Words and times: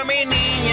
Agua 0.00 0.14
mi 0.14 0.24
niño. 0.24 0.69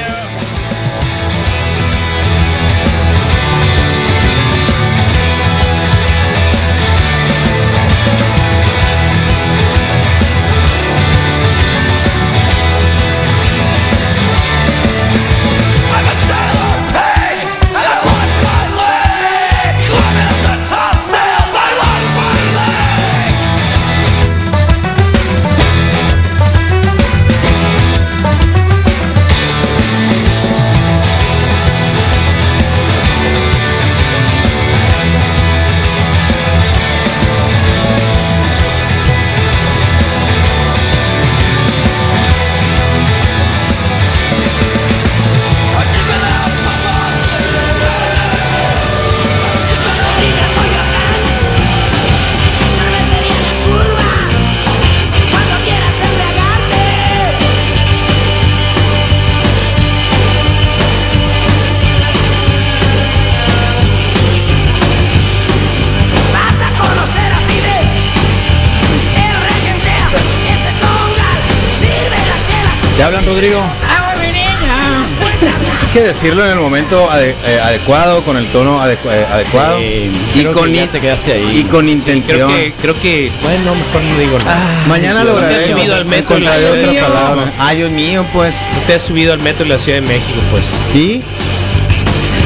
Decirlo 76.17 76.43
en 76.45 76.51
el 76.51 76.57
momento 76.57 77.07
ade- 77.11 77.35
eh, 77.45 77.59
adecuado, 77.63 78.21
con 78.23 78.37
el 78.37 78.45
tono 78.47 78.79
adecu- 78.83 79.11
eh, 79.11 79.25
adecuado 79.31 79.77
Sí, 79.79 80.11
y 80.35 80.45
con 80.45 80.65
que 80.65 80.73
ya 80.73 80.83
in- 80.83 80.89
te 80.89 80.99
quedaste 80.99 81.33
ahí. 81.33 81.59
y 81.59 81.63
con 81.65 81.85
Sí, 81.85 81.91
intención. 81.91 82.49
creo 82.51 82.57
que, 82.57 82.73
creo 82.81 82.99
que, 83.01 83.31
bueno, 83.43 83.75
mejor 83.75 84.01
no 84.01 84.17
digo 84.19 84.39
nada. 84.39 84.59
Mañana 84.87 85.21
Dios, 85.23 85.33
lograré 85.35 85.53
¿no 85.53 85.59
te 85.59 85.63
has 85.73 85.77
subido 85.79 85.95
al 85.95 86.05
metro 86.05 86.35
en 86.37 86.43
la 86.45 86.57
de 86.57 86.71
otra 86.71 87.07
palabra. 87.07 87.43
Ay, 87.59 87.77
Dios 87.77 87.91
mío, 87.91 88.25
pues. 88.33 88.55
Te 88.87 88.95
has 88.95 89.01
subido 89.03 89.33
al 89.33 89.39
metro 89.39 89.63
en 89.63 89.69
la 89.69 89.77
Ciudad 89.77 89.99
de 90.01 90.07
México, 90.07 90.39
pues. 90.51 90.77
¿Y? 90.95 91.21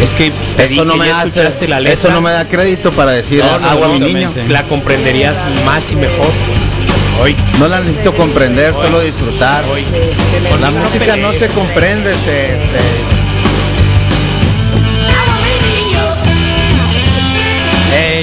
Es 0.01 0.13
que 0.15 0.31
Eso 0.57 0.83
no 0.83 0.95
me 0.95 1.11
hace, 1.11 1.43
la 1.67 1.79
letra. 1.79 1.93
eso 1.93 2.09
no 2.09 2.21
me 2.21 2.31
da 2.31 2.47
crédito 2.47 2.91
para 2.91 3.11
decir 3.11 3.43
No, 3.43 3.59
no, 3.59 3.69
agua 3.69 3.87
no, 3.87 3.93
mi 3.93 3.99
niño. 3.99 4.33
La 4.49 4.63
comprenderías 4.63 5.43
más 5.63 5.91
y 5.91 5.95
mejor, 5.95 6.25
pues. 6.47 7.21
Hoy. 7.21 7.35
No 7.59 7.67
la 7.67 7.79
necesito 7.79 8.11
comprender, 8.13 8.73
solo 8.73 8.99
disfrutar. 8.99 9.63
Hoy. 9.71 9.83
La 10.59 10.71
música 10.71 11.15
no 11.17 11.31
se 11.33 11.47
comprende, 11.49 12.11
se, 12.15 12.31
se- 12.31 13.30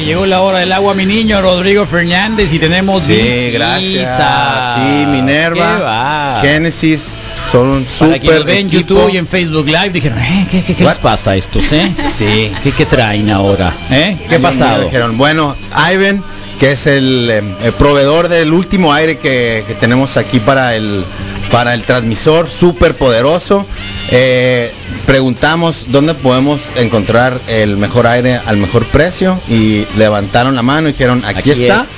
llegó 0.09 0.27
la 0.27 0.41
hora 0.41 0.59
del 0.61 0.73
agua, 0.73 0.95
mi 0.95 1.05
niño, 1.07 1.41
Rodrigo 1.43 1.87
Fernández, 1.87 2.53
y 2.53 2.59
tenemos 2.59 3.05
Sí, 3.05 3.13
visitas. 3.13 3.53
gracias. 3.53 4.75
Sí, 4.75 4.81
¿Qué 5.01 5.07
Minerva, 5.07 5.79
va? 5.81 6.39
Genesis, 6.41 7.15
son 7.51 7.69
un 7.69 7.85
Para 7.85 8.15
super 8.15 8.39
lo 8.41 8.45
vean 8.45 8.59
en 8.59 8.67
equipo. 8.69 8.95
YouTube 8.95 9.11
y 9.15 9.17
en 9.19 9.27
Facebook 9.27 9.67
Live, 9.67 9.91
dijeron, 9.91 10.19
eh, 10.19 10.47
¿qué, 10.51 10.63
qué, 10.63 10.75
qué 10.75 10.85
les 10.85 10.95
What? 10.97 11.03
pasa 11.03 11.33
a 11.33 11.37
estos, 11.37 11.73
eh? 11.73 11.93
Sí. 12.11 12.51
¿Qué, 12.63 12.73
qué 12.73 12.87
traen 12.87 13.31
ahora? 13.31 13.73
¿Eh? 13.91 14.17
¿Qué 14.29 14.37
ha 14.37 14.41
pasado? 14.41 14.85
dijeron, 14.85 15.17
bueno, 15.19 15.55
Ivan, 15.93 16.23
que 16.59 16.73
es 16.73 16.87
el, 16.87 17.29
eh, 17.31 17.43
el 17.65 17.73
proveedor 17.75 18.29
del 18.29 18.53
último 18.53 18.93
aire 18.93 19.19
que, 19.19 19.63
que 19.67 19.75
tenemos 19.75 20.17
aquí 20.17 20.41
para 20.41 20.75
el 20.75 21.05
para 21.53 21.73
el 21.73 21.83
transmisor 21.85 22.47
súper 22.51 22.95
poderoso. 22.95 23.65
Eh, 24.11 24.73
preguntamos 25.07 25.87
dónde 25.89 26.15
podemos 26.15 26.61
encontrar 26.77 27.39
el 27.49 27.77
mejor 27.77 28.07
aire 28.07 28.41
al 28.47 28.57
mejor 28.57 28.87
precio 28.87 29.39
y 29.49 29.87
levantaron 29.97 30.55
la 30.55 30.63
mano 30.63 30.89
y 30.89 30.93
dijeron 30.93 31.23
aquí, 31.27 31.51
Aquí 31.51 31.63
está. 31.63 31.83
es. 31.83 31.89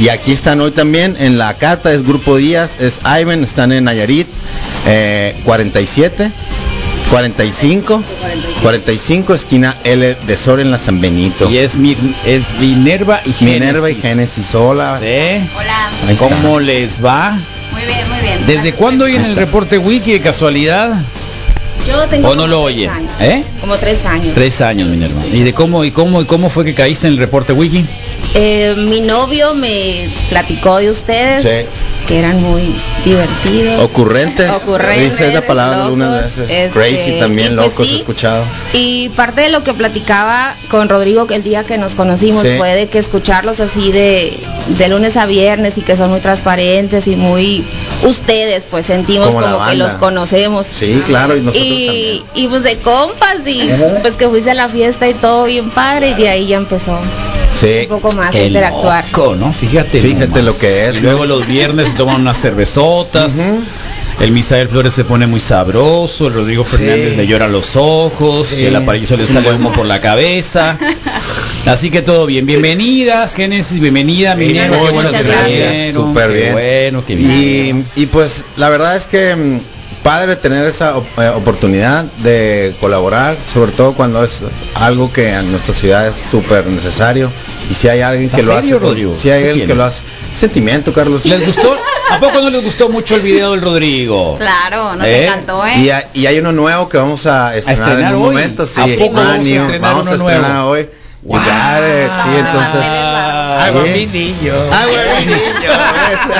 Y 0.00 0.08
aquí 0.08 0.32
están 0.32 0.60
hoy 0.60 0.70
también 0.70 1.16
en 1.18 1.36
la 1.36 1.54
cata, 1.54 1.92
es 1.92 2.02
Grupo 2.04 2.36
Díaz, 2.36 2.76
es 2.80 3.00
Ivan, 3.04 3.44
están 3.44 3.70
en 3.70 3.84
Nayarit, 3.84 4.26
eh, 4.86 5.36
47, 5.44 6.30
45, 7.10 8.02
45, 8.62 9.34
esquina 9.34 9.76
L 9.84 10.16
de 10.26 10.36
Sol 10.36 10.60
en 10.60 10.70
la 10.70 10.78
San 10.78 11.00
Benito. 11.00 11.50
Y 11.50 11.58
es, 11.58 11.76
mi, 11.76 11.96
es 12.24 12.50
Minerva 12.58 13.20
y 13.24 13.32
Génesis. 13.32 13.60
Minerva 13.60 13.90
y 13.90 14.00
Génesis, 14.00 14.54
hola. 14.54 14.98
¿Sí? 15.00 15.46
Hola. 15.56 15.90
¿Cómo 16.18 16.60
les 16.60 17.04
va? 17.04 17.38
muy 17.72 17.82
bien, 17.82 18.08
muy 18.08 18.20
bien. 18.20 18.46
¿Desde 18.46 18.72
cuándo 18.72 19.04
oyen 19.04 19.24
el 19.24 19.36
reporte 19.36 19.76
wiki 19.78 20.12
de 20.12 20.20
casualidad? 20.20 20.92
Yo 21.86 22.06
tengo 22.08 22.28
¿O 22.28 22.34
no 22.34 22.42
como 22.42 22.46
lo 22.48 22.64
tres 22.64 22.76
oye? 22.76 22.88
años. 22.88 23.10
¿Eh? 23.20 23.44
Como 23.60 23.76
tres 23.76 24.04
años. 24.04 24.34
Tres 24.34 24.60
años, 24.60 24.88
Minerva. 24.88 25.24
¿Y 25.26 25.42
de 25.42 25.52
cómo 25.52 25.84
y 25.84 25.90
cómo 25.90 26.20
y 26.22 26.24
cómo 26.24 26.50
fue 26.50 26.64
que 26.64 26.74
caíste 26.74 27.06
en 27.06 27.14
el 27.14 27.18
reporte 27.18 27.52
wiki? 27.52 27.84
Eh, 28.34 28.74
mi 28.76 29.00
novio 29.00 29.54
me 29.54 30.08
platicó 30.28 30.76
de 30.78 30.90
ustedes 30.90 31.42
Sí. 31.42 31.66
que 32.06 32.18
eran 32.18 32.40
muy 32.42 32.62
divertidos. 33.04 33.80
Ocurrentes. 33.82 34.48
Ocurrentes, 34.50 35.10
Dice 35.18 35.32
la 35.32 35.40
palabra 35.46 35.76
locos, 35.78 35.86
algunas 35.88 36.22
veces. 36.24 36.50
este, 36.50 36.70
Crazy 36.70 37.18
también, 37.18 37.56
pues 37.56 37.66
locos, 37.68 37.88
sí. 37.88 37.94
he 37.94 37.98
escuchado. 37.98 38.44
Y 38.72 39.08
parte 39.10 39.40
de 39.40 39.48
lo 39.48 39.64
que 39.64 39.74
platicaba 39.74 40.54
con 40.70 40.88
Rodrigo 40.88 41.26
que 41.26 41.34
el 41.36 41.42
día 41.42 41.64
que 41.64 41.76
nos 41.78 41.94
conocimos 41.96 42.42
Sí. 42.42 42.56
fue 42.56 42.74
de 42.74 42.86
que 42.88 42.98
escucharlos 42.98 43.58
así 43.58 43.90
de, 43.90 44.38
de 44.78 44.88
lunes 44.88 45.16
a 45.16 45.26
viernes 45.26 45.76
y 45.78 45.80
que 45.82 45.96
son 45.96 46.10
muy 46.10 46.20
transparentes 46.20 47.08
y 47.08 47.16
muy 47.16 47.64
ustedes, 48.02 48.64
pues 48.70 48.86
sentimos 48.86 49.30
Como 49.30 49.64
que 49.66 49.74
los 49.76 49.92
conocemos. 49.94 50.66
Sí, 50.70 51.02
claro, 51.06 51.36
y 51.36 51.40
nosotros 51.40 51.64
y, 51.64 51.86
también. 51.86 52.22
y 52.34 52.48
pues 52.48 52.62
de 52.62 52.78
compas 52.78 53.36
y 53.46 53.70
pues 54.02 54.14
que 54.14 54.28
fuiste 54.28 54.50
a 54.50 54.54
la 54.54 54.68
fiesta 54.68 55.08
y 55.08 55.14
todo 55.14 55.44
bien 55.44 55.70
padre 55.70 56.10
y 56.10 56.14
de 56.14 56.28
ahí 56.28 56.46
ya 56.46 56.56
empezó 56.58 56.98
Sí. 57.50 57.80
un 57.82 58.00
poco 58.00 58.12
más 58.12 58.28
a 58.28 58.30
Qué 58.30 58.46
interactuar. 58.46 59.04
loco, 59.12 59.34
¿no? 59.36 59.52
Fíjate. 59.52 60.00
Fíjate 60.00 60.26
nomás. 60.28 60.44
lo 60.44 60.58
que 60.58 60.88
es, 60.88 61.02
luego 61.02 61.26
los 61.26 61.46
viernes 61.46 61.88
se 61.88 61.94
toman 61.94 62.20
unas 62.20 62.38
cervezotas. 62.40 63.34
El 64.20 64.32
Misael 64.32 64.68
Flores 64.68 64.92
se 64.92 65.04
pone 65.04 65.26
muy 65.26 65.40
sabroso, 65.40 66.26
el 66.26 66.34
Rodrigo 66.34 66.64
Sí. 66.66 66.76
Fernández 66.76 67.16
le 67.16 67.26
llora 67.26 67.48
los 67.48 67.74
ojos, 67.76 68.48
Sí. 68.48 68.62
y 68.62 68.64
el 68.66 68.76
aparicio 68.76 69.16
le 69.16 69.24
sale 69.24 69.50
humo 69.52 69.72
por 69.72 69.86
la 69.86 69.98
cabeza. 69.98 70.78
Así 71.64 71.90
que 71.90 72.02
todo 72.02 72.26
bien. 72.26 72.44
Bienvenidas, 72.44 73.34
Génesis, 73.34 73.80
bienvenida, 73.80 74.36
qué 74.36 74.46
Muchas 74.68 74.92
bueno 74.92 75.08
que 75.10 75.22
vinieron, 75.22 76.08
Súper 76.08 76.32
bien. 76.32 76.52
Bueno, 76.52 77.02
qué 77.06 77.14
bien. 77.14 77.86
Y, 77.96 78.02
y 78.02 78.06
pues 78.06 78.44
la 78.56 78.68
verdad 78.68 78.94
es 78.96 79.06
que 79.06 79.34
mm, 79.34 79.60
padre 80.02 80.36
tener 80.36 80.66
esa 80.66 80.96
eh, 81.18 81.28
oportunidad 81.34 82.04
de 82.22 82.74
colaborar, 82.78 83.36
sobre 83.52 83.72
todo 83.72 83.94
cuando 83.94 84.22
es 84.22 84.42
algo 84.74 85.10
que 85.10 85.32
en 85.32 85.50
nuestra 85.50 85.72
ciudad 85.72 86.06
es 86.08 86.16
súper 86.30 86.66
necesario. 86.66 87.30
Y 87.70 87.74
si 87.74 87.88
hay 87.88 88.00
alguien 88.00 88.28
que 88.28 88.40
¿Estás 88.40 88.54
lo 88.54 88.60
serio, 88.60 88.76
hace, 88.76 88.86
Rodrigo? 88.86 89.16
si 89.16 89.30
hay 89.30 89.42
¿Qué 89.44 89.48
alguien 89.50 89.66
que 89.68 89.74
lo 89.74 89.84
hace. 89.84 90.02
Sentimiento, 90.32 90.92
Carlos. 90.92 91.24
¿Les 91.26 91.44
gustó? 91.44 91.76
¿A 92.10 92.18
poco 92.18 92.40
no 92.40 92.50
les 92.50 92.62
gustó 92.64 92.88
mucho 92.88 93.16
el 93.16 93.22
video 93.22 93.52
del 93.52 93.60
Rodrigo? 93.60 94.36
Claro, 94.38 94.94
nos 94.96 95.06
¿Eh? 95.06 95.26
encantó, 95.26 95.66
¿eh? 95.66 95.78
Y, 95.78 95.90
hay- 95.90 96.04
y 96.14 96.26
hay 96.26 96.38
uno 96.38 96.52
nuevo 96.52 96.88
que 96.88 96.98
vamos 96.98 97.26
a 97.26 97.54
estrenar, 97.56 97.88
estrenar 97.88 98.12
en 98.12 98.18
un 98.18 98.22
hoy? 98.26 98.34
momento, 98.34 98.66
sí. 98.66 98.80
¿A 98.80 98.98
poco 98.98 99.14
vamos 99.16 99.32
a 99.32 99.36
estrenar 99.36 99.80
vamos 99.80 100.06
a 100.08 100.10
uno 100.14 100.24
estrenar 100.28 100.50
nuevo? 100.52 100.70
hoy. 100.70 100.88
You 101.22 101.32
got 101.32 101.42
it, 101.44 102.10
sí, 102.22 102.30
entonces. 102.38 102.84
Agua 102.86 103.82
mi 103.82 104.06
niño. 104.06 104.54
Agua 104.54 104.98
mi 105.18 105.26
niño. 105.26 105.70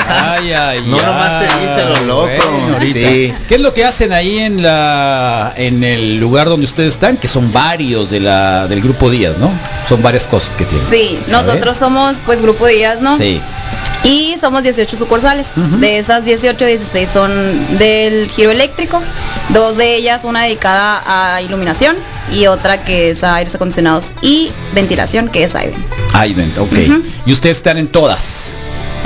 Ay, 0.09 0.53
ay, 0.53 0.83
No 0.87 0.97
ay. 0.97 1.05
nomás 1.05 1.39
se 1.43 1.59
dice 1.67 1.85
lo 1.85 2.05
loco. 2.07 2.21
Bueno, 2.49 2.73
ahorita. 2.73 2.99
Sí. 3.09 3.33
¿Qué 3.47 3.55
es 3.55 3.61
lo 3.61 3.75
que 3.75 3.85
hacen 3.85 4.11
ahí 4.11 4.39
en 4.39 4.63
la 4.63 5.53
en 5.55 5.83
el 5.83 6.17
lugar 6.19 6.47
donde 6.49 6.65
ustedes 6.65 6.95
están? 6.95 7.17
Que 7.17 7.27
son 7.27 7.53
varios 7.53 8.09
de 8.09 8.21
la 8.21 8.65
del 8.67 8.81
grupo 8.81 9.11
Díaz, 9.11 9.37
¿no? 9.37 9.51
Son 9.87 10.01
varias 10.01 10.25
cosas 10.25 10.55
que 10.55 10.65
tienen. 10.65 10.87
Sí, 10.89 11.19
nosotros 11.27 11.77
somos 11.77 12.17
pues 12.25 12.41
Grupo 12.41 12.65
Díaz, 12.65 13.01
¿no? 13.01 13.15
Sí. 13.15 13.39
Y 14.03 14.35
somos 14.39 14.63
18 14.63 14.97
sucursales. 14.97 15.47
De 15.79 15.99
esas 15.99 16.25
18, 16.25 16.65
16 16.65 17.09
son 17.09 17.77
del 17.77 18.27
giro 18.29 18.51
eléctrico. 18.51 19.01
Dos 19.49 19.77
de 19.77 19.95
ellas, 19.95 20.21
una 20.23 20.43
dedicada 20.43 21.03
a 21.05 21.41
iluminación 21.41 21.95
y 22.31 22.47
otra 22.47 22.83
que 22.83 23.11
es 23.11 23.23
a 23.23 23.35
aires 23.35 23.53
acondicionados 23.53 24.05
y 24.21 24.51
ventilación, 24.73 25.27
que 25.29 25.43
es 25.43 25.53
Iven. 25.53 25.85
Ahí 26.13 26.33
ven, 26.33 26.51
ok. 26.57 26.73
Ujú. 26.89 27.03
Y 27.25 27.33
ustedes 27.33 27.57
están 27.57 27.77
en 27.77 27.87
todas. 27.87 28.51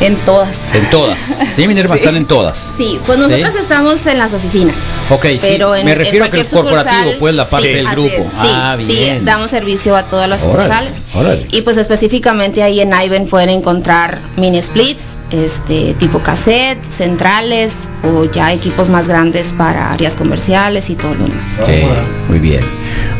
En 0.01 0.15
todas. 0.25 0.50
En 0.74 0.89
todas. 0.89 1.21
Sí, 1.56 1.68
Minerva, 1.68 1.95
Sí. 1.97 2.01
están 2.01 2.18
en 2.18 2.25
todas. 2.25 2.74
Sí, 2.77 3.00
pues 3.06 3.18
nosotros 3.18 3.51
¿Sí? 3.53 3.59
estamos 3.62 4.06
en 4.06 4.18
las 4.18 4.33
oficinas. 4.33 4.75
Ok, 5.09 5.25
sí. 5.39 5.47
Pero 5.47 5.75
en, 5.75 5.86
Me 5.86 5.94
en 5.94 5.97
refiero 6.00 6.25
a 6.25 6.30
que 6.30 6.42
el 6.42 6.47
corporativo, 6.50 7.13
pues 7.19 7.33
la 7.33 7.45
parte 7.47 7.68
sí, 7.69 7.74
del 7.75 7.88
grupo. 7.88 8.07
es. 8.09 8.42
Sí, 8.42 8.47
ah, 8.51 8.77
sí, 8.80 8.86
bien. 8.88 9.25
damos 9.25 9.51
servicio 9.51 9.95
a 9.95 10.03
todas 10.03 10.27
las 10.30 10.44
Órale, 10.44 10.63
sucursales. 10.63 11.06
órale. 11.13 11.47
Y 11.51 11.62
pues 11.62 11.77
específicamente 11.77 12.62
ahí 12.62 12.81
en 12.81 12.94
Iven 12.94 13.27
pueden 13.27 13.50
encontrar 13.50 14.19
mini 14.36 14.62
splits, 14.62 15.01
este 15.31 15.94
tipo 15.95 16.19
cassette, 16.19 16.80
centrales, 16.92 17.74
o 18.06 18.25
ya 18.25 18.54
equipos 18.54 18.90
más 18.90 19.07
grandes 19.07 19.54
para 19.57 19.92
áreas 19.92 20.13
comerciales 20.13 20.90
y 20.90 20.96
todo 20.96 21.13
lo 21.16 21.25
demás. 21.25 21.46
Sí, 21.66 21.81
muy 22.30 22.40
bien. 22.40 22.62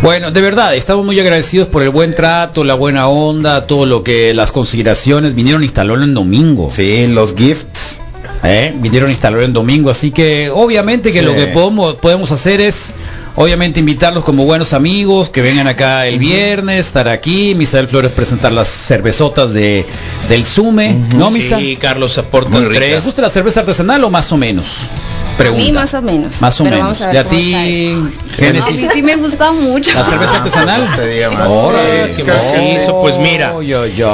Bueno, 0.02 0.32
de 0.32 0.42
verdad, 0.42 0.76
estamos 0.76 1.06
muy 1.06 1.20
agradecidos 1.20 1.68
por 1.68 1.82
el 1.84 1.90
buen 1.90 2.16
trato, 2.16 2.64
la 2.64 2.76
buena 2.76 3.08
onda, 3.08 3.66
todo 3.68 3.86
lo 3.86 4.04
que 4.04 4.34
las 4.34 4.52
consideraciones 4.52 5.34
vinieron 5.36 5.62
a 5.62 5.66
instalarlo 5.66 6.04
en 6.04 6.14
domingo. 6.14 6.70
Sí, 6.72 7.08
los 7.08 7.34
gifts. 7.36 8.02
¿eh? 8.44 8.74
Vinieron 8.78 9.08
a 9.10 9.12
instalarlo 9.12 9.44
en 9.46 9.54
domingo, 9.54 9.90
así 9.90 10.12
que 10.12 10.52
obviamente 10.54 11.12
que 11.12 11.20
Sí. 11.20 11.26
lo 11.26 11.34
que 11.34 11.48
podemos, 11.48 11.96
podemos 11.96 12.32
hacer 12.32 12.62
es 12.62 12.94
obviamente 13.36 13.80
invitarlos 13.80 14.24
como 14.24 14.46
buenos 14.46 14.74
amigos, 14.74 15.30
que 15.30 15.42
vengan 15.42 15.68
acá 15.68 16.08
el 16.08 16.20
viernes, 16.20 16.86
estar 16.88 17.10
aquí, 17.10 17.54
Misael 17.56 17.88
Flores 17.88 18.12
presentar 18.12 18.52
las 18.52 18.68
cervezotas 18.68 19.52
de 19.54 19.86
del 20.30 20.46
Sume, 20.46 20.96
¿no, 21.16 21.32
Misa? 21.32 21.58
Sí, 21.60 21.78
Carlos 21.80 22.18
aporta 22.18 22.50
Muy 22.52 22.66
ricas. 22.66 22.80
¿Te 22.82 22.88
tres. 22.90 23.04
gusta 23.06 23.22
la 23.22 23.30
cerveza 23.30 23.60
artesanal 23.62 24.04
o 24.04 24.10
más 24.10 24.32
o 24.32 24.38
menos? 24.38 24.82
Pregunta. 25.38 25.62
A 25.62 25.66
mí 25.66 25.72
más 25.74 25.94
o 25.94 26.02
menos. 26.02 26.42
Más 26.42 26.62
o 26.62 26.64
pero 26.64 26.78
menos. 26.78 27.00
vamos 27.00 27.02
a 27.02 27.08
ver 27.08 27.16
¿Y 27.16 27.18
a 27.18 27.24
ti, 27.26 27.52
sale. 27.52 27.92
A 27.92 27.98
mí 27.98 28.12
Génesis? 28.38 28.90
sí 28.94 29.02
me 29.04 29.16
gusta 29.18 29.52
mucho. 29.52 29.92
¿La 29.94 30.04
cerveza 30.06 30.38
artesanal? 30.38 30.86
no 30.86 30.96
se 30.96 31.08
diga 31.08 31.30
más. 31.30 31.48
Órale, 31.50 32.06
Sí, 32.08 32.12
qué 32.16 32.24
macizo, 32.24 33.02
pues 33.02 33.18
mira. 33.18 33.54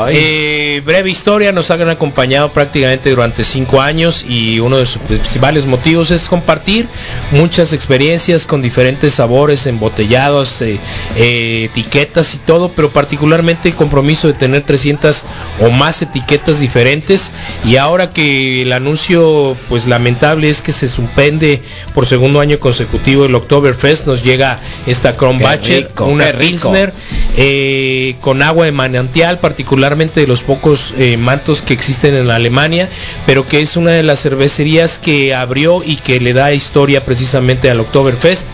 Eh, 0.10 0.82
breve 0.84 1.12
historia, 1.12 1.52
nos 1.52 1.70
han 1.70 1.88
acompañado 1.90 2.50
prácticamente 2.50 3.12
durante 3.12 3.44
cinco 3.44 3.82
años 3.82 4.26
y 4.28 4.60
uno 4.60 4.78
de 4.78 4.86
sus 4.88 5.00
principales 5.04 5.66
motivos 5.68 6.10
es 6.10 6.28
compartir 6.28 6.88
muchas 7.32 7.74
experiencias 7.74 8.46
con 8.46 8.62
diferentes 8.62 9.14
sabores, 9.16 9.66
embotellados, 9.68 10.62
eh, 10.62 10.80
eh, 11.16 11.70
etiquetas 11.72 12.36
y 12.36 12.38
todo, 12.38 12.70
pero 12.70 12.90
particularmente 12.90 13.70
el 13.70 13.76
compromiso 13.76 14.28
de 14.28 14.34
tener 14.34 14.64
300 14.64 15.26
o 15.62 15.70
más 15.70 16.02
etiquetas 16.02 16.60
diferentes. 16.60 17.32
Y 17.66 17.78
ahora 17.78 18.10
que 18.12 18.62
el 18.62 18.74
anuncio 18.74 19.56
pues 19.70 19.88
lamentable 19.88 20.50
es 20.50 20.62
que 20.62 20.72
se 20.72 20.88
suspende 20.88 21.62
por 21.94 22.06
segundo 22.06 22.40
año 22.40 22.60
consecutivo 22.60 23.26
el 23.26 23.36
Oktoberfest, 23.36 24.06
nos 24.06 24.24
llega 24.24 24.60
esta 24.86 25.16
Kronbacher, 25.16 25.90
una. 26.00 26.32
Pilsner 26.32 26.94
eh, 27.38 28.16
con 28.22 28.42
agua 28.42 28.66
de 28.66 28.72
manantial, 28.72 29.40
particularmente 29.40 30.22
de 30.22 30.28
los 30.28 30.44
pocos 30.44 30.94
eh, 30.98 31.18
mantos 31.18 31.62
que 31.62 31.74
existen 31.74 32.16
en 32.16 32.30
Alemania, 32.30 32.90
pero 33.26 33.48
que 33.48 33.62
es 33.62 33.78
una 33.78 33.92
de 33.92 34.04
las 34.04 34.22
cervecerías 34.22 35.00
que 35.00 35.34
abrió 35.34 35.84
y 35.84 35.98
que 35.98 36.20
le 36.20 36.34
da 36.34 36.54
historia 36.54 37.04
precisamente 37.04 37.70
al 37.70 37.80
Oktoberfest, 37.80 38.46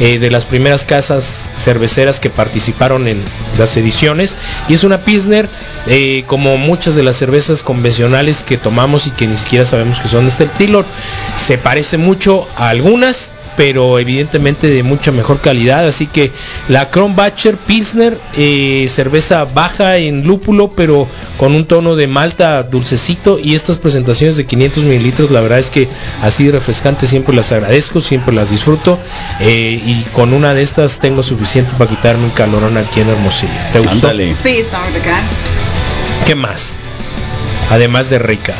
eh, 0.00 0.18
de 0.18 0.30
las 0.30 0.44
primeras 0.44 0.84
casas 0.84 1.50
cerveceras 1.56 2.20
que 2.20 2.30
participaron 2.30 3.08
en 3.08 3.20
las 3.58 3.76
ediciones, 3.76 4.36
y 4.68 4.74
es 4.74 4.84
una 4.84 4.98
Pilsner 4.98 5.48
eh, 5.86 6.24
como 6.26 6.56
muchas 6.56 6.94
de 6.94 7.02
las 7.02 7.16
cervezas 7.16 7.62
convencionales 7.62 8.42
que 8.42 8.56
tomamos 8.56 9.06
y 9.06 9.10
que 9.10 9.26
ni 9.26 9.36
siquiera 9.36 9.64
sabemos 9.64 10.00
que 10.00 10.08
son 10.08 10.24
de 10.24 10.30
este 10.30 10.44
estilo, 10.44 10.84
se 11.36 11.58
parece 11.58 11.98
mucho 11.98 12.48
a 12.56 12.70
algunas, 12.70 13.32
pero 13.56 13.98
evidentemente 13.98 14.68
de 14.68 14.82
mucha 14.82 15.12
mejor 15.12 15.40
calidad. 15.40 15.86
Así 15.86 16.06
que 16.06 16.30
la 16.68 16.90
Kronbacher 16.90 17.56
Pilsner, 17.56 18.18
eh, 18.36 18.86
cerveza 18.88 19.44
baja 19.44 19.96
en 19.96 20.24
lúpulo, 20.24 20.72
pero 20.76 21.06
con 21.38 21.54
un 21.54 21.66
tono 21.66 21.96
de 21.96 22.06
malta 22.06 22.62
dulcecito. 22.62 23.38
Y 23.38 23.54
estas 23.54 23.78
presentaciones 23.78 24.36
de 24.36 24.46
500 24.46 24.84
mililitros, 24.84 25.30
la 25.30 25.40
verdad 25.40 25.58
es 25.58 25.70
que 25.70 25.88
así 26.22 26.44
de 26.44 26.52
refrescante 26.52 27.06
siempre 27.06 27.34
las 27.34 27.52
agradezco, 27.52 28.00
siempre 28.00 28.34
las 28.34 28.50
disfruto. 28.50 28.98
eh, 29.40 29.80
y 29.84 30.02
con 30.12 30.32
una 30.32 30.54
de 30.54 30.62
estas 30.62 30.98
tengo 30.98 31.22
suficiente 31.22 31.70
para 31.78 31.90
quitarme 31.90 32.24
un 32.24 32.30
calorón 32.30 32.76
aquí 32.76 33.00
en 33.00 33.08
Hermosillo. 33.08 33.52
¿Te 33.72 33.80
gustó? 33.80 34.10
Sí, 34.42 34.58
está 34.58 34.80
muy 34.80 34.92
rica. 34.92 35.20
¿Qué 36.26 36.34
más? 36.34 36.74
Además 37.70 38.10
de 38.10 38.18
rica. 38.18 38.54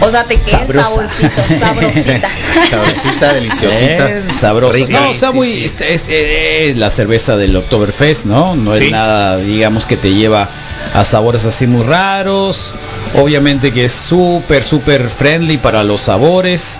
O 0.00 0.10
sea, 0.10 0.24
te 0.24 0.36
queda 0.38 0.58
Sabrosa. 0.58 0.84
saborcito, 0.88 1.42
sabrosita. 1.58 2.28
Sabrosita, 2.70 3.32
deliciosita. 3.32 4.10
Eh, 4.10 4.22
sabrosa. 4.38 4.76
Rica. 4.76 5.00
No, 5.00 5.10
está 5.10 5.30
Sí, 5.30 5.34
muy. 5.36 5.52
sí. 5.52 5.64
este- 5.64 5.94
este, 5.94 6.70
es 6.70 6.76
la 6.76 6.90
cerveza 6.90 7.36
del 7.36 7.56
Oktoberfest, 7.56 8.24
¿no? 8.26 8.54
No 8.56 8.76
Sí. 8.76 8.84
es 8.86 8.90
nada, 8.90 9.38
digamos, 9.38 9.86
que 9.86 9.96
te 9.96 10.12
lleva 10.12 10.48
a 10.94 11.04
sabores 11.04 11.44
así 11.46 11.66
muy 11.66 11.82
raros. 11.84 12.74
Obviamente 13.14 13.72
que 13.72 13.86
es 13.86 13.92
súper, 13.92 14.62
súper 14.64 15.08
friendly 15.08 15.56
para 15.56 15.82
los 15.82 16.02
sabores. 16.02 16.76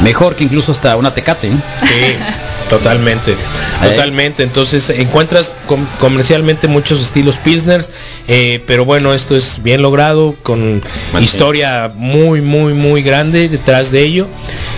Mejor 0.00 0.34
que 0.34 0.44
incluso 0.44 0.72
hasta 0.72 0.96
una 0.96 1.14
tecate. 1.14 1.48
¿eh? 1.48 1.52
Sí, 1.82 2.16
totalmente, 2.68 3.34
totalmente. 3.82 4.42
Entonces 4.42 4.90
encuentras 4.90 5.50
com- 5.66 5.86
comercialmente 6.00 6.66
muchos 6.68 7.00
estilos 7.00 7.36
pilsners, 7.38 7.88
eh, 8.28 8.62
pero 8.66 8.84
bueno, 8.84 9.14
esto 9.14 9.36
es 9.36 9.62
bien 9.62 9.82
logrado 9.82 10.34
con 10.42 10.82
historia 11.20 11.92
muy, 11.94 12.40
muy, 12.40 12.74
muy 12.74 13.02
grande 13.02 13.48
detrás 13.48 13.90
de 13.90 14.02
ello. 14.02 14.26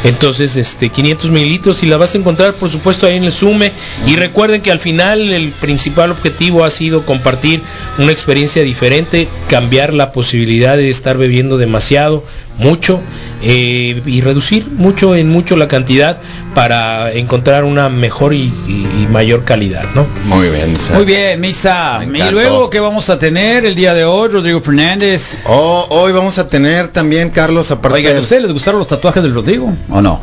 Entonces, 0.04 0.56
este 0.56 0.90
500 0.90 1.30
mililitros 1.30 1.82
y 1.82 1.86
la 1.86 1.96
vas 1.96 2.14
a 2.14 2.18
encontrar, 2.18 2.54
por 2.54 2.70
supuesto, 2.70 3.06
ahí 3.06 3.16
en 3.16 3.24
el 3.24 3.32
Sume. 3.32 3.72
Y 4.06 4.16
recuerden 4.16 4.60
que 4.60 4.70
al 4.70 4.78
final 4.78 5.32
el 5.32 5.50
principal 5.50 6.10
objetivo 6.10 6.64
ha 6.64 6.70
sido 6.70 7.04
compartir 7.04 7.60
una 7.98 8.12
experiencia 8.12 8.62
diferente, 8.62 9.28
cambiar 9.48 9.92
la 9.94 10.12
posibilidad 10.12 10.76
de 10.76 10.90
estar 10.90 11.16
bebiendo 11.16 11.58
demasiado, 11.58 12.24
mucho 12.58 13.00
eh, 13.42 14.02
y 14.04 14.20
reducir 14.20 14.68
mucho 14.70 15.14
en 15.14 15.28
mucho 15.30 15.56
la 15.56 15.68
cantidad 15.68 16.18
para 16.54 17.12
encontrar 17.12 17.64
una 17.64 17.88
mejor 17.88 18.34
y, 18.34 18.52
y- 18.66 19.02
y 19.02 19.06
mayor 19.10 19.44
calidad, 19.44 19.84
¿no? 19.94 20.06
Muy 20.24 20.48
bien. 20.48 20.72
Isa. 20.74 20.92
Muy 20.94 21.04
bien, 21.04 21.40
Misa. 21.40 22.00
Y 22.02 22.30
luego, 22.32 22.68
¿qué 22.68 22.80
vamos 22.80 23.08
a 23.10 23.18
tener 23.18 23.64
el 23.64 23.74
día 23.76 23.94
de 23.94 24.04
hoy, 24.04 24.28
Rodrigo 24.28 24.60
Fernández? 24.60 25.38
Oh, 25.46 25.86
hoy 25.90 26.12
vamos 26.12 26.38
a 26.38 26.48
tener 26.48 26.88
también, 26.88 27.30
Carlos, 27.30 27.70
aparte 27.70 27.98
Oigan, 27.98 28.16
¿a 28.16 28.20
ustedes 28.20 28.42
les 28.42 28.52
gustaron 28.52 28.78
los 28.78 28.88
tatuajes 28.88 29.22
del 29.22 29.34
Rodrigo 29.34 29.72
o 29.90 30.00
no? 30.02 30.20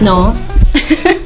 No. 0.00 0.34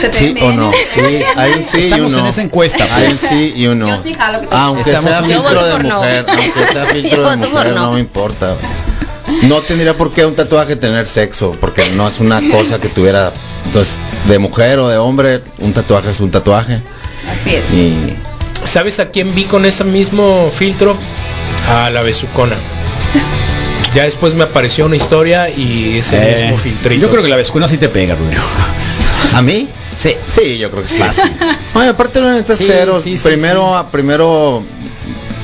¿Sí 0.12 0.34
o 0.42 0.52
no? 0.52 0.72
Sí, 0.72 1.00
hay 1.36 1.52
un 1.52 1.64
sí 1.64 1.78
y 1.78 1.84
Estamos 1.84 2.06
un 2.06 2.12
no. 2.12 2.18
en 2.24 2.26
esa 2.26 2.42
encuesta. 2.42 2.86
Hay 2.90 3.06
un 3.08 3.16
pues. 3.16 3.30
sí 3.30 3.52
y 3.56 3.66
un 3.66 3.78
no. 3.78 3.88
Yo 3.88 4.02
sí 4.02 4.14
jalo 4.14 4.40
que 4.40 4.46
te- 4.46 4.54
Aunque 4.56 4.90
sea 4.90 5.22
filtro 5.22 5.64
de 5.64 5.78
mujer, 5.78 6.26
aunque 6.28 6.72
sea 6.72 6.86
filtro 6.92 7.30
de 7.30 7.36
mujer, 7.36 7.74
no. 7.74 7.92
me 7.92 8.00
importa. 8.00 8.56
No 9.42 9.60
tendría 9.62 9.96
por 9.96 10.12
qué 10.12 10.26
un 10.26 10.34
tatuaje 10.34 10.76
tener 10.76 11.06
sexo, 11.06 11.56
porque 11.60 11.88
no 11.96 12.08
es 12.08 12.18
una 12.20 12.40
cosa 12.50 12.80
que 12.80 12.88
tuviera, 12.88 13.32
entonces, 13.64 13.96
de 14.26 14.38
mujer 14.38 14.78
o 14.80 14.88
de 14.88 14.98
hombre, 14.98 15.40
un 15.58 15.72
tatuaje 15.72 16.10
es 16.10 16.20
un 16.20 16.30
tatuaje. 16.30 16.78
Así 17.30 17.54
es. 17.54 17.62
Y 17.72 17.94
¿Sabes 18.64 18.98
a 18.98 19.08
quién 19.10 19.34
vi 19.34 19.44
con 19.44 19.64
ese 19.64 19.84
mismo 19.84 20.50
filtro? 20.54 20.96
A 21.68 21.88
la 21.90 22.02
besucona. 22.02 22.56
Ya 23.94 24.04
después 24.04 24.34
me 24.34 24.44
apareció 24.44 24.86
una 24.86 24.96
historia 24.96 25.48
y 25.48 25.98
ese 25.98 26.16
Eh, 26.16 26.42
mismo 26.42 26.58
filtrito. 26.58 27.00
yo 27.00 27.10
creo 27.10 27.22
que 27.22 27.28
la 27.28 27.36
vescuna 27.36 27.66
sí 27.68 27.76
te 27.78 27.88
pega, 27.88 28.14
Rodrigo. 28.16 28.42
¿A 29.34 29.42
mí? 29.42 29.68
Sí. 30.00 30.16
Sí, 30.26 30.58
yo 30.58 30.70
creo 30.70 30.82
que 30.82 30.88
sí. 30.88 30.98
Fácil. 30.98 31.30
Oye, 31.74 31.88
aparte 31.88 32.20
lo 32.20 32.28
necesitas 32.30 32.58
Sí, 32.58 32.64
cero. 32.66 33.00
sí, 33.02 33.18
sí, 33.18 33.28
primero, 33.28 33.86
primero. 33.92 34.62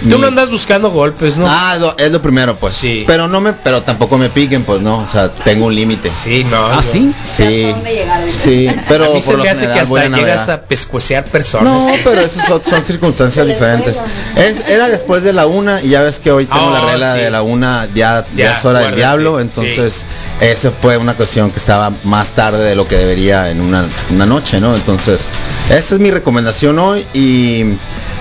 Tú 0.08 0.18
no 0.18 0.28
andas 0.28 0.50
buscando 0.50 0.90
golpes, 0.90 1.36
¿no? 1.36 1.46
Ah, 1.48 1.76
lo- 1.80 1.96
es 1.98 2.12
lo 2.12 2.22
primero, 2.22 2.54
pues. 2.56 2.74
Sí. 2.74 3.02
Pero 3.08 3.26
no 3.26 3.40
me, 3.40 3.54
pero 3.54 3.82
tampoco 3.82 4.16
me 4.18 4.28
piquen, 4.28 4.62
pues 4.62 4.80
no. 4.80 4.98
O 4.98 5.06
sea, 5.06 5.28
tengo 5.30 5.66
un 5.66 5.74
límite. 5.74 6.10
Sí, 6.12 6.44
no. 6.48 6.64
¿Ah, 6.66 6.76
yo- 6.76 6.82
sí? 6.82 7.12
Sí. 7.24 7.64
¿Hasta 7.64 7.76
dónde 7.76 7.92
llegar 7.94 8.20
ahorita? 8.20 8.38
Sí, 8.38 8.70
pero 8.88 9.04
a 9.06 9.08
mí 9.14 9.20
se 9.22 9.26
por 9.26 9.38
lo 9.38 9.44
me 9.44 9.50
hace 9.50 9.66
que 9.66 9.72
general 9.72 10.04
hasta 10.04 10.16
llegas 10.16 10.48
a 10.48 10.60
pescuecear 10.62 11.24
personas. 11.24 11.64
No, 11.64 11.90
pero 12.04 12.20
esas 12.20 12.46
son, 12.46 12.62
son 12.64 12.84
circunstancias 12.84 13.46
diferentes. 13.48 14.00
Es, 14.36 14.64
era 14.68 14.88
después 14.88 15.22
de 15.24 15.32
la 15.32 15.46
una 15.46 15.82
y 15.82 15.88
ya 15.88 16.02
ves 16.02 16.20
que 16.20 16.30
hoy 16.30 16.46
tengo 16.46 16.70
la 16.70 16.82
Oh, 16.82 16.88
regla 16.88 17.14
sí. 17.14 17.20
de 17.20 17.30
la 17.30 17.42
una, 17.42 17.86
ya, 17.94 18.24
ya, 18.36 18.44
Ya, 18.50 18.58
es 18.58 18.64
hora 18.64 18.80
del 18.80 18.94
diablo, 18.94 19.40
entonces 19.40 20.04
esa 20.40 20.70
fue 20.70 20.96
una 20.96 21.14
cuestión 21.14 21.50
que 21.50 21.58
estaba 21.58 21.92
más 22.04 22.32
tarde 22.32 22.62
de 22.64 22.74
lo 22.74 22.86
que 22.86 22.96
debería 22.96 23.50
en 23.50 23.60
una, 23.60 23.86
una 24.10 24.26
noche, 24.26 24.60
¿no? 24.60 24.74
Entonces, 24.74 25.22
esa 25.70 25.94
es 25.94 26.00
mi 26.00 26.10
recomendación 26.10 26.78
hoy 26.78 27.04
y 27.14 27.60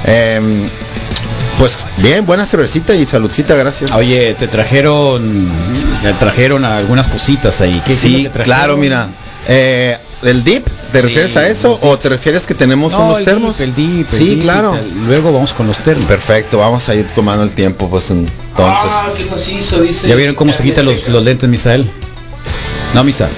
em, 0.05 0.69
pues 1.57 1.77
bien, 1.97 2.25
buena 2.25 2.45
cervecita 2.45 2.93
y 2.95 3.05
saludcita, 3.05 3.55
gracias. 3.55 3.91
Oye, 3.91 4.33
te 4.37 4.47
trajeron, 4.47 5.49
te 6.01 6.13
trajeron 6.13 6.65
algunas 6.65 7.07
cositas 7.07 7.59
ahí. 7.61 7.81
¿Qué 7.85 7.95
Sí, 7.95 8.23
que 8.23 8.29
trajeron? 8.29 8.45
claro, 8.57 8.77
mira. 8.77 9.07
Eh, 9.47 9.97
¿El 10.23 10.43
dip? 10.43 10.65
¿Te 10.91 11.01
Sí, 11.01 11.07
refieres 11.07 11.35
a 11.35 11.47
eso? 11.47 11.77
¿O 11.83 11.99
te 11.99 12.09
refieres 12.09 12.47
que 12.47 12.55
tenemos 12.55 12.93
No, 12.93 13.05
unos 13.05 13.19
el 13.19 13.25
termos? 13.25 13.57
dip, 13.59 13.67
el 13.67 13.75
dip, 13.75 14.07
el 14.11 14.17
sí, 14.17 14.29
dip 14.29 14.41
claro. 14.41 14.75
Luego 15.05 15.31
vamos 15.31 15.53
con 15.53 15.67
los 15.67 15.77
termos. 15.77 16.05
Perfecto, 16.07 16.57
vamos 16.57 16.89
a 16.89 16.95
ir 16.95 17.05
tomando 17.13 17.43
el 17.43 17.51
tiempo, 17.51 17.87
pues 17.89 18.09
entonces. 18.09 18.35
Ah, 18.57 19.09
qué 19.15 19.25
macizo, 19.25 19.81
dice. 19.81 20.07
¿Ya 20.07 20.15
vieron 20.15 20.33
cómo 20.35 20.51
se 20.51 20.63
quitan 20.63 20.85
los, 20.85 21.07
los 21.09 21.23
lentes, 21.23 21.47
Misael? 21.47 21.87
No, 22.95 23.03
Misael. 23.03 23.29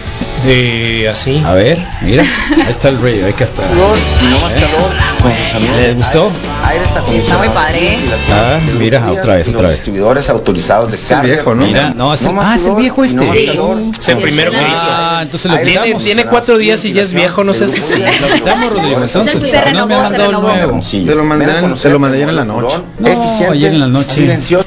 Eh, 0.46 1.10
así. 1.12 1.42
A 1.44 1.54
ver, 1.56 1.84
mira. 2.04 2.24
Ahí 2.24 2.70
está 2.70 2.90
el 2.90 3.02
rey, 3.02 3.22
hay 3.22 3.34
que 3.34 3.44
estar. 3.44 3.66
no 3.72 4.40
más 4.40 4.54
calor 4.54 4.92
con 5.20 5.32
sus 5.36 5.56
amigos. 5.56 5.78
¿Les 5.78 5.96
gustó? 5.96 6.32
Aires 6.64 6.88
acondicionados. 6.96 7.46
muy 7.48 7.56
padre, 7.56 7.94
¿eh? 7.94 8.00
Ah, 8.32 8.60
mira, 8.78 9.12
otra 9.12 9.36
vez, 9.38 9.50
otra 9.50 9.62
vez. 9.64 9.72
distribuidores 9.78 10.30
autorizados 10.30 10.92
de 10.92 10.96
Es 10.98 11.04
el 11.10 11.18
carga. 11.18 11.34
viejo, 11.34 11.56
¿no? 11.56 11.66
Mira, 11.66 11.90
no, 11.96 12.14
es 12.14 12.22
el- 12.22 12.34
más 12.34 12.46
ah, 12.48 12.56
es 12.56 12.66
el 12.68 12.76
viejo 12.76 13.04
no 13.08 13.24
este. 13.24 13.46
calor. 13.48 13.78
Es 14.00 14.10
el 14.10 14.18
primero 14.20 14.52
que 14.52 14.58
hizo. 14.58 14.68
Ah, 14.76 15.20
entonces 15.24 15.52
lo 15.52 15.58
Aire 15.58 15.72
Tiene, 15.72 15.86
quitamos. 15.88 16.04
tiene 16.04 16.26
cuatro 16.26 16.58
días 16.60 16.86
y 16.86 16.94
ya 16.94 17.02
es 17.02 17.14
viejo, 17.14 17.44
no 17.44 17.56
sé 17.56 17.68
si 17.68 17.82
sí. 17.82 17.98
Lo 18.22 18.28
quitamos, 18.36 18.74
Rodrigo, 18.74 19.02
entonces. 19.02 19.50
Se 19.50 19.72
no 19.74 19.88
me 19.88 19.96
han 19.96 20.02
se 20.02 20.04
mandado 20.10 20.30
el 20.30 20.32
nuevo. 20.40 20.82
Te 20.92 21.16
lo 21.16 21.24
mandé 21.24 21.46
te 21.82 21.90
lo 21.90 21.98
mandé 22.00 22.18
ayer 22.18 22.30
en 22.30 22.36
la 22.36 22.46
noche. 22.46 22.76
No, 23.00 23.08
eficiente, 23.08 23.54
ayer 23.54 23.74
en 23.74 23.80
la 23.80 23.88
noche. 23.88 24.14
silencioso. 24.14 24.66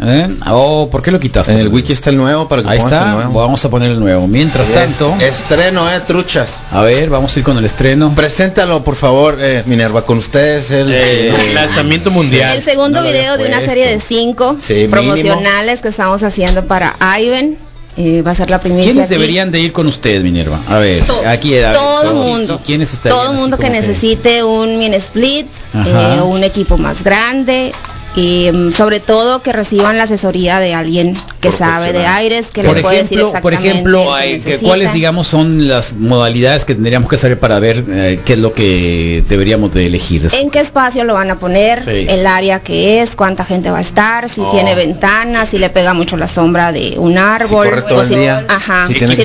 ¿Eh? 0.00 0.28
Oh, 0.46 0.88
¿por 0.90 1.02
qué 1.02 1.10
lo 1.10 1.18
quitaste? 1.18 1.52
En 1.52 1.58
el 1.58 1.68
wiki 1.68 1.92
está 1.92 2.10
el 2.10 2.16
nuevo 2.16 2.46
para 2.48 2.62
que 2.62 2.68
Ahí 2.68 2.78
pongas 2.78 2.92
el 2.92 2.98
está, 2.98 3.14
nuevo. 3.14 3.40
vamos 3.40 3.64
a 3.64 3.68
poner 3.70 3.90
el 3.90 3.98
nuevo. 3.98 4.28
Mientras 4.28 4.68
Es- 4.68 4.74
tanto, 4.74 5.12
estreno, 5.20 5.90
eh, 5.92 6.00
truchas. 6.06 6.60
a 6.70 6.82
ver, 6.82 7.10
vamos 7.10 7.34
a 7.34 7.38
ir 7.40 7.44
con 7.44 7.58
el 7.58 7.64
estreno. 7.64 8.12
Preséntalo, 8.14 8.84
por 8.84 8.94
favor, 8.94 9.38
eh, 9.40 9.64
Minerva, 9.66 10.02
con 10.06 10.18
ustedes 10.18 10.70
el 10.70 10.88
Eh, 10.92 11.50
lanzamiento 11.52 12.10
mundial. 12.12 12.56
El 12.58 12.62
segundo 12.62 13.00
no 13.02 13.08
video 13.08 13.36
de 13.36 13.46
una 13.46 13.60
serie 13.60 13.88
de 13.88 13.98
cinco 13.98 14.56
Sí, 14.60 14.86
promocionales 14.88 15.80
que 15.80 15.88
estamos 15.88 16.22
haciendo 16.22 16.64
para 16.66 16.94
Ivan. 17.20 17.56
Eh, 17.96 18.22
va 18.24 18.30
a 18.30 18.34
ser 18.36 18.48
la 18.48 18.60
primicia. 18.60 18.84
¿Quiénes 18.92 19.06
aquí. 19.06 19.14
deberían 19.14 19.50
de 19.50 19.58
ir 19.58 19.72
con 19.72 19.88
usted, 19.88 20.22
Minerva? 20.22 20.56
A 20.68 20.78
ver, 20.78 21.02
To- 21.04 21.20
aquí 21.26 21.58
a 21.58 21.70
ver, 21.70 21.72
todo 21.76 22.02
el 22.02 22.08
todos. 22.10 22.24
mundo. 22.24 22.60
¿Quiénes 22.64 22.96
Todo 23.00 23.32
el 23.32 23.36
mundo 23.36 23.58
que 23.58 23.68
necesite 23.70 24.44
un 24.44 24.78
mini 24.78 24.94
split, 24.94 25.48
eh, 25.74 26.20
un 26.22 26.44
equipo 26.44 26.78
más 26.78 27.02
grande. 27.02 27.72
Y 28.16 28.50
mm, 28.50 28.72
sobre 28.72 29.00
todo 29.00 29.42
que 29.42 29.52
reciban 29.52 29.96
la 29.98 30.04
asesoría 30.04 30.58
de 30.58 30.74
alguien 30.74 31.14
que 31.40 31.52
sabe 31.52 31.92
de 31.92 32.06
aires, 32.06 32.48
que 32.52 32.62
por 32.64 32.74
les 32.74 32.82
puede 32.82 32.98
decir 32.98 33.18
ejemplo, 33.18 33.40
por 33.40 33.52
exactamente 33.52 33.68
ejemplo, 33.78 34.14
hay- 34.14 34.40
que-. 34.40 34.58
¿cuáles 34.58 34.92
digamos 34.92 35.26
son 35.28 35.68
las 35.68 35.92
modalidades 35.92 36.64
que 36.64 36.74
tendríamos 36.74 37.08
que 37.08 37.16
saber 37.18 37.38
para 37.38 37.58
ver 37.60 37.84
eh, 37.88 38.20
qué 38.24 38.32
es 38.32 38.38
lo 38.38 38.52
que 38.52 39.22
deberíamos 39.28 39.72
de 39.74 39.86
elegir? 39.86 40.26
en 40.32 40.50
qué 40.50 40.58
espacio 40.60 41.04
lo 41.04 41.14
van 41.14 41.30
a 41.30 41.38
poner, 41.38 41.84
Sí. 41.84 42.06
el 42.08 42.26
área 42.26 42.60
que 42.60 43.02
es, 43.02 43.14
cuánta 43.14 43.44
gente 43.44 43.70
va 43.70 43.78
a 43.78 43.82
estar, 43.82 44.28
si 44.28 44.40
Oh. 44.40 44.50
tiene 44.52 44.74
ventanas, 44.74 45.50
si 45.50 45.58
le 45.58 45.68
pega 45.70 45.92
mucho 45.94 46.16
la 46.16 46.26
sombra 46.28 46.72
de 46.72 46.94
un 46.96 47.18
árbol, 47.18 47.68
corre 47.68 47.82
todo 47.82 48.02
el 48.02 48.08
si- 48.08 48.14
día, 48.16 48.44
ajá, 48.48 48.86
si 48.86 48.94
si, 48.94 48.98
tiene 48.98 49.16
que 49.16 49.22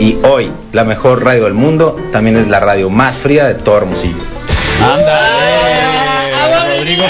Y 0.00 0.16
hoy, 0.22 0.50
la 0.72 0.84
mejor 0.84 1.22
radio 1.22 1.44
del 1.44 1.52
mundo, 1.52 2.00
también 2.12 2.38
es 2.38 2.48
la 2.48 2.60
radio 2.60 2.88
más 2.88 3.18
fría 3.18 3.46
de 3.46 3.56
todo 3.56 3.76
Hermosillo. 3.76 4.24
Rodrigo 6.78 7.02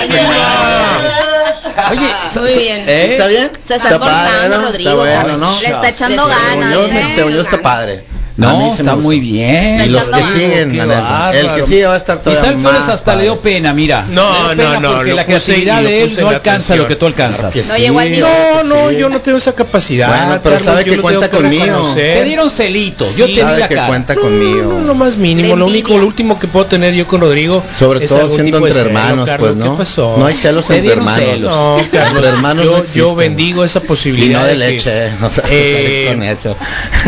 Oye, 1.90 2.08
Muy 2.40 2.54
bien. 2.58 2.88
¿eh? 2.88 3.12
¿Está 3.12 3.26
bien? 3.26 3.50
Se 3.62 3.76
está 3.76 3.90
esforzando, 3.90 4.62
Rodrigo. 4.62 5.04
Está 5.06 5.22
bueno, 5.22 5.38
¿no? 5.38 5.60
Le 5.60 5.68
está 5.68 5.88
echando 5.88 6.26
Según 6.28 6.60
ganas. 6.60 6.74
yo, 6.74 6.86
¿eh? 6.86 7.12
según 7.14 7.32
yo 7.34 7.40
está 7.42 7.60
padre. 7.60 8.04
A 8.38 8.52
No, 8.52 8.72
está 8.72 8.94
muy 8.94 9.18
bien. 9.18 9.82
Y 9.84 9.88
los 9.88 10.08
que 10.08 10.22
siguen, 10.32 10.70
el 10.80 11.54
que 11.56 11.62
sigue 11.66 11.86
va 11.86 11.94
a 11.94 11.96
estar 11.96 12.18
todavía 12.18 12.40
Isabel 12.40 12.60
Flores 12.60 12.80
más 12.80 12.88
hasta 12.88 13.16
le 13.16 13.22
dio 13.22 13.38
pena, 13.40 13.72
mira. 13.72 14.04
No, 14.08 14.54
no, 14.54 14.80
no, 14.80 14.92
Porque 14.92 15.12
la 15.14 15.26
creatividad 15.26 15.82
y 15.82 15.84
de 15.84 16.02
él 16.04 16.16
no 16.20 16.28
alcanza 16.28 16.76
lo 16.76 16.86
que 16.86 16.96
tú 16.96 17.06
alcanzas. 17.06 17.52
Claro 17.54 17.74
que 17.76 18.18
No. 18.20 18.28
No, 18.28 18.62
no, 18.64 18.90
yo 18.92 19.08
no 19.08 19.20
tengo 19.20 19.38
esa 19.38 19.52
capacidad. 19.54 20.08
Bueno, 20.08 20.40
pero 20.42 20.56
Carlos, 20.56 20.62
sabe 20.62 20.84
que 20.84 20.96
lo 20.96 21.02
cuenta 21.02 21.30
conmigo. 21.30 21.92
Te 21.94 22.24
dieron 22.24 22.50
celitos. 22.50 23.16
Yo 23.16 23.26
te 23.26 23.42
la 23.42 23.68
que 23.68 23.74
cara. 23.74 23.88
cuenta 23.88 24.14
No, 24.14 24.20
conmigo. 24.22 24.82
lo 24.86 24.94
más 24.94 25.16
mínimo, 25.16 25.56
lo 25.56 25.66
único, 25.66 25.98
lo 25.98 26.06
último 26.06 26.38
que 26.38 26.46
puedo 26.46 26.66
tener 26.66 26.94
yo 26.94 27.06
con 27.06 27.20
Rodrigo. 27.20 27.62
Sobre 27.76 28.06
todo 28.06 28.28
siendo 28.30 28.64
entre 28.66 28.80
hermanos, 28.80 29.28
pues, 29.38 29.56
¿no? 29.56 29.78
No 30.16 30.26
hay 30.26 30.34
celos 30.34 30.68
entre 30.70 30.92
hermanos. 30.92 31.40
No, 31.40 31.76
Carlos, 31.90 32.16
Entre 32.18 32.28
hermanos 32.28 32.94
yo, 32.94 33.08
no 33.08 33.14
bendigo 33.14 33.64
esa 33.64 33.80
Y 33.80 33.82
posibilidad. 33.82 34.40
no 34.42 34.46
de 34.46 34.54
leche, 34.56 35.10
no 35.20 35.28
te 35.28 35.42
Eh, 35.50 36.06
con 36.08 36.22
eso. 36.22 36.56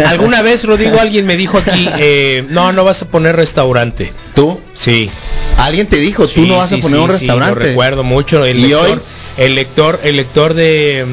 Alguna 0.07 0.43
vez, 0.43 0.65
Rodrigo, 0.65 0.99
alguien 1.01 1.20
me 1.25 1.37
dijo 1.37 1.59
aquí, 1.59 1.89
eh, 1.99 2.45
no, 2.49 2.73
no 2.73 2.85
vas 2.85 3.03
a 3.03 3.09
poner 3.09 3.37
restaurante. 3.37 4.13
¿Tú? 4.35 4.61
Sí. 4.75 5.11
Alguien 5.59 5.87
te 5.87 5.97
dijo, 5.97 6.23
tú 6.23 6.29
Sí, 6.29 6.41
no 6.49 6.57
vas 6.57 6.73
a 6.73 6.77
poner 6.79 6.91
sí, 6.99 7.05
un 7.05 7.09
restaurante. 7.11 7.55
lo 7.55 7.61
recuerdo 7.67 8.03
mucho. 8.05 8.45
El 8.45 8.59
¿Y 8.59 8.63
lector, 8.63 8.91
hoy? 8.91 8.99
El 9.41 9.55
lector, 9.55 9.99
el 10.05 10.17
lector 10.17 10.55
de, 10.55 11.05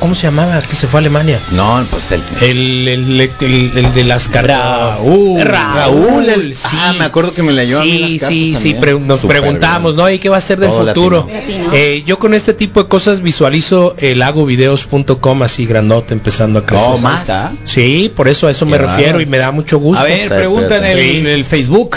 ¿cómo 0.00 0.14
se 0.14 0.22
llamaba? 0.28 0.62
Que 0.62 0.74
se 0.74 0.86
fue 0.86 0.98
a 0.98 1.00
Alemania. 1.00 1.38
No, 1.50 1.84
pues 1.90 2.12
el 2.12 2.22
El, 2.40 2.88
el, 2.88 3.20
el- 3.40 3.72
el 3.76 3.92
de 3.94 4.04
las 4.04 4.28
cartas. 4.28 4.58
Raúl. 4.98 5.40
Raúl, 5.42 6.28
el- 6.28 6.56
sí. 6.56 6.68
ah, 6.80 6.94
me 6.98 7.04
acuerdo 7.04 7.34
que 7.34 7.42
me 7.42 7.52
leyó 7.52 7.80
a 7.80 7.84
mí 7.84 7.90
Sí, 7.92 7.98
las 7.98 8.10
cartas 8.12 8.28
sí, 8.28 8.56
sí, 8.58 8.74
pre- 8.74 8.98
nos 8.98 9.20
Súper 9.20 9.40
preguntamos, 9.40 9.96
bien. 9.96 10.06
¿no? 10.06 10.10
¿Y 10.12 10.18
qué 10.18 10.28
va 10.28 10.36
a 10.36 10.40
ser 10.40 10.60
del 10.60 10.70
Todo 10.70 10.86
futuro? 10.86 11.28
Eh, 11.72 12.02
yo 12.06 12.18
con 12.18 12.34
este 12.34 12.54
tipo 12.54 12.82
de 12.82 12.88
cosas 12.88 13.20
visualizo 13.20 13.94
el 13.98 14.22
hagovideos.com 14.22 15.42
así 15.42 15.66
grandote 15.66 16.14
empezando 16.14 16.60
a 16.60 16.66
crecer. 16.66 16.88
No, 16.88 16.94
Ahí 16.96 17.00
más. 17.02 17.20
está. 17.22 17.52
Sí, 17.64 18.12
por 18.14 18.28
eso 18.28 18.46
a 18.46 18.50
eso 18.52 18.64
Qué 18.64 18.70
me 18.70 18.78
refiero 18.78 19.20
y 19.20 19.26
me 19.26 19.38
da 19.38 19.50
mucho 19.50 19.78
gusto. 19.78 20.02
A 20.02 20.06
ver, 20.06 20.22
Sí, 20.22 20.28
pregunta 20.28 20.76
en 20.78 20.84
el, 20.84 20.98
sí. 20.98 21.26
el 21.26 21.44
Facebook. 21.44 21.96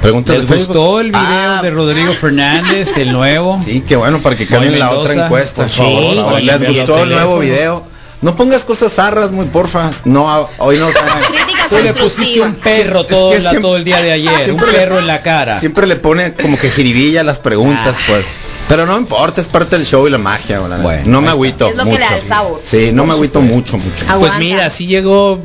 Preguntas 0.00 0.38
¿Les 0.38 0.48
de 0.48 0.56
gustó 0.56 1.00
el 1.00 1.08
video 1.10 1.22
Ah, 1.22 1.60
de 1.62 1.70
Rodrigo 1.70 2.12
Fernández, 2.12 2.96
el 2.96 3.12
nuevo? 3.12 3.60
Sí, 3.64 3.82
qué 3.86 3.96
bueno 3.96 4.20
para 4.20 4.36
que 4.36 4.46
cambien 4.46 4.78
la 4.78 4.90
otra 4.90 5.24
encuesta. 5.24 5.62
por 5.64 5.70
favor, 5.72 6.12
Sí, 6.14 6.20
para 6.24 6.40
¿Les 6.40 6.64
gustó 6.78 7.02
el 7.02 7.10
nuevo 7.10 7.38
video? 7.38 7.84
No 8.22 8.34
pongas 8.34 8.64
cosas 8.64 8.94
zarras, 8.94 9.30
muy 9.30 9.46
porfa. 9.46 9.90
No, 10.04 10.30
a- 10.30 10.48
hoy 10.58 10.78
no. 10.78 10.88
Tú 11.68 11.76
le 11.82 11.92
pusiste 11.92 12.40
un 12.40 12.54
perro 12.54 13.00
Es 13.02 13.08
que 13.08 13.14
todo, 13.14 13.30
la- 13.32 13.40
siempre- 13.40 13.60
todo 13.60 13.76
el 13.76 13.84
día 13.84 14.00
de 14.00 14.12
ayer, 14.12 14.32
un 14.32 14.40
siempre 14.44 14.72
le- 14.72 14.78
perro 14.78 14.98
en 14.98 15.06
la 15.06 15.20
cara. 15.22 15.58
Siempre 15.60 15.86
le 15.86 15.96
pone 15.96 16.32
como 16.34 16.56
que 16.56 16.70
jiribilla 16.70 17.22
las 17.24 17.40
preguntas, 17.40 17.96
Ah. 17.98 18.04
pues. 18.06 18.24
Pero 18.68 18.84
no 18.84 18.98
importa, 18.98 19.40
es 19.40 19.46
parte 19.46 19.76
del 19.76 19.86
show 19.86 20.06
y 20.06 20.10
la 20.10 20.18
magia. 20.18 20.58
la. 20.66 20.76
Bueno, 20.78 21.02
no 21.06 21.20
me 21.20 21.28
agüito. 21.30 21.68
Es 21.68 21.76
lo 21.76 21.84
que 21.84 21.90
mucho. 21.90 22.00
le 22.00 22.04
da 22.06 22.16
el 22.16 22.28
sabor. 22.28 22.60
Sí, 22.64 22.90
no 22.92 23.02
Por 23.02 23.06
me 23.08 23.14
agüito 23.14 23.40
supuesto. 23.40 23.60
mucho, 23.60 23.76
mucho. 23.78 24.04
Aguanta. 24.08 24.18
Pues 24.18 24.38
mira, 24.38 24.66
así 24.66 24.86
llegó 24.86 25.38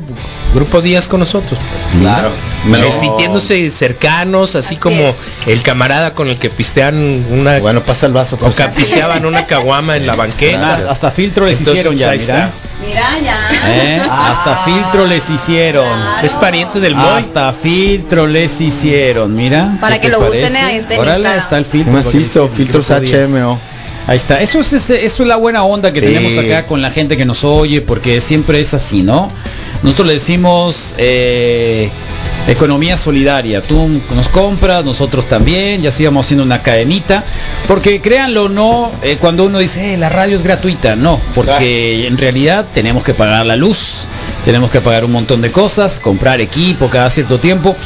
Grupo 0.54 0.82
Díaz 0.82 1.06
con 1.06 1.20
nosotros. 1.20 1.58
Pues. 1.72 1.84
Claro. 2.00 2.30
Sintiéndose 2.98 3.70
cercanos, 3.70 4.54
así 4.56 4.66
Así 4.72 4.76
como 4.76 5.08
es. 5.08 5.14
el 5.46 5.62
camarada 5.62 6.14
con 6.14 6.28
el 6.28 6.38
que 6.38 6.50
pistean 6.50 7.24
una 7.30 7.58
Bueno, 7.60 7.80
pasa 7.82 8.06
el 8.06 8.12
vaso. 8.12 8.36
o 8.36 8.38
pues. 8.38 8.56
que 8.56 8.64
pisteaban 8.68 9.24
una 9.24 9.46
caguama 9.46 9.96
en 9.96 10.06
la 10.06 10.14
banqueta. 10.16 10.58
Más, 10.58 10.84
hasta 10.84 11.10
filtro 11.10 11.46
les 11.46 11.58
Entonces, 11.58 11.74
hicieron 11.84 11.96
ya, 11.96 12.10
ahí 12.10 12.18
mira. 12.18 12.50
Mira 12.86 13.18
ya. 13.24 13.38
¿Eh? 13.68 14.02
Hasta 14.10 14.64
filtro 14.64 15.06
les 15.06 15.28
hicieron. 15.30 15.86
Es 16.22 16.32
pariente 16.34 16.80
del 16.80 16.94
Moy. 16.94 17.20
Hasta 17.20 17.52
filtro 17.52 18.26
les 18.26 18.60
hicieron, 18.60 19.34
mira. 19.34 19.76
Para 19.80 19.96
¿Qué 19.96 20.02
que 20.02 20.08
lo 20.08 20.20
busquen 20.20 20.42
parece? 20.42 20.58
ahí, 20.58 20.76
este 20.78 20.98
Órale, 20.98 21.36
está 21.36 21.58
el 21.58 21.64
filtro. 21.64 21.92
Macizo, 21.92 22.48
filtros. 22.48 22.90
HMO. 22.90 23.58
Ahí 24.08 24.16
está. 24.16 24.40
Eso 24.40 24.58
es, 24.58 24.72
ese- 24.72 25.04
eso 25.06 25.22
es 25.22 25.28
la 25.28 25.36
buena 25.36 25.62
onda 25.62 25.92
que 25.92 26.00
Sí. 26.00 26.06
tenemos 26.06 26.36
acá 26.36 26.66
con 26.66 26.82
la 26.82 26.90
gente 26.90 27.16
que 27.16 27.24
nos 27.24 27.44
oye, 27.44 27.80
porque 27.82 28.20
siempre 28.20 28.60
es 28.60 28.74
así, 28.74 29.02
¿no? 29.04 29.28
Nosotros 29.84 30.08
le 30.08 30.14
decimos 30.14 30.94
eh, 30.98 31.88
economía 32.48 32.96
solidaria. 32.96 33.62
Tú 33.62 34.00
nos 34.14 34.26
compras, 34.28 34.84
nosotros 34.84 35.26
también, 35.28 35.82
ya 35.82 35.90
así 35.90 36.04
vamos 36.04 36.26
haciendo 36.26 36.42
una 36.44 36.62
cadenita. 36.62 37.22
Porque 37.68 38.00
créanlo 38.00 38.44
o 38.44 38.48
no, 38.48 38.90
eh, 39.02 39.16
cuando 39.20 39.44
uno 39.44 39.58
dice, 39.58 39.94
"Eh, 39.94 39.96
la 39.96 40.08
radio 40.08 40.36
es 40.36 40.42
gratuita, 40.42 40.96
no, 40.96 41.20
porque 41.34 42.06
en 42.06 42.18
realidad 42.18 42.66
tenemos 42.74 43.02
que 43.04 43.14
pagar 43.14 43.46
la 43.46 43.56
luz. 43.56 44.04
Tenemos 44.44 44.72
que 44.72 44.80
pagar 44.80 45.04
un 45.04 45.12
montón 45.12 45.40
de 45.40 45.52
cosas, 45.52 46.00
comprar 46.00 46.40
equipo 46.40 46.88
cada 46.90 47.08
cierto 47.10 47.38
tiempo. 47.38 47.76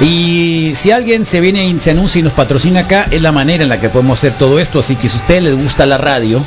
Y 0.00 0.72
si 0.76 0.92
alguien 0.92 1.26
se 1.26 1.40
viene 1.40 1.66
y 1.66 1.80
se 1.80 1.90
anuncia 1.90 2.20
y 2.20 2.22
nos 2.22 2.32
patrocina 2.32 2.80
acá, 2.80 3.08
es 3.10 3.20
la 3.20 3.32
manera 3.32 3.64
en 3.64 3.68
la 3.68 3.80
que 3.80 3.88
podemos 3.88 4.18
hacer 4.20 4.34
todo 4.38 4.60
esto. 4.60 4.78
Así 4.78 4.94
que 4.94 5.08
si 5.08 5.16
a 5.16 5.20
usted 5.20 5.42
le 5.42 5.52
gusta 5.52 5.84
la 5.84 5.98
radio, 5.98 6.44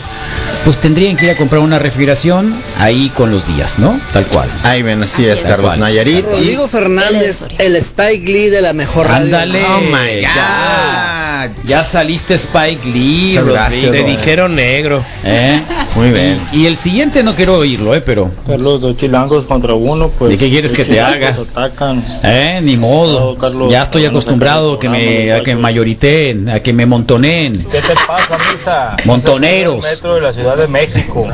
pues 0.63 0.77
tendrían 0.77 1.17
que 1.17 1.25
ir 1.25 1.31
a 1.31 1.35
comprar 1.35 1.61
una 1.61 1.77
refrigeración 1.77 2.55
ahí 2.79 3.11
con 3.15 3.31
los 3.31 3.45
días, 3.53 3.79
¿no? 3.79 3.99
Tal 4.13 4.25
cual. 4.27 4.49
Ahí 4.63 4.81
ven, 4.81 5.03
así 5.03 5.25
es, 5.25 5.39
Tal 5.41 5.49
Carlos 5.49 5.67
cual. 5.71 5.79
Nayarit. 5.81 6.25
Rodrigo 6.25 6.65
Fernández, 6.67 7.47
el 7.57 7.75
Spike 7.75 8.31
Lee 8.31 8.47
de 8.49 8.61
la 8.61 8.71
mejor 8.71 9.07
radio. 9.07 9.25
Ándale. 9.25 9.61
Oh 9.65 9.79
my 9.81 10.21
Ya, 10.21 11.18
Ya 11.63 11.83
saliste 11.83 12.35
Spike 12.35 12.79
Lee, 12.93 13.27
Muchas 13.33 13.45
gracias. 13.45 13.91
Te 13.91 14.03
dijeron 14.03 14.55
negro. 14.55 15.03
¿Eh? 15.23 15.59
Muy 15.95 16.09
bien. 16.11 16.39
Y, 16.53 16.61
y 16.61 16.65
el 16.67 16.77
siguiente 16.77 17.23
no 17.23 17.35
quiero 17.35 17.57
oírlo, 17.57 17.93
¿eh? 17.95 18.01
Pero, 18.01 18.31
Carlos, 18.47 18.81
dos 18.81 18.95
chilangos 18.95 19.45
contra 19.45 19.73
uno, 19.73 20.09
pues. 20.09 20.31
¿De 20.31 20.37
qué 20.37 20.49
quieres 20.49 20.71
que 20.71 20.85
te 20.85 20.99
haga? 20.99 21.29
Atacan. 21.29 22.03
¿eh? 22.23 22.59
Ni 22.63 22.77
modo. 22.77 23.33
No, 23.33 23.37
Carlos, 23.37 23.71
ya 23.71 23.83
estoy 23.83 24.03
no 24.03 24.09
acostumbrado 24.09 24.79
que 24.79 24.89
me, 24.89 25.31
a 25.33 25.41
que 25.43 25.55
me 25.55 25.61
mayoriten, 25.61 26.49
a 26.49 26.59
que 26.61 26.73
me 26.73 26.85
montoneen. 26.85 27.65
¿Qué 27.71 27.81
te 27.81 27.93
pasa, 28.07 28.37
Misa? 28.51 28.95
Montoneros. 29.05 29.83
Es 29.85 29.91
metro 29.91 30.15
de 30.15 30.21
la 30.21 30.33
Ciudad 30.33 30.57
de 30.57 30.67
México. 30.67 31.27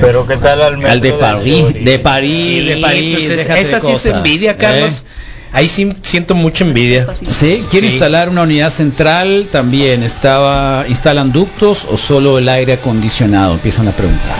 Pero 0.00 0.26
¿qué 0.26 0.36
tal 0.36 0.62
al 0.62 0.76
metro 0.76 0.92
Al 0.92 1.00
de 1.00 1.12
París, 1.12 1.64
de 1.84 1.98
París, 1.98 2.66
de 2.66 2.74
Sí, 2.76 2.80
París. 2.80 3.14
pues 3.18 3.30
es- 3.30 3.38
déjate 3.48 3.60
esa 3.60 3.76
de 3.76 3.80
sí 3.86 3.92
es 3.92 4.06
envidia, 4.06 4.56
Carlos. 4.56 4.94
¿eh? 4.94 5.22
Ahí 5.52 5.68
sí 5.68 5.92
siento 6.02 6.34
mucha 6.34 6.64
envidia. 6.64 7.06
Sí, 7.30 7.62
quiere 7.70 7.88
Sí. 7.88 7.92
instalar 7.94 8.28
una 8.30 8.42
unidad 8.42 8.70
central 8.70 9.46
también. 9.52 10.02
Estaba, 10.02 10.86
instalan 10.88 11.30
ductos 11.30 11.86
o 11.90 11.96
solo 11.98 12.38
el 12.38 12.48
aire 12.48 12.72
acondicionado. 12.74 13.54
Empiezan 13.54 13.86
a 13.88 13.92
preguntar. 13.92 14.34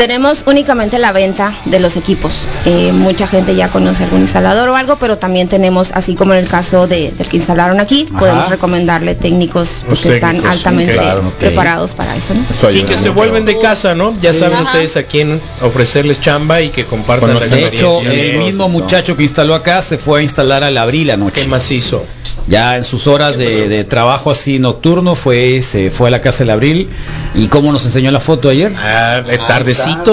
Tenemos 0.00 0.44
únicamente 0.46 0.98
la 0.98 1.12
venta 1.12 1.52
de 1.66 1.78
los 1.78 1.94
equipos. 1.98 2.32
Eh, 2.64 2.90
mucha 2.90 3.26
gente 3.26 3.54
ya 3.54 3.68
conoce 3.68 4.04
algún 4.04 4.22
instalador 4.22 4.70
o 4.70 4.74
algo, 4.74 4.96
pero 4.96 5.18
también 5.18 5.46
tenemos, 5.46 5.90
así 5.94 6.14
como 6.14 6.32
en 6.32 6.38
el 6.38 6.48
caso 6.48 6.86
de, 6.86 7.12
del 7.12 7.28
que 7.28 7.36
instalaron 7.36 7.80
aquí, 7.80 8.06
Ajá. 8.08 8.18
podemos 8.18 8.48
recomendarle 8.48 9.14
técnicos 9.14 9.84
Los 9.86 10.00
que 10.00 10.14
están 10.14 10.42
altamente 10.46 10.94
claro, 10.94 11.30
preparados 11.38 11.90
para 11.90 12.16
eso. 12.16 12.32
¿no? 12.32 12.40
Eso 12.48 12.70
Y 12.70 12.84
que 12.84 12.96
se 12.96 13.10
mucho. 13.10 13.12
vuelven 13.12 13.44
de 13.44 13.58
casa, 13.58 13.94
¿no? 13.94 14.14
Ya 14.22 14.32
saben 14.32 14.54
Ajá. 14.54 14.62
ustedes 14.62 14.96
a 14.96 15.02
quién 15.02 15.38
ofrecerles 15.60 16.18
chamba 16.18 16.62
y 16.62 16.70
que 16.70 16.84
compartan 16.84 17.34
la 17.34 17.34
Conocer. 17.34 17.58
De 17.58 17.66
hecho, 17.76 17.92
experiencia. 17.98 18.32
el 18.32 18.38
mismo 18.38 18.70
muchacho 18.70 19.18
que 19.18 19.22
instaló 19.24 19.54
acá 19.54 19.82
se 19.82 19.98
fue 19.98 20.20
a 20.20 20.22
instalar 20.22 20.64
al 20.64 20.78
abril 20.78 21.10
anoche. 21.10 21.42
¿Qué 21.42 21.46
más 21.48 21.70
hizo? 21.70 22.02
Ya 22.46 22.78
en 22.78 22.84
sus 22.84 23.06
horas 23.06 23.36
de, 23.36 23.68
de 23.68 23.84
trabajo 23.84 24.30
así 24.30 24.58
nocturno 24.58 25.14
fue 25.14 25.60
se 25.60 25.90
fue 25.90 26.08
a 26.08 26.10
la 26.10 26.20
casa 26.22 26.38
del 26.38 26.50
abril 26.50 26.88
y 27.34 27.48
cómo 27.48 27.70
nos 27.70 27.84
enseñó 27.84 28.10
la 28.10 28.18
foto 28.18 28.48
ayer. 28.48 28.72
Ah, 28.76 29.22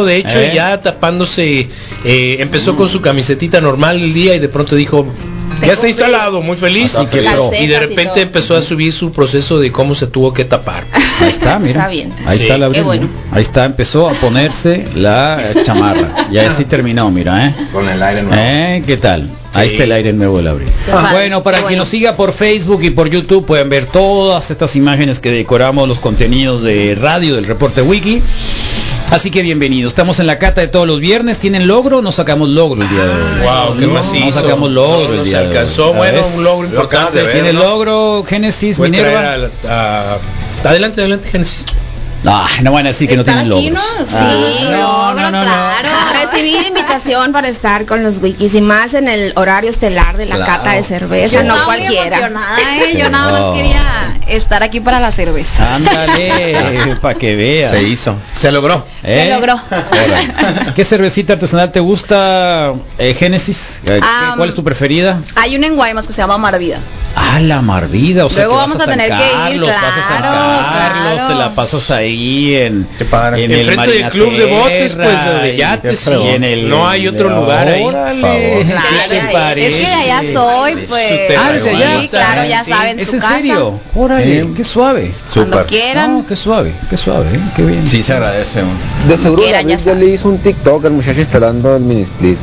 de 0.06 0.16
hecho, 0.18 0.40
¿Eh? 0.40 0.52
ya 0.54 0.80
tapándose, 0.82 1.70
eh, 2.06 2.38
empezó 2.40 2.76
con 2.76 2.90
su 2.90 3.02
camisetita 3.02 3.62
normal 3.62 3.98
el 4.02 4.14
día 4.14 4.36
y 4.36 4.40
de 4.40 4.50
pronto 4.50 4.76
dijo, 4.76 5.06
ya 5.66 5.74
está 5.74 5.88
instalado, 5.88 6.42
muy 6.42 6.56
feliz. 6.58 6.96
Que 7.12 7.22
Y 7.62 7.68
de 7.68 7.76
y 7.76 7.78
repente 7.80 8.22
empezó 8.22 8.56
a 8.56 8.62
subir 8.62 8.94
su 8.94 9.12
proceso 9.12 9.60
de 9.60 9.72
cómo 9.72 9.96
se 9.96 10.08
tuvo 10.08 10.34
que 10.34 10.46
tapar. 10.46 10.84
Ahí 11.22 11.30
está, 11.30 11.58
mira. 11.58 11.80
Está 11.82 11.88
bien. 11.90 12.14
Ahí 12.26 12.38
Sí. 12.38 12.44
está 12.44 12.56
el 12.56 12.64
abril. 12.64 12.82
Qué 12.82 12.86
bueno. 12.86 13.08
Ahí 13.32 13.42
está, 13.42 13.66
empezó 13.66 14.08
a 14.10 14.14
ponerse 14.14 14.86
la 14.96 15.40
chamarra. 15.64 16.28
Ya 16.32 16.48
así 16.48 16.66
terminó, 16.70 17.10
mira, 17.10 17.48
¿eh? 17.48 17.56
Con 17.74 17.90
el 17.90 18.02
aire 18.04 18.22
nuevo. 18.24 18.38
¿Eh? 18.40 18.84
¿Qué 18.86 18.98
tal? 18.98 19.30
Ahí 19.54 19.68
está 19.70 19.86
el 19.86 19.92
aire 19.94 20.14
nuevo 20.14 20.38
del 20.38 20.48
abril. 20.50 20.68
Bueno, 21.12 21.42
para 21.42 21.58
qué 21.58 21.62
quien 21.64 21.70
bueno. 21.70 21.82
nos 21.82 21.90
siga 21.90 22.16
por 22.16 22.32
Facebook 22.34 22.84
y 22.84 22.92
por 22.92 23.10
YouTube 23.10 23.44
pueden 23.44 23.70
ver 23.70 23.86
todas 23.86 24.52
estas 24.52 24.76
imágenes 24.76 25.20
que 25.20 25.32
decoramos 25.32 25.88
los 25.88 25.98
contenidos 26.00 26.62
de 26.62 26.94
radio 26.94 27.34
del 27.36 27.46
reporte 27.46 27.82
wiki. 27.82 28.22
Así 29.10 29.32
que 29.32 29.42
bienvenidos. 29.42 29.92
Estamos 29.94 30.20
en 30.20 30.28
la 30.28 30.38
cata 30.38 30.60
de 30.62 30.68
todos 30.68 30.86
los 30.86 31.00
viernes. 31.00 31.40
¿Tienen 31.40 31.66
logro? 31.66 32.02
No 32.02 32.12
sacamos 32.12 32.50
logro 32.50 32.82
el 32.84 32.90
día 32.90 33.04
de 33.04 33.10
hoy. 33.10 33.42
Wow, 33.44 33.78
qué 33.78 33.88
No, 33.88 33.94
macizo. 33.94 34.26
No 34.26 34.32
sacamos 34.34 34.70
logro 34.72 35.06
No 35.08 35.12
el 35.12 35.18
nos 35.20 35.26
día 35.28 35.40
de 35.40 35.48
hoy. 35.48 35.56
alcanzó, 35.56 35.94
bueno, 35.94 36.24
¿Sabes? 36.24 36.38
un 36.38 36.44
logro 36.44 36.68
importante. 36.68 37.24
ver. 37.24 37.32
¿Tiene 37.34 37.54
¿no? 37.54 37.60
logro 37.62 38.24
Génesis 38.28 38.78
Minerva? 38.80 39.36
a- 39.70 40.14
a- 40.16 40.20
Adelante, 40.70 41.00
adelante, 41.02 41.30
Génesis. 41.30 41.64
No, 42.24 42.42
no 42.64 42.72
van 42.74 42.86
a 42.88 42.90
decir 42.90 43.08
que 43.08 43.16
no 43.16 43.24
tienen 43.24 43.50
aquí, 43.52 43.70
logros. 43.70 43.74
¿no? 43.74 44.06
Ah, 44.18 44.34
Sí, 44.58 44.64
no, 44.64 44.72
no, 44.72 44.78
logro, 45.14 45.32
no, 45.32 45.32
no. 45.32 45.42
claro. 45.44 45.90
Recibí 46.32 46.52
la 46.60 46.68
invitación 46.68 47.32
para 47.32 47.48
estar 47.48 47.86
con 47.86 48.04
los 48.04 48.18
wikis 48.22 48.56
y 48.56 48.62
más 48.62 48.94
en 48.96 49.08
el 49.08 49.32
horario 49.36 49.70
estelar 49.70 50.18
de 50.18 50.26
la 50.26 50.36
Claro. 50.36 50.52
cata 50.52 50.72
de 50.72 50.84
cerveza, 50.84 51.36
Yo 51.36 51.44
no 51.44 51.64
cualquiera. 51.64 52.18
emocionada, 52.18 52.58
¿eh? 52.82 52.98
Yo 52.98 53.10
nada 53.10 53.32
No. 53.40 53.48
más 53.52 53.58
quería 53.58 54.07
estar 54.30 54.64
aquí 54.64 54.80
para 54.80 55.00
la 55.00 55.12
cerveza. 55.12 55.76
Ándale, 55.76 56.96
para 57.02 57.18
que 57.18 57.36
veas. 57.36 57.72
Se 57.72 57.84
hizo. 57.84 58.16
Se 58.34 58.52
logró. 58.52 58.86
¿Eh? 59.04 59.26
Se 59.28 59.34
logró. 59.34 59.60
¿Qué 60.76 60.84
cervecita 60.86 61.34
artesanal 61.34 61.72
te 61.72 61.80
gusta, 61.80 62.74
eh, 62.98 63.14
Génesis? 63.14 63.82
Eh, 63.86 64.00
Ah, 64.04 64.34
¿Cuál 64.38 64.50
es 64.50 64.56
tu 64.56 64.64
preferida? 64.64 65.20
Hay 65.36 65.56
una 65.56 65.68
en 65.68 65.76
Guaymas 65.76 66.06
que 66.06 66.14
se 66.14 66.18
llama 66.22 66.38
Marvida. 66.38 66.80
Ah, 67.20 67.40
la 67.40 67.64
Marvida, 67.64 68.28
o 68.28 68.30
sea, 68.30 68.44
Luego 68.46 68.58
vamos 68.60 68.76
a 68.76 68.80
San 68.80 68.90
tener 68.90 69.10
que 69.10 69.16
ir, 69.16 69.32
Carlos, 69.32 69.70
vas 69.70 69.98
a 69.98 70.04
San 70.08 70.18
claro, 70.22 70.68
Carlos, 70.70 71.14
claro. 71.16 71.28
te 71.30 71.36
la 71.36 71.50
pasas 71.56 71.90
ahí 71.90 72.56
en, 72.56 72.88
Qué 72.96 73.06
padre. 73.06 73.44
en 73.44 73.52
el 73.52 73.70
Enfrente 73.70 73.92
del 73.92 74.10
club 74.10 74.38
de 74.38 74.46
botes, 74.46 74.94
pues, 74.96 75.42
de 75.42 75.54
y- 75.54 75.58
yates, 75.58 76.08
y 76.08 76.28
en 76.28 76.44
el, 76.44 76.70
no 76.70 76.88
hay 76.88 77.08
otro 77.08 77.30
lugar 77.30 77.68
ahí. 77.68 77.82
Órale, 77.84 78.22
Por 78.22 78.32
¿qué 78.32 78.66
Claro, 79.32 79.60
es 79.60 79.74
que 79.74 79.80
de 79.80 79.86
allá 79.88 80.22
soy, 80.32 80.74
pues. 80.88 81.12
Ah, 81.40 81.52
¿desde 81.54 81.70
allá? 81.72 82.02
Sí, 82.02 82.08
claro, 82.10 82.46
ya 82.50 82.64
Sí. 82.64 82.72
saben 82.72 83.00
¿Es 83.00 83.14
en 83.14 83.20
casa. 83.20 83.34
serio? 83.36 83.80
Órale, 83.96 84.42
Sí. 84.44 84.50
qué 84.56 84.64
suave. 84.64 85.12
Cuando 85.34 85.58
Súper. 85.58 85.66
quieran. 85.68 86.14
No, 86.20 86.26
qué 86.28 86.36
suave, 86.36 86.74
qué 86.88 86.98
suave, 86.98 87.30
¿eh? 87.34 87.40
qué 87.56 87.64
bien. 87.66 87.88
Sí 87.88 88.04
se 88.04 88.14
agradece. 88.14 88.62
De 89.08 89.18
seguro 89.18 89.42
ya 89.44 89.94
le 89.96 90.06
hizo 90.06 90.30
un 90.30 90.38
TikTok 90.38 90.86
al 90.86 90.92
muchacho 90.92 91.20
instalando 91.20 91.76
el 91.76 91.82
mini 91.82 92.04
split. 92.04 92.38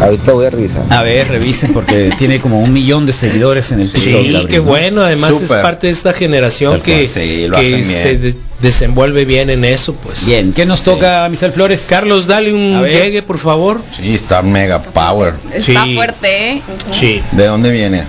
Ahorita 0.00 0.32
voy 0.32 0.46
a 0.46 0.50
revisar. 0.50 0.82
A 0.90 1.02
ver, 1.02 1.26
revisen 1.28 1.72
porque 1.72 2.12
tiene 2.18 2.40
como 2.40 2.60
un 2.60 2.72
millón 2.72 3.04
de 3.04 3.12
seguidores 3.12 3.72
en 3.72 3.80
el 3.80 3.86
TikTok. 3.90 4.02
Sí, 4.04 4.12
Gabriel, 4.32 4.48
qué 4.48 4.56
¿no? 4.58 4.62
bueno. 4.64 5.02
Además 5.02 5.40
es 5.42 5.48
parte 5.50 5.88
de 5.88 5.92
esta 5.92 6.12
generación 6.12 6.80
que, 6.80 7.08
sí, 7.08 7.48
que 7.52 7.84
se 7.84 8.16
de- 8.16 8.36
desenvuelve 8.60 9.24
bien 9.24 9.50
en 9.50 9.64
eso, 9.64 9.94
pues. 9.94 10.24
Bien, 10.26 10.52
¿qué 10.52 10.66
nos 10.66 10.82
toca, 10.84 11.28
Michelle 11.28 11.52
Flores? 11.52 11.86
Carlos, 11.88 12.26
dale 12.26 12.52
un 12.52 12.84
llegue, 12.84 13.22
por 13.22 13.38
favor. 13.38 13.80
Sí, 13.96 14.14
está 14.14 14.42
mega 14.42 14.80
power. 14.82 15.34
Está 15.52 15.84
Sí. 15.84 15.94
fuerte, 15.96 16.52
¿eh? 16.52 16.62
Sí. 16.92 17.22
¿De 17.32 17.46
dónde 17.46 17.70
viene? 17.72 18.04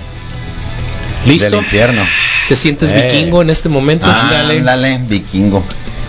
¿Listo? 1.26 1.46
Del 1.46 1.56
infierno. 1.56 2.02
¿Te 2.48 2.56
sientes 2.56 2.92
Eh. 2.92 3.10
vikingo 3.12 3.42
en 3.42 3.50
este 3.50 3.68
momento? 3.68 4.06
Ándale, 4.06 4.60
Ándale, 4.60 5.00
vikingo. 5.08 5.64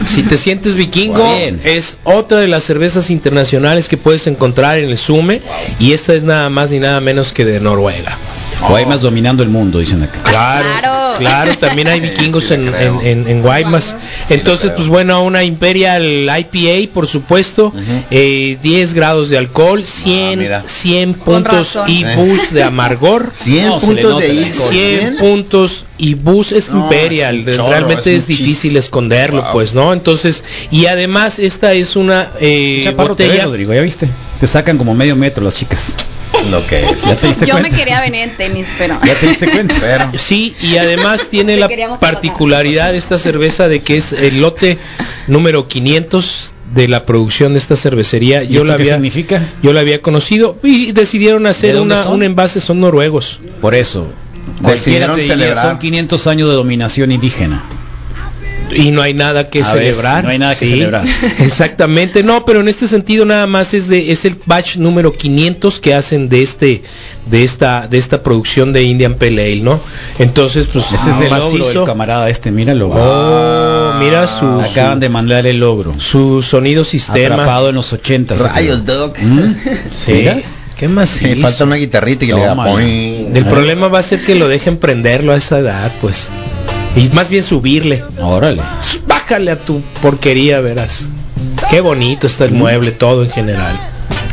Si 0.07 0.23
te 0.23 0.37
sientes 0.37 0.75
vikingo, 0.75 1.25
es 1.65 1.99
otra 2.05 2.41
de 2.41 2.49
las 2.49 2.65
cervezas 2.65 3.11
internacionales 3.11 3.89
que 3.89 3.97
puedes 3.97 4.27
encontrar 4.27 4.79
en 4.79 4.91
el 4.91 4.99
Sume 4.99 5.41
y 5.79 5.93
esta 5.93 6.15
es 6.15 6.25
nada 6.25 6.49
más 6.51 6.71
ni 6.71 6.79
nada 6.79 7.01
menos 7.01 7.33
que 7.33 7.45
de 7.45 7.61
Noruega. 7.61 8.19
Guaymas 8.69 9.01
dominando 9.03 9.43
el 9.43 9.49
mundo, 9.49 9.79
dicen 9.79 10.03
acá. 10.03 10.19
Claro, 10.25 10.69
Claro. 10.81 11.19
claro, 11.19 11.59
también 11.59 11.89
hay 11.89 12.01
vikingos 12.09 12.45
sí 12.45 12.55
en, 12.55 12.69
en, 12.75 13.01
en- 13.07 13.29
en 13.29 13.43
Guaymas. 13.43 13.97
Sí 14.27 14.35
Entonces, 14.35 14.73
pues 14.77 14.89
bueno, 14.89 15.23
una 15.23 15.45
Imperial 15.45 16.29
IPA, 16.29 16.93
por 16.93 17.07
supuesto, 17.09 17.67
Ujú. 17.69 17.81
eh, 18.11 18.59
10 18.63 18.95
grados 18.95 19.29
de 19.31 19.39
alcohol, 19.39 19.85
100, 19.85 20.39
mira. 20.39 20.63
100 20.67 21.15
Con 21.15 21.43
puntos 21.43 21.79
y 21.87 22.05
bus 22.17 22.53
de 22.53 22.63
amargor. 22.63 23.33
100 23.45 23.67
No, 23.67 23.81
se 23.81 23.87
le 23.87 23.93
puntos 24.03 24.11
nota 24.13 24.25
de 24.27 24.35
ICO. 24.35 24.69
100 24.69 25.17
puntos 25.19 25.85
y 25.99 26.15
bus 26.15 26.53
es 26.53 26.71
No, 26.71 26.85
imperial, 26.85 27.41
es 27.41 27.47
un 27.49 27.53
chorro, 27.55 27.71
realmente 27.71 28.17
es 28.17 28.27
difícil 28.27 28.77
esconderlo, 28.77 29.43
Wow. 29.43 29.53
pues, 29.53 29.75
¿no? 29.75 29.93
Entonces, 29.93 30.45
y 30.71 30.87
además 30.87 31.39
esta 31.39 31.73
es 31.75 31.97
una 31.97 32.31
eh, 32.41 32.83
ves, 32.85 32.97
botella 32.97 33.45
Rodrigo, 33.45 33.75
¿ya 33.75 33.81
viste? 33.83 34.09
Te 34.41 34.47
sacan 34.47 34.79
como 34.79 34.95
medio 34.95 35.17
metro 35.17 35.45
las 35.45 35.55
chicas. 35.55 35.95
Lo 36.51 36.67
que 36.67 36.85
es. 36.85 37.05
¿Ya 37.05 37.17
te 37.17 37.27
diste 37.27 37.47
Yo 37.47 37.59
me 37.61 37.71
quería 37.71 38.01
venir 38.01 38.23
en 38.23 38.31
tenis, 38.37 38.67
pero. 38.79 38.99
¿Ya 39.05 39.15
te 39.15 39.27
diste 39.29 39.51
cuenta? 39.51 39.75
Pero, 39.81 40.11
Sí, 40.19 40.55
y 40.61 40.77
además 40.77 41.29
tiene 41.31 41.57
la 41.57 41.69
particularidad 41.99 42.93
de 42.93 42.99
esta 42.99 43.19
cerveza 43.19 43.69
de 43.69 43.81
que 43.81 43.97
es 43.97 44.13
el 44.13 44.41
lote 44.41 44.79
número 45.27 45.69
500 45.69 46.55
de 46.75 46.89
la 46.89 47.05
producción 47.05 47.53
de 47.53 47.59
esta 47.59 47.77
cervecería. 47.77 48.43
¿Y 48.45 48.49
Yo 48.49 48.59
esto 48.61 48.65
la 48.67 48.77
qué 48.77 48.83
había 48.85 48.95
significa? 48.95 49.43
yo 49.63 49.73
la 49.73 49.81
había 49.81 50.01
conocido 50.03 50.57
y 50.63 50.93
decidieron 50.93 51.47
hacer 51.47 51.73
¿De 51.73 51.79
dónde 51.79 51.95
una, 51.97 52.09
un 52.09 52.23
envase, 52.23 52.61
son 52.61 52.81
noruegos. 52.81 53.41
Por 53.61 53.75
eso. 53.75 54.07
Cualquiera 54.63 54.73
Decidieron 54.75 55.17
te 55.17 55.23
diría, 55.23 55.37
celebrar. 55.37 55.67
son 55.71 55.79
500 55.79 56.27
años 56.27 56.49
de 56.49 56.55
dominación 56.55 57.13
indígena. 57.13 57.65
Y 58.75 58.91
no 58.93 59.03
hay 59.03 59.15
nada 59.15 59.49
que 59.51 59.63
A 59.63 59.65
celebrar. 59.65 60.23
no 60.25 60.31
hay 60.31 60.39
nada 60.39 60.55
que 60.57 60.67
Sí, 60.67 60.73
celebrar. 60.73 61.05
Exactamente, 61.41 62.23
no, 62.23 62.45
pero 62.45 62.61
en 62.61 62.69
este 62.69 62.87
sentido 62.87 63.25
nada 63.25 63.47
más 63.47 63.75
es 63.75 63.89
de 63.89 64.13
es 64.13 64.25
el 64.25 64.37
batch 64.47 64.77
número 64.77 65.13
500 65.13 65.81
que 65.81 65.95
hacen 65.95 66.29
de 66.29 66.43
este 66.43 66.83
de 67.27 67.45
esta 67.45 67.87
de 67.89 67.99
esta 67.99 68.23
producción 68.23 68.73
de 68.73 68.83
Indian 68.85 69.15
Pale 69.15 69.43
Ale, 69.53 69.63
¿no? 69.63 69.81
Entonces, 70.19 70.67
pues 70.73 70.87
Ese 70.93 71.11
es 71.11 71.21
el 71.21 71.31
logro 71.31 71.67
del 71.69 71.85
camarada 71.85 72.31
este, 72.31 72.51
míralo. 72.51 72.91
Oh, 72.93 73.95
mira 74.01 74.27
su 74.27 74.47
Acaban 74.61 74.95
su, 74.95 75.01
de 75.01 75.09
mandar 75.09 75.47
el 75.47 75.59
logro. 75.61 75.95
su 75.99 76.43
sonido 76.43 76.85
sistema. 76.85 77.35
Atrapado 77.35 77.69
en 77.71 77.75
los 77.75 77.93
80. 77.93 78.37
rayos, 78.37 78.85
Doc. 78.85 79.17
Sí. 79.95 80.13
Mira. 80.13 80.41
¿Qué 80.77 80.89
más? 80.89 81.11
Sí, 81.11 81.35
falta 81.37 81.65
una 81.65 81.77
guitarrita 81.77 82.25
y 82.25 82.29
que 82.29 82.33
le 82.35 82.41
diga 82.41 82.51
Tómala. 82.53 82.71
poing. 82.73 83.37
El 83.37 83.45
problema 83.45 83.89
va 83.89 83.99
a 83.99 84.03
ser 84.03 84.25
que 84.25 84.35
lo 84.35 84.49
dejen 84.49 84.79
prenderlo 84.79 85.33
a 85.33 85.37
esa 85.37 85.59
edad, 85.59 85.93
pues. 86.01 86.31
Y 86.97 87.09
más 87.11 87.29
bien 87.31 87.43
subirle. 87.43 88.03
Órale. 88.21 88.63
Bájale 89.07 89.51
a 89.53 89.57
tu 89.57 89.81
porquería, 90.03 90.61
verás. 90.61 91.09
Qué 91.71 91.81
bonito 91.81 92.27
está 92.27 92.45
el 92.45 92.53
mueble, 92.53 92.91
todo 92.91 93.23
en 93.25 93.31
general. 93.31 93.75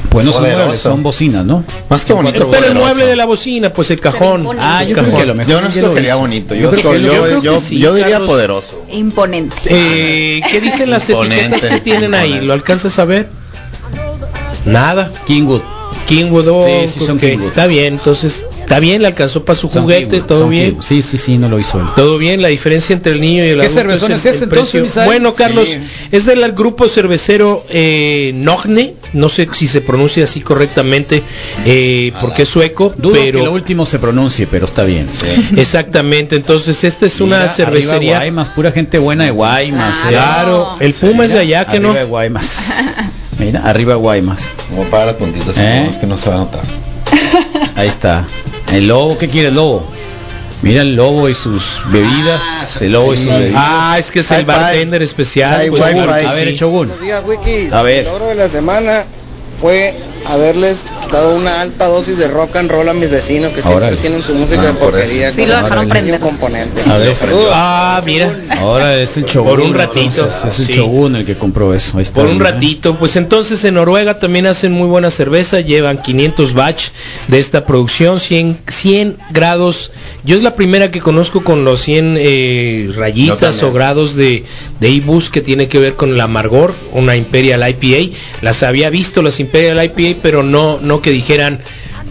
Pues 0.10 0.26
no 0.26 0.32
son 0.32 0.42
Poderoso. 0.44 0.64
muebles, 0.64 0.82
son 0.82 1.04
bocinas, 1.04 1.46
¿no? 1.46 1.64
Más 1.90 2.04
que 2.06 2.14
bonito. 2.14 2.50
Pero 2.50 2.66
el 2.68 2.76
mueble 2.76 3.06
de 3.06 3.16
la 3.16 3.26
bocina, 3.26 3.72
pues 3.72 3.92
el 3.92 4.00
cajón. 4.00 4.48
Ah, 4.60 4.82
El 4.82 4.90
yo 4.90 4.94
creo 4.96 5.06
cajón. 5.06 5.20
que 5.20 5.26
lo 5.28 5.36
mejor 5.36 5.52
Yo 5.52 5.62
no 5.62 5.68
lo 5.68 5.74
escogería 5.74 6.10
hizo. 6.12 6.20
bonito. 6.20 6.56
Yo 6.56 6.72
Yo, 6.72 6.72
que 6.72 7.00
lo- 7.00 7.16
yo, 7.30 7.42
yo 7.44 7.60
sí, 7.60 7.76
diría 7.76 8.10
Carlos. 8.10 8.30
poderoso. 8.30 8.86
imponente. 8.92 9.56
Eh, 9.66 10.42
¿Qué 10.50 10.60
dicen 10.62 10.90
las 10.90 11.08
Imponente, 11.10 11.46
etiquetas 11.58 11.70
que 11.76 11.82
tienen 11.82 12.16
ahí? 12.16 12.40
¿Lo 12.42 12.54
alcanzas 12.54 12.98
a 13.00 13.06
ver? 13.06 13.28
Nada. 14.66 15.12
Kingwood. 15.26 15.62
Kingwood, 16.08 16.48
oh, 16.48 16.64
Sí, 16.64 16.88
sí, 16.88 17.00
son 17.06 17.18
ok, 17.18 17.22
Kingwood. 17.24 17.48
Está 17.50 17.68
bien, 17.68 17.94
entonces, 17.96 18.44
está 18.68 18.82
bien, 18.82 19.02
le 19.02 19.08
alcanzó 19.08 19.46
para 19.46 19.58
su 19.58 19.70
Son 19.70 19.84
juguete, 19.84 20.20
todo 20.20 20.50
bien. 20.50 20.78
Sí, 20.82 21.02
sí, 21.02 21.18
sí, 21.18 21.38
no 21.38 21.48
lo 21.48 21.58
hizo 21.58 21.80
él. 21.80 21.86
Todo 21.96 22.18
bien, 22.18 22.42
la 22.42 22.50
diferencia 22.50 22.94
entre 22.94 23.14
el 23.14 23.22
niño 23.22 23.46
y 23.46 23.48
el 23.48 23.60
¿Qué 23.60 23.66
adulto 23.68 23.74
cervezón 23.82 24.12
el- 24.12 24.18
es 24.18 24.26
ese 24.26 24.38
el 24.44 24.44
entonces? 24.52 25.06
Bueno, 25.06 25.34
Carlos, 25.34 25.70
Sí. 25.70 25.80
es 26.12 26.26
del 26.26 26.52
grupo 26.52 26.90
cervecero 26.90 27.64
eh, 27.70 28.32
Nogne, 28.36 28.94
no 29.14 29.30
sé 29.30 29.48
si 29.54 29.68
se 29.70 29.80
pronuncia 29.80 30.26
así 30.26 30.42
correctamente, 30.42 31.24
eh, 31.66 32.12
porque 32.20 32.44
es 32.44 32.50
sueco, 32.50 32.94
Dudo 32.98 33.14
pero 33.14 33.40
que 33.40 33.46
lo 33.46 33.54
último 33.54 33.86
se 33.86 34.00
pronuncie, 34.00 34.48
pero 34.48 34.66
está 34.66 34.84
bien. 34.84 35.06
exactamente, 35.56 36.36
entonces 36.36 36.84
esta 36.84 37.06
es 37.06 37.22
una 37.22 37.48
cervecería. 37.48 37.96
arriba 37.96 38.18
Guaymas, 38.18 38.50
pura 38.50 38.72
gente 38.74 38.98
buena 38.98 39.24
de 39.24 39.32
Guaymas. 39.32 39.98
Ah, 40.04 40.08
eh. 40.08 40.10
Claro, 40.12 40.76
el 40.82 40.94
Puma 40.94 41.24
es 41.26 41.32
de 41.32 41.40
allá, 41.40 41.66
que 41.66 41.80
no. 41.80 41.90
Arriba 41.92 42.04
de 42.04 42.10
Guaymas. 42.10 42.58
Mira, 43.40 43.62
arriba 43.64 43.96
Guaymas. 43.96 44.42
Como 44.70 44.84
para 44.86 45.06
las 45.06 45.16
puntitas, 45.16 45.58
¿Eh? 45.60 45.82
no, 45.86 45.90
es 45.90 45.98
que 45.98 46.06
no 46.08 46.18
se 46.18 46.28
va 46.30 46.36
a 46.36 46.40
notar. 46.40 46.64
Ahí 47.76 47.88
está. 47.88 48.26
El 48.74 48.88
lobo, 48.88 49.18
¿qué 49.18 49.28
quiere 49.28 49.50
el 49.50 49.56
lobo? 49.56 49.86
Mira 50.62 50.82
el 50.82 50.96
lobo 50.96 51.30
y 51.30 51.34
sus 51.34 51.82
bebidas. 51.88 52.82
el 52.82 52.92
lobo 52.92 53.14
y 53.14 53.18
sus 53.18 53.28
bebidas. 53.28 53.54
Ah, 53.56 53.96
es 54.00 54.12
que 54.12 54.20
es 54.20 54.32
el 54.32 54.46
bartender 54.46 55.02
especial. 55.02 55.68
Pues, 55.70 55.82
A 55.82 56.34
ver, 56.34 56.50
sí. 56.50 56.56
Chogun. 56.56 56.88
Buenos 56.88 57.02
días, 57.02 57.24
Wikis. 57.26 57.74
A 57.74 57.84
ver. 57.84 58.00
El 58.00 58.06
logro 58.06 58.28
de 58.28 58.36
la 58.36 58.50
semana 58.50 59.06
fue 59.60 59.94
haberles 60.34 60.92
dado 61.12 61.36
una 61.36 61.62
alta 61.62 61.86
dosis 61.88 62.18
de 62.18 62.28
rock 62.28 62.56
and 62.58 62.70
roll 62.72 62.88
a 62.90 62.94
mis 62.94 63.10
vecinos 63.10 63.52
que 63.54 63.62
siempre 63.62 63.88
Órale. 63.88 63.98
tienen 64.02 64.22
su 64.22 64.34
música 64.36 64.62
Ah, 64.62 64.66
de 64.68 64.74
por 64.74 64.92
porquería. 64.92 65.32
Sí, 65.34 65.46
lo 65.46 65.54
con 65.54 65.64
dejaron 65.64 65.84
un 65.86 65.90
prender. 65.90 66.20
componente. 66.20 66.82
A 66.90 66.98
ver. 66.98 67.16
Ah, 67.52 68.02
mira. 68.06 68.34
Ahora 68.60 69.00
es 69.02 69.16
el 69.18 69.26
Chogun. 69.26 69.50
Por 69.50 69.60
un 69.62 69.74
ratito, 69.74 70.00
entonces, 70.24 70.46
es 70.46 70.60
el 70.60 70.66
sí. 70.68 70.82
El 71.18 71.26
que 71.26 71.36
compró 71.36 71.74
eso. 71.74 71.98
Ahí 71.98 72.04
está. 72.04 72.16
Por 72.22 72.26
un 72.30 72.38
mira. 72.38 72.52
ratito, 72.52 72.96
pues 72.96 73.16
entonces 73.16 73.64
en 73.64 73.76
Noruega 73.76 74.20
también 74.20 74.46
hacen 74.48 74.72
muy 74.72 74.88
buena 74.88 75.10
cerveza, 75.12 75.62
llevan 75.62 76.02
500 76.02 76.54
batch 76.54 76.90
de 77.28 77.40
esta 77.40 77.66
producción, 77.66 78.20
100, 78.20 78.58
100 78.68 79.18
grados. 79.32 79.92
Yo 80.24 80.36
es 80.36 80.44
la 80.44 80.56
primera 80.56 80.92
que 80.92 81.00
conozco 81.00 81.44
con 81.44 81.64
los 81.64 81.82
100 81.82 82.16
eh, 82.20 82.92
rayitas 82.96 83.64
o 83.64 83.72
grados 83.72 84.16
de, 84.16 84.44
de 84.80 84.90
IBUS 84.90 85.30
que 85.30 85.42
tiene 85.42 85.68
que 85.68 85.80
ver 85.80 85.96
con 85.96 86.12
el 86.12 86.20
amargor, 86.22 86.74
una 86.92 87.16
Imperial 87.16 87.64
IPA. 87.68 88.14
Las 88.42 88.64
había 88.64 88.90
visto 88.90 89.22
las 89.22 89.40
Imperial 89.40 89.84
IPA, 89.84 90.17
pero 90.22 90.44
no, 90.44 90.80
no 90.82 91.02
que 91.02 91.12
dijeran 91.12 91.60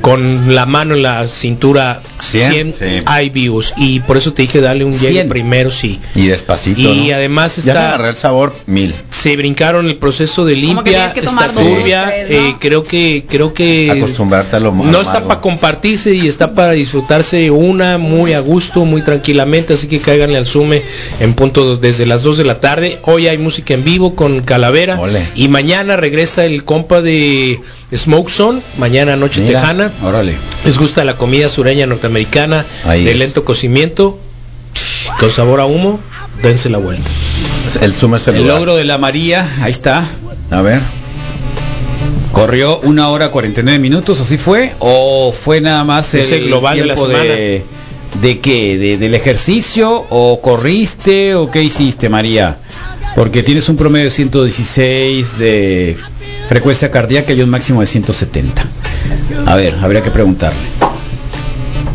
con 0.02 0.54
la 0.54 0.66
mano 0.66 0.94
en 0.94 1.02
la 1.02 1.26
cintura 1.26 2.02
100, 2.20 2.72
100, 2.72 2.72
sí. 2.74 3.38
IBUs. 3.38 3.72
Y 3.78 4.00
por 4.00 4.18
eso 4.18 4.34
te 4.34 4.42
dije 4.42 4.60
darle 4.60 4.84
un 4.84 4.92
llegue 4.92 5.14
100. 5.14 5.28
primero, 5.30 5.70
sí. 5.70 5.98
Y 6.14 6.26
despacito, 6.26 6.80
Y 6.80 7.08
¿no? 7.08 7.14
además 7.14 7.56
Ya 7.56 7.72
está 7.72 7.88
agarré 7.88 8.10
el 8.10 8.16
sabor 8.16 8.54
mil. 8.66 8.94
se 9.08 9.34
brincaron 9.38 9.86
el 9.86 9.96
proceso 9.96 10.44
de 10.44 10.52
que 10.54 10.60
limpia, 10.60 11.14
que 11.14 11.20
está 11.20 11.48
turbia, 11.48 12.04
¿no? 12.06 12.12
eh, 12.12 12.56
creo 12.60 12.84
que 12.84 13.24
creo 13.26 13.54
que 13.54 13.90
Acostumbrarte 13.90 14.56
a 14.56 14.60
lo 14.60 14.70
no 14.72 14.82
amargo. 14.82 15.00
está 15.00 15.24
para 15.24 15.40
compartirse 15.40 16.12
y 16.12 16.28
está 16.28 16.54
para 16.54 16.72
disfrutarse 16.72 17.50
una 17.50 17.96
muy 17.96 18.34
a 18.34 18.40
gusto, 18.40 18.84
muy 18.84 19.00
tranquilamente, 19.00 19.72
así 19.72 19.86
que 19.88 19.98
cáiganle 20.00 20.36
al 20.36 20.46
sume 20.46 20.82
en 21.20 21.32
punto 21.32 21.78
desde 21.78 22.04
las 22.04 22.22
2 22.22 22.36
de 22.36 22.44
la 22.44 22.60
tarde. 22.60 22.98
Hoy 23.04 23.28
hay 23.28 23.38
música 23.38 23.72
en 23.72 23.82
vivo 23.82 24.14
con 24.14 24.42
Calavera 24.42 25.00
Ole. 25.00 25.26
y 25.34 25.48
mañana 25.48 25.96
regresa 25.96 26.44
el 26.44 26.64
compa 26.64 27.00
de 27.00 27.58
Smoke 27.94 28.31
Zone, 28.31 28.61
mañana 28.79 29.16
noche 29.16 29.40
Mira. 29.42 29.61
tejana. 29.61 29.92
Órale. 30.03 30.35
Les 30.64 30.77
gusta 30.79 31.05
la 31.05 31.16
comida 31.16 31.49
sureña 31.49 31.87
norteamericana 31.87 32.64
Ahí 32.85 33.05
de 33.05 33.12
es. 33.12 33.18
lento 33.18 33.44
cocimiento 33.44 34.18
con 35.20 35.31
sabor 35.31 35.61
a 35.61 35.66
humo, 35.66 36.01
dense 36.42 36.68
la 36.68 36.79
vuelta. 36.79 37.09
El 37.81 37.92
el 37.92 38.35
El 38.37 38.42
lugar. 38.42 38.57
logro 38.59 38.77
de 38.77 38.85
la 38.85 38.99
María, 38.99 39.49
ahí 39.62 39.70
está. 39.70 40.05
A 40.51 40.62
ver. 40.62 40.81
Corrió 42.33 42.81
una 42.81 43.09
hora 43.09 43.31
49 43.31 43.79
minutos, 43.79 44.20
¿así 44.20 44.37
fue? 44.37 44.72
¿O 44.79 45.33
fue 45.33 45.61
nada 45.61 45.85
más 45.85 46.12
el, 46.14 46.20
el 46.33 46.46
global 46.49 46.77
de 46.79 46.85
la 46.87 46.94
tiempo 46.94 47.11
de, 47.12 47.64
de 48.20 48.38
qué? 48.40 48.77
¿De- 48.77 48.99
¿Del 48.99 49.14
ejercicio? 49.14 50.05
¿O 50.11 50.40
corriste? 50.42 51.35
¿O 51.35 51.51
qué 51.51 51.62
hiciste, 51.62 52.09
María? 52.11 52.59
Porque 53.14 53.42
tienes 53.42 53.68
un 53.70 53.77
promedio 53.77 54.05
de 54.07 54.11
116 54.11 55.38
de 55.38 55.96
frecuencia 56.48 56.90
cardíaca 56.90 57.32
y 57.32 57.42
un 57.42 57.50
máximo 57.50 57.80
de 57.80 57.87
170. 57.87 58.62
A 59.46 59.54
ver, 59.56 59.74
habría 59.82 60.02
que 60.02 60.11
preguntarle. 60.11 60.59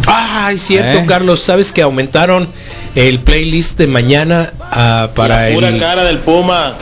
Ah, 0.07 0.51
es 0.53 0.61
cierto, 0.61 0.99
¿Eh? 0.99 1.05
Carlos. 1.07 1.41
Sabes 1.41 1.71
que 1.71 1.81
aumentaron 1.81 2.47
el 2.95 3.19
playlist 3.19 3.77
de 3.77 3.87
mañana 3.87 4.51
ah, 4.59 5.09
para 5.15 5.49
el 5.49 5.79
cara 5.79 6.03
del 6.03 6.19
Puma. 6.19 6.75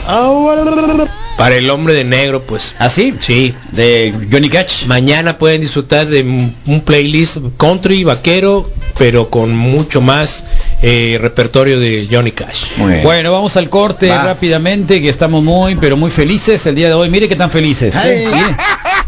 Para 1.40 1.56
el 1.56 1.70
hombre 1.70 1.94
de 1.94 2.04
negro, 2.04 2.42
pues. 2.42 2.74
¿Ah, 2.78 2.90
sí? 2.90 3.14
Sí. 3.18 3.54
De 3.72 4.12
Johnny 4.30 4.50
Cash. 4.50 4.84
Mañana 4.84 5.38
pueden 5.38 5.62
disfrutar 5.62 6.06
de 6.06 6.20
un 6.20 6.80
playlist 6.82 7.38
country 7.56 8.04
vaquero, 8.04 8.70
pero 8.98 9.30
con 9.30 9.56
mucho 9.56 10.02
más 10.02 10.44
eh, 10.82 11.16
repertorio 11.18 11.80
de 11.80 12.06
Johnny 12.10 12.32
Cash. 12.32 12.64
Muy 12.76 12.92
bien. 12.92 13.04
Bueno, 13.04 13.32
vamos 13.32 13.56
al 13.56 13.70
corte 13.70 14.10
Va. 14.10 14.22
rápidamente, 14.22 15.00
que 15.00 15.08
estamos 15.08 15.42
muy, 15.42 15.76
pero 15.76 15.96
muy 15.96 16.10
felices 16.10 16.66
el 16.66 16.74
día 16.74 16.88
de 16.88 16.92
hoy. 16.94 17.08
Mire 17.08 17.26
qué 17.26 17.36
tan 17.36 17.50
felices. 17.50 17.96
¿eh? 18.04 18.28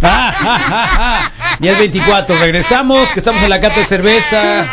Ah, 0.04 0.34
ja, 0.36 0.58
ja, 0.58 0.86
ja. 0.88 1.32
10.24, 1.60 2.40
regresamos, 2.40 3.08
que 3.10 3.20
estamos 3.20 3.40
en 3.40 3.50
la 3.50 3.60
cata 3.60 3.78
de 3.78 3.84
cerveza. 3.84 4.68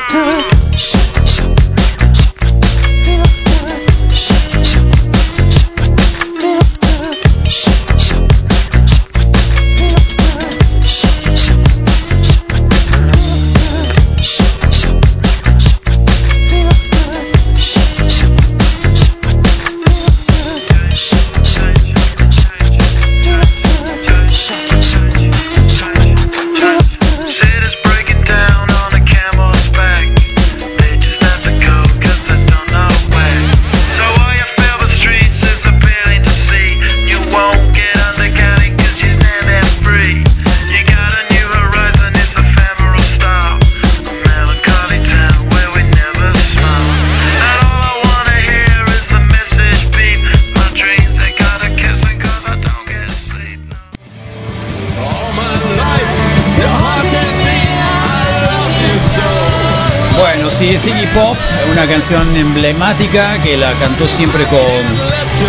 Emblemática 62.17 63.37
que 63.43 63.55
la 63.55 63.71
cantó 63.73 64.07
siempre 64.07 64.43
con 64.45 64.59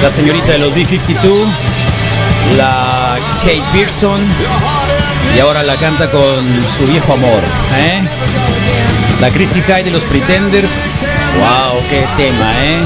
la 0.03 0.11
señorita 0.11 0.53
de 0.53 0.59
los 0.59 0.75
B-52, 0.75 1.47
la 2.59 3.19
Kate 3.41 3.63
Pearson, 3.73 4.21
y 5.35 5.41
ahora 5.41 5.63
la 5.63 5.77
canta 5.77 6.11
con 6.11 6.45
su 6.77 6.87
viejo 6.87 7.15
amor, 7.15 7.43
¿eh? 7.79 8.03
La 9.23 9.31
Chrissy 9.31 9.63
High 9.63 9.85
de 9.85 9.91
los 9.91 10.05
Pretenders, 10.05 11.07
wow, 11.39 11.83
qué 11.89 12.05
tema, 12.19 12.53
¿eh? 12.63 12.79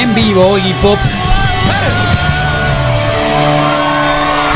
En 0.00 0.14
vivo, 0.14 0.56
Iggy 0.56 0.72
Pop. 0.82 0.98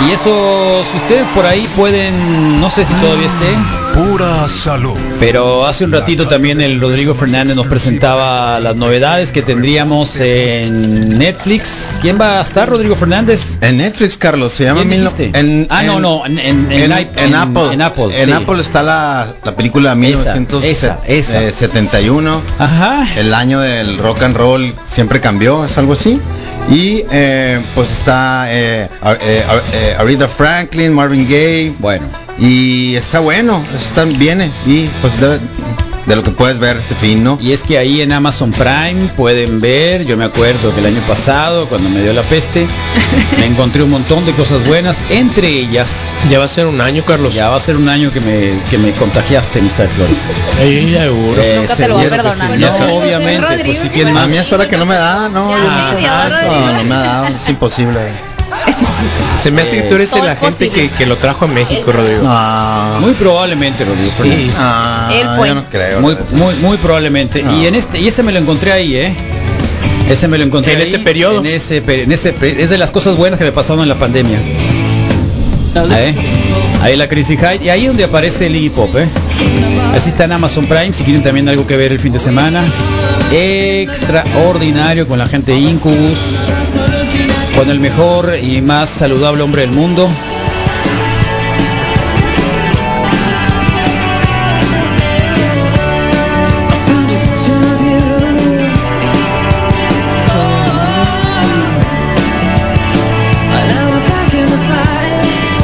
Y 0.07 0.13
eso, 0.13 0.83
si 0.91 0.97
ustedes 0.97 1.27
por 1.35 1.45
ahí 1.45 1.69
pueden, 1.77 2.61
no 2.61 2.71
sé 2.71 2.87
si 2.87 2.95
todavía 2.95 3.27
esté, 3.27 3.55
Pura 3.95 4.49
salud. 4.49 4.97
pero 5.19 5.67
hace 5.67 5.85
un 5.85 5.93
ratito 5.93 6.27
también 6.29 6.61
el 6.61 6.81
Rodrigo 6.81 7.15
Fernández 7.15 7.57
nos 7.57 7.67
presentaba 7.67 8.59
las 8.61 8.77
novedades 8.77 9.33
que 9.33 9.43
tendríamos 9.43 10.19
en 10.21 11.19
Netflix. 11.19 11.99
¿Quién 12.01 12.19
va 12.21 12.39
a 12.39 12.43
estar, 12.43 12.69
Rodrigo 12.69 12.95
Fernández? 12.97 13.59
En 13.61 13.79
Netflix, 13.79 14.17
Carlos, 14.17 14.53
se 14.55 14.65
llama 14.65 14.83
¿Quién 14.83 15.03
mil- 15.05 15.11
en- 15.35 15.67
Ah, 15.71 15.83
no, 15.83 15.97
en- 15.97 16.03
no, 16.03 16.27
en, 16.27 16.39
en, 16.39 16.73
en 16.73 16.93
En, 16.93 16.93
Apple. 17.35 17.73
En 17.73 17.83
Apple, 17.83 18.05
En 18.21 18.27
sí. 18.27 18.33
Apple 18.33 18.61
está 18.61 18.83
la, 18.83 19.27
la 19.45 19.53
película 19.57 19.93
Esa, 20.01 20.35
esa, 20.65 20.99
esa. 21.07 21.39
1971. 21.41 22.41
Ajá. 22.59 23.07
El 23.17 23.35
año 23.35 23.61
del 23.61 23.99
rock 23.99 24.23
and 24.23 24.37
roll 24.37 24.73
siempre 24.87 25.21
cambió, 25.21 25.65
es 25.65 25.77
algo 25.79 25.93
así. 25.95 26.21
Y 26.71 27.05
eh, 27.11 27.61
pues 27.75 27.91
está 27.91 28.45
eh, 28.49 28.89
Ar- 29.03 29.19
eh, 29.21 29.43
Ar- 29.49 29.63
eh, 29.75 29.97
Aretha 29.99 30.29
Franklin, 30.29 30.93
Marvin 30.93 31.25
Gaye. 31.25 31.75
Bueno. 31.79 32.07
Y 32.41 32.97
está 32.97 33.21
bueno, 33.21 33.63
está, 33.77 34.05
viene 34.05 34.51
y 34.67 34.87
pues 35.03 35.21
de, 35.21 35.39
de 36.07 36.17
lo 36.17 36.23
que 36.23 36.31
puedes 36.31 36.59
ver 36.59 36.77
este 36.79 36.95
fin, 36.95 37.23
¿no? 37.23 37.39
Y 37.41 37.53
es 37.53 37.63
que 37.63 37.77
ahí 37.77 38.01
en 38.01 38.13
Amazon 38.13 38.51
Prime 38.53 39.11
pueden 39.17 39.61
ver, 39.61 40.05
yo 40.07 40.17
me 40.17 40.25
acuerdo 40.25 40.73
que 40.75 40.81
el 40.81 40.87
año 40.87 41.01
pasado, 41.07 41.67
cuando 41.67 41.91
me 41.91 42.03
dio 42.03 42.13
la 42.15 42.23
peste, 42.23 42.67
me 43.39 43.45
encontré 43.47 43.83
un 43.83 43.91
montón 43.91 44.25
de 44.25 44.33
cosas 44.33 44.65
buenas, 44.67 45.03
entre 45.11 45.49
ellas, 45.49 45.91
Ya 46.31 46.39
va 46.39 46.47
a 46.47 46.49
ser 46.49 46.67
un 46.67 46.81
año, 46.81 47.05
Carlos. 47.05 47.35
ya 47.35 47.51
va 47.51 47.57
a 47.57 47.61
ser 47.61 47.77
un 47.77 47.89
año 47.91 48.11
que 48.11 48.21
me, 48.21 48.53
que 48.71 48.79
me 48.79 48.91
contagiaste, 48.93 49.61
Mr. 49.61 49.89
Flores. 49.89 50.25
Ahí, 50.59 50.95
seguro. 50.99 51.43
Eh, 51.43 51.57
Nunca 51.59 51.77
te 51.77 51.89
lo 51.89 51.95
voy 51.97 52.07
a 52.07 52.09
seguro 52.09 52.23
que 52.23 52.29
perdonar. 52.39 52.57
sí. 52.59 52.65
No, 52.81 52.87
No, 52.89 52.95
obviamente, 52.95 53.41
Rodrigo, 53.47 53.65
pues 53.83 53.93
si 53.93 54.01
A 54.03 54.11
más. 54.13 54.29
mí 54.29 54.37
es 54.39 54.53
hora 54.53 54.67
que 54.67 54.77
no 54.79 54.87
me 54.87 54.95
da, 54.95 55.29
no, 55.29 55.51
Ya, 55.51 55.93
yo- 55.93 55.99
ya, 56.01 56.29
eso, 56.29 56.39
Rodrigo. 56.39 56.73
no 56.79 56.85
me 56.85 56.95
ha 56.95 56.99
dado, 56.99 57.27
es 57.29 57.49
imposible. 57.51 58.30
Se 59.41 59.51
me 59.51 59.63
hace 59.63 59.77
que 59.77 59.89
tú 59.89 59.95
eres 59.95 60.13
el 60.15 60.25
es 60.25 60.29
agente 60.29 60.69
que, 60.69 60.91
que 60.91 61.07
lo 61.07 61.17
trajo 61.17 61.47
a 61.47 61.49
México, 61.49 61.93
Rodrigo. 61.93 62.23
No, 62.23 63.01
Muy 63.01 63.13
probablemente, 63.15 63.85
Rodrigo. 63.85 64.11
Fernández. 64.17 64.55
Ah, 64.59 65.11
Él 65.13 65.29
fue. 65.37 65.49
yo 65.49 65.55
no 65.55 65.65
creo. 65.65 66.01
Muy, 66.01 66.17
muy, 66.33 66.55
muy 66.57 66.77
probablemente. 66.77 67.43
No. 67.43 67.59
Y 67.61 67.67
en 67.67 67.75
este, 67.75 67.99
y 67.99 68.09
ese 68.09 68.23
me 68.23 68.33
lo 68.33 68.39
encontré 68.39 68.73
ahí, 68.73 68.97
¿eh? 68.97 69.15
Ese 70.11 70.29
me 70.29 70.37
lo 70.39 70.45
encontré 70.45 70.73
¿En 70.75 70.81
ahí, 70.81 70.85
ese 70.85 70.99
periodo? 70.99 71.39
En 71.41 71.47
ese, 71.47 71.79
en 71.87 72.13
ese 72.13 72.35
es 72.59 72.69
de 72.71 72.79
las 72.79 72.91
cosas 72.91 73.17
buenas 73.17 73.39
que 73.39 73.45
me 73.45 73.53
pasaron 73.53 73.83
en 73.83 73.89
la 73.89 73.99
pandemia. 73.99 74.39
¿Eh? 75.75 76.15
Ahí 76.83 76.97
la 76.97 77.09
Crazy 77.09 77.37
High 77.37 77.65
y 77.65 77.69
ahí 77.69 77.87
donde 77.87 78.03
aparece 78.05 78.47
el 78.47 78.57
Iggy 78.57 78.71
Pop, 78.71 78.95
¿eh? 78.97 79.07
Así 79.95 80.09
está 80.09 80.25
en 80.25 80.33
Amazon 80.33 80.67
Prime, 80.67 80.93
si 80.93 81.05
quieren 81.05 81.23
también 81.23 81.49
algo 81.49 81.67
que 81.67 81.77
ver 81.77 81.93
el 81.93 82.01
fin 82.01 82.13
de 82.13 82.19
semana. 82.19 82.65
Extraordinario 83.33 85.07
con 85.07 85.19
la 85.19 85.27
gente 85.27 85.53
de 85.53 85.59
Incubus, 85.59 86.19
con 87.61 87.69
el 87.69 87.79
mejor 87.79 88.39
y 88.41 88.63
más 88.63 88.89
saludable 88.89 89.43
hombre 89.43 89.61
del 89.61 89.73
mundo. 89.73 90.09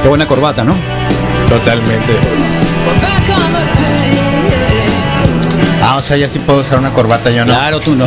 Qué 0.03 0.09
buena 0.09 0.27
corbata, 0.27 0.65
¿no? 0.65 0.75
Totalmente. 1.49 2.13
Ah, 5.83 5.97
o 5.97 6.03
sea, 6.03 6.19
ya 6.19 6.29
sí 6.29 6.41
puedo 6.41 6.61
usar 6.61 6.79
una 6.79 6.93
corbata, 6.93 7.31
yo 7.31 7.47
no. 7.47 7.55
Claro, 7.55 7.81
tú 7.81 7.95
no. 7.95 8.05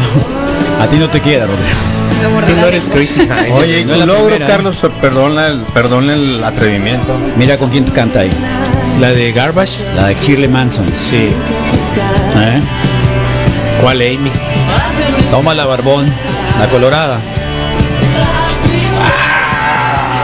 A 0.80 0.88
ti 0.88 0.98
no 0.98 1.10
te 1.10 1.20
queda, 1.22 1.48
Rodrigo. 1.48 1.89
Tú 2.46 2.56
no 2.56 2.68
eres 2.68 2.90
Crazy 2.90 3.28
High. 3.30 3.52
Oye, 3.52 3.86
No 3.86 3.94
tu 3.96 4.06
logro, 4.06 4.26
primera, 4.26 4.46
¿eh? 4.46 4.50
Carlos, 4.50 4.82
perdona 5.02 5.48
el, 5.48 5.60
perdona 5.74 6.14
el 6.14 6.44
atrevimiento. 6.44 7.18
Mira 7.38 7.58
con 7.58 7.70
quién 7.70 7.86
canta 7.86 8.22
ahí. 8.22 8.30
La 9.00 9.10
de 9.10 9.32
Garbage. 9.32 9.86
La 9.96 10.08
de 10.08 10.16
Shirley 10.16 10.48
Manson. 10.50 10.86
Sí. 11.10 11.30
¿Eh? 12.38 12.62
¿Cuál 13.82 14.02
Amy? 14.02 14.32
Toma 15.32 15.54
la 15.54 15.66
barbón, 15.66 16.06
la 16.60 16.68
colorada. 16.70 17.20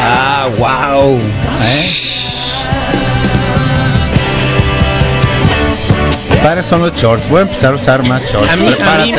Ah, 0.08 0.48
wow. 0.58 1.18
¿Eh? 1.18 2.05
Padres 6.46 6.66
son 6.68 6.82
los 6.82 6.94
shorts. 6.94 7.28
Voy 7.28 7.40
a 7.40 7.42
empezar 7.42 7.72
a 7.74 7.76
usar 7.76 8.08
más 8.08 8.22
shorts. 8.32 8.52
A 8.52 8.56
mí, 8.56 8.68
a 8.68 9.04
mí 9.04 9.12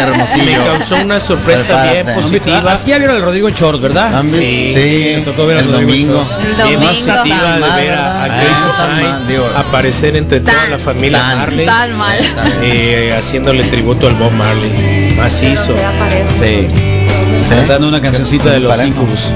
me 0.44 0.56
causó 0.78 0.94
una 0.94 1.18
sorpresa 1.18 1.82
bien 1.82 2.04
Prepárate. 2.06 2.22
positiva. 2.22 2.72
Así 2.72 2.90
ya 2.90 2.98
vieron 2.98 3.16
el 3.16 3.22
Rodrigo 3.22 3.48
en 3.48 3.54
short, 3.54 3.80
¿verdad? 3.80 4.14
¿Han 4.14 4.26
vi- 4.26 4.30
Sí, 4.32 4.72
Sí, 4.72 5.12
me 5.16 5.20
tocó 5.22 5.44
ver 5.46 5.56
a 5.56 5.60
el 5.60 5.66
Rodrigo 5.72 5.90
domingo. 5.90 6.28
El 6.40 6.46
Bien 6.46 6.56
domingo. 6.58 6.86
positiva 6.88 7.24
de 7.54 7.60
mal, 7.60 7.80
ver 7.80 7.92
a, 7.92 8.24
a. 8.24 8.26
Crazy 8.28 8.68
Ah, 8.78 9.20
digo. 9.26 9.50
aparecer 9.56 10.14
entre 10.16 10.38
toda 10.40 10.52
Tan, 10.54 10.70
la 10.70 10.78
familia 10.78 11.18
tan, 11.18 11.38
Marley, 11.38 11.66
Tan 11.66 11.96
mal. 11.96 12.16
eh, 12.62 13.12
haciéndole 13.18 13.64
tributo 13.64 14.06
al 14.06 14.14
Bob 14.14 14.30
Marley. 14.32 15.14
Macizo. 15.16 15.74
Sí. 16.28 16.68
¿Sí? 16.68 17.48
Cantando 17.50 17.88
una 17.88 18.00
cancioncita 18.00 18.50
de 18.50 18.60
los. 18.60 18.84
Incubus. 18.84 19.30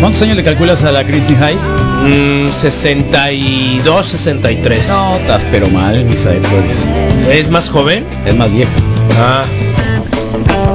¿Cuántos 0.00 0.22
años 0.22 0.36
le 0.36 0.42
calculas 0.42 0.82
a 0.84 0.92
la 0.92 1.04
Crazy 1.04 1.34
High? 1.34 1.56
Mm, 1.56 2.52
62, 2.52 4.06
63. 4.06 4.88
No, 4.88 5.16
estás 5.16 5.44
pero 5.50 5.68
mal, 5.68 6.04
Misael 6.04 6.42
Flores. 6.42 6.84
¿Es 7.30 7.48
más 7.50 7.68
joven? 7.68 8.06
Es 8.26 8.34
más 8.34 8.50
vieja. 8.50 8.70
Ah, 9.18 9.44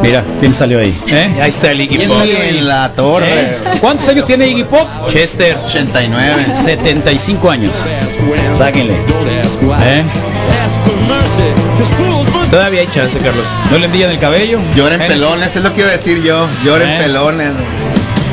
Mira, 0.04 0.24
¿quién 0.40 0.54
salió 0.54 0.78
ahí? 0.78 0.96
¿Eh? 1.08 1.30
ahí 1.42 1.50
está 1.50 1.72
el 1.72 1.82
Iggy 1.82 1.98
¿Quién 1.98 2.10
Pop. 2.10 2.20
salió 2.20 2.36
en 2.44 2.68
la 2.68 2.92
torre? 2.94 3.26
¿Eh? 3.28 3.58
¿Cuántos 3.82 4.08
años 4.08 4.26
tiene 4.28 4.48
Iggy 4.48 4.66
Pop? 4.66 4.88
Chester. 5.10 5.58
89. 5.66 6.46
75 6.54 7.50
años. 7.50 7.72
Sáquenle. 8.56 8.94
¿Eh? 8.94 10.04
Todavía 12.52 12.82
hay 12.82 12.88
chance, 12.94 13.18
Carlos. 13.18 13.48
¿No 13.72 13.80
le 13.80 13.86
envían 13.88 14.12
el 14.12 14.20
cabello? 14.20 14.60
Lloren 14.76 15.00
Genesis. 15.00 15.24
pelones, 15.24 15.56
es 15.56 15.64
lo 15.64 15.74
que 15.74 15.82
iba 15.82 15.90
a 15.90 15.94
decir 15.98 16.22
yo. 16.22 16.48
Lloren 16.64 16.88
¿Eh? 16.90 16.98
pelones. 17.02 17.50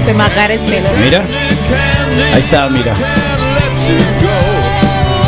De 0.07 0.15
matar 0.15 0.51
es 0.51 0.61
pelo. 0.63 0.89
Mira. 1.05 1.23
Ahí 2.35 2.41
está, 2.41 2.69
mira. 2.69 2.93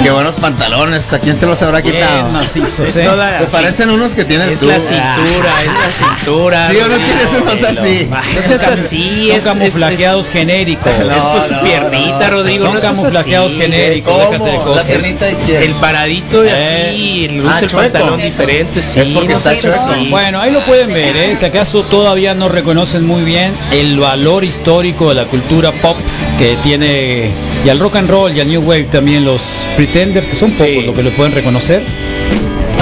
Qué 0.03 0.11
buenos 0.11 0.35
pantalones. 0.35 1.11
¿A 1.15 1.19
quién 1.19 1.39
se 1.39 1.47
los 1.47 1.63
habrá 1.63 1.81
quitado? 1.81 2.29
Es 2.43 2.57
¿eh? 2.97 3.05
la- 3.17 3.39
Te 3.39 3.47
parecen 3.47 3.89
unos 3.91 4.15
que 4.15 4.25
tienes 4.27 4.49
Es 4.53 4.61
tú. 4.61 4.67
la 4.67 4.79
cintura, 4.79 5.63
es 5.63 5.73
la 5.73 5.93
cintura. 6.17 6.69
Sí, 6.71 6.77
o 6.77 6.81
no 6.83 6.89
Rodrigo. 6.89 7.07
tienes 7.07 7.43
unos 7.63 7.79
así. 7.79 8.09
No 8.11 8.43
seas 8.43 8.63
así, 8.81 9.27
Son 9.29 9.37
es, 9.39 9.45
camuflajeados 9.45 10.29
genéricos. 10.29 10.93
es, 10.93 11.17
es 11.17 11.23
por 11.25 11.43
su 11.49 11.55
No, 11.55 11.63
piernita, 11.63 12.19
no, 12.19 12.31
Rodrigo. 12.31 12.65
Son 12.67 12.75
no 12.75 12.81
camuflajeados 12.81 13.53
así. 13.53 13.61
genéricos. 13.63 14.77
La 14.77 14.83
piernita 14.83 15.25
de? 15.27 15.65
El 15.65 15.73
paradito 15.75 16.45
y 16.45 16.49
así, 16.49 16.61
Eh. 16.63 17.27
el 17.31 17.41
usa 17.41 17.57
Ah, 17.57 17.61
el 17.61 17.71
pantalón 17.71 18.21
diferente, 18.21 18.83
sí. 18.83 19.01
Es 19.01 19.09
porque 19.09 19.29
no 19.29 19.37
está 19.39 19.51
así. 19.51 19.69
Bueno, 20.11 20.41
ahí 20.41 20.51
lo 20.53 20.61
pueden 20.61 20.89
ver, 20.93 21.17
¿eh? 21.17 21.35
si 21.37 21.47
acaso 21.47 21.83
todavía 21.85 22.35
no 22.35 22.49
reconocen 22.49 23.07
muy 23.07 23.23
bien 23.23 23.57
el 23.71 23.99
valor 23.99 24.45
histórico 24.45 25.09
de 25.09 25.15
la 25.15 25.25
cultura 25.25 25.73
pop 25.73 25.97
que 26.39 26.57
tiene 26.63 27.31
y 27.65 27.69
al 27.69 27.79
rock 27.79 27.97
and 27.97 28.11
roll 28.11 28.37
y 28.37 28.41
al 28.41 28.49
new 28.49 28.61
wave 28.63 28.85
también 28.85 29.25
los 29.25 29.43
pretenders, 29.77 30.27
que 30.27 30.37
son 30.37 30.51
pocos 30.53 30.67
Sí. 30.67 30.83
lo 30.87 30.95
que 30.95 31.03
lo 31.03 31.11
pueden 31.11 31.33
reconocer. 31.33 31.83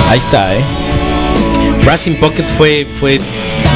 Ahí 0.08 0.18
está, 0.18 0.54
¿eh? 0.54 0.60
Racing 1.84 2.14
Pocket 2.16 2.44
fue, 2.58 2.86
fue 3.00 3.20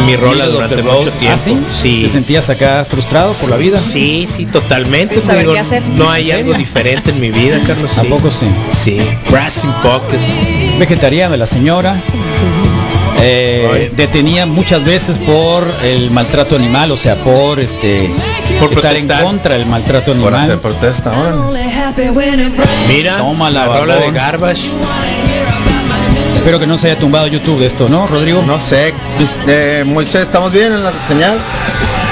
mi 0.06 0.14
rola 0.16 0.46
durante 0.46 0.82
mucho 0.82 1.10
tiempo. 1.10 1.32
¿Ah, 1.34 1.36
sí? 1.36 1.56
sí. 1.72 2.02
¿Te 2.04 2.08
sentías 2.08 2.48
acá 2.50 2.84
frustrado 2.84 3.32
por 3.32 3.50
la 3.50 3.56
vida? 3.56 3.80
Sí, 3.80 4.26
sí, 4.28 4.46
totalmente. 4.46 5.16
Digo. 5.16 5.54
No 5.96 6.10
hay 6.10 6.30
¿En 6.30 6.36
algo 6.38 6.54
diferente 6.54 7.10
en 7.10 7.20
mi 7.20 7.30
vida, 7.30 7.60
Carlos. 7.66 7.96
¿A 7.98 8.02
sí. 8.02 8.06
poco 8.08 8.30
sí? 8.30 8.46
Sí. 8.70 9.00
Racing 9.30 9.72
Pocket. 9.82 10.18
Vegetariana 10.78 11.36
la 11.36 11.46
señora. 11.46 11.96
Eh, 13.20 13.90
detenía 13.96 14.46
muchas 14.46 14.84
veces 14.84 15.16
por 15.18 15.66
el 15.82 16.10
maltrato 16.10 16.54
animal, 16.56 16.92
o 16.92 16.96
sea, 16.96 17.16
por 17.24 17.58
este 17.58 18.10
Por 18.60 18.72
estar 18.72 18.82
protestar. 18.92 19.20
en 19.20 19.26
contra 19.26 19.54
del 19.54 19.66
maltrato 19.66 20.12
Por 20.14 20.34
hacer 20.34 20.52
animal. 20.52 20.58
protesta, 20.60 21.12
órale. 21.12 21.64
Mira, 22.88 23.18
Toma 23.18 23.50
la 23.50 23.66
rola 23.66 23.96
de. 23.96 24.10
Garbage. 24.12 24.68
Espero 26.36 26.60
que 26.60 26.66
no 26.66 26.78
se 26.78 26.90
haya 26.90 26.98
tumbado 27.00 27.26
YouTube 27.26 27.58
de 27.58 27.66
esto, 27.66 27.88
¿no, 27.88 28.06
Rodrigo? 28.06 28.42
No 28.46 28.60
sé. 28.60 28.94
Eh, 29.48 29.82
Moisés, 29.86 30.22
¿estamos 30.22 30.52
bien 30.52 30.72
en 30.72 30.82
la 30.84 30.92
señal? 31.08 31.36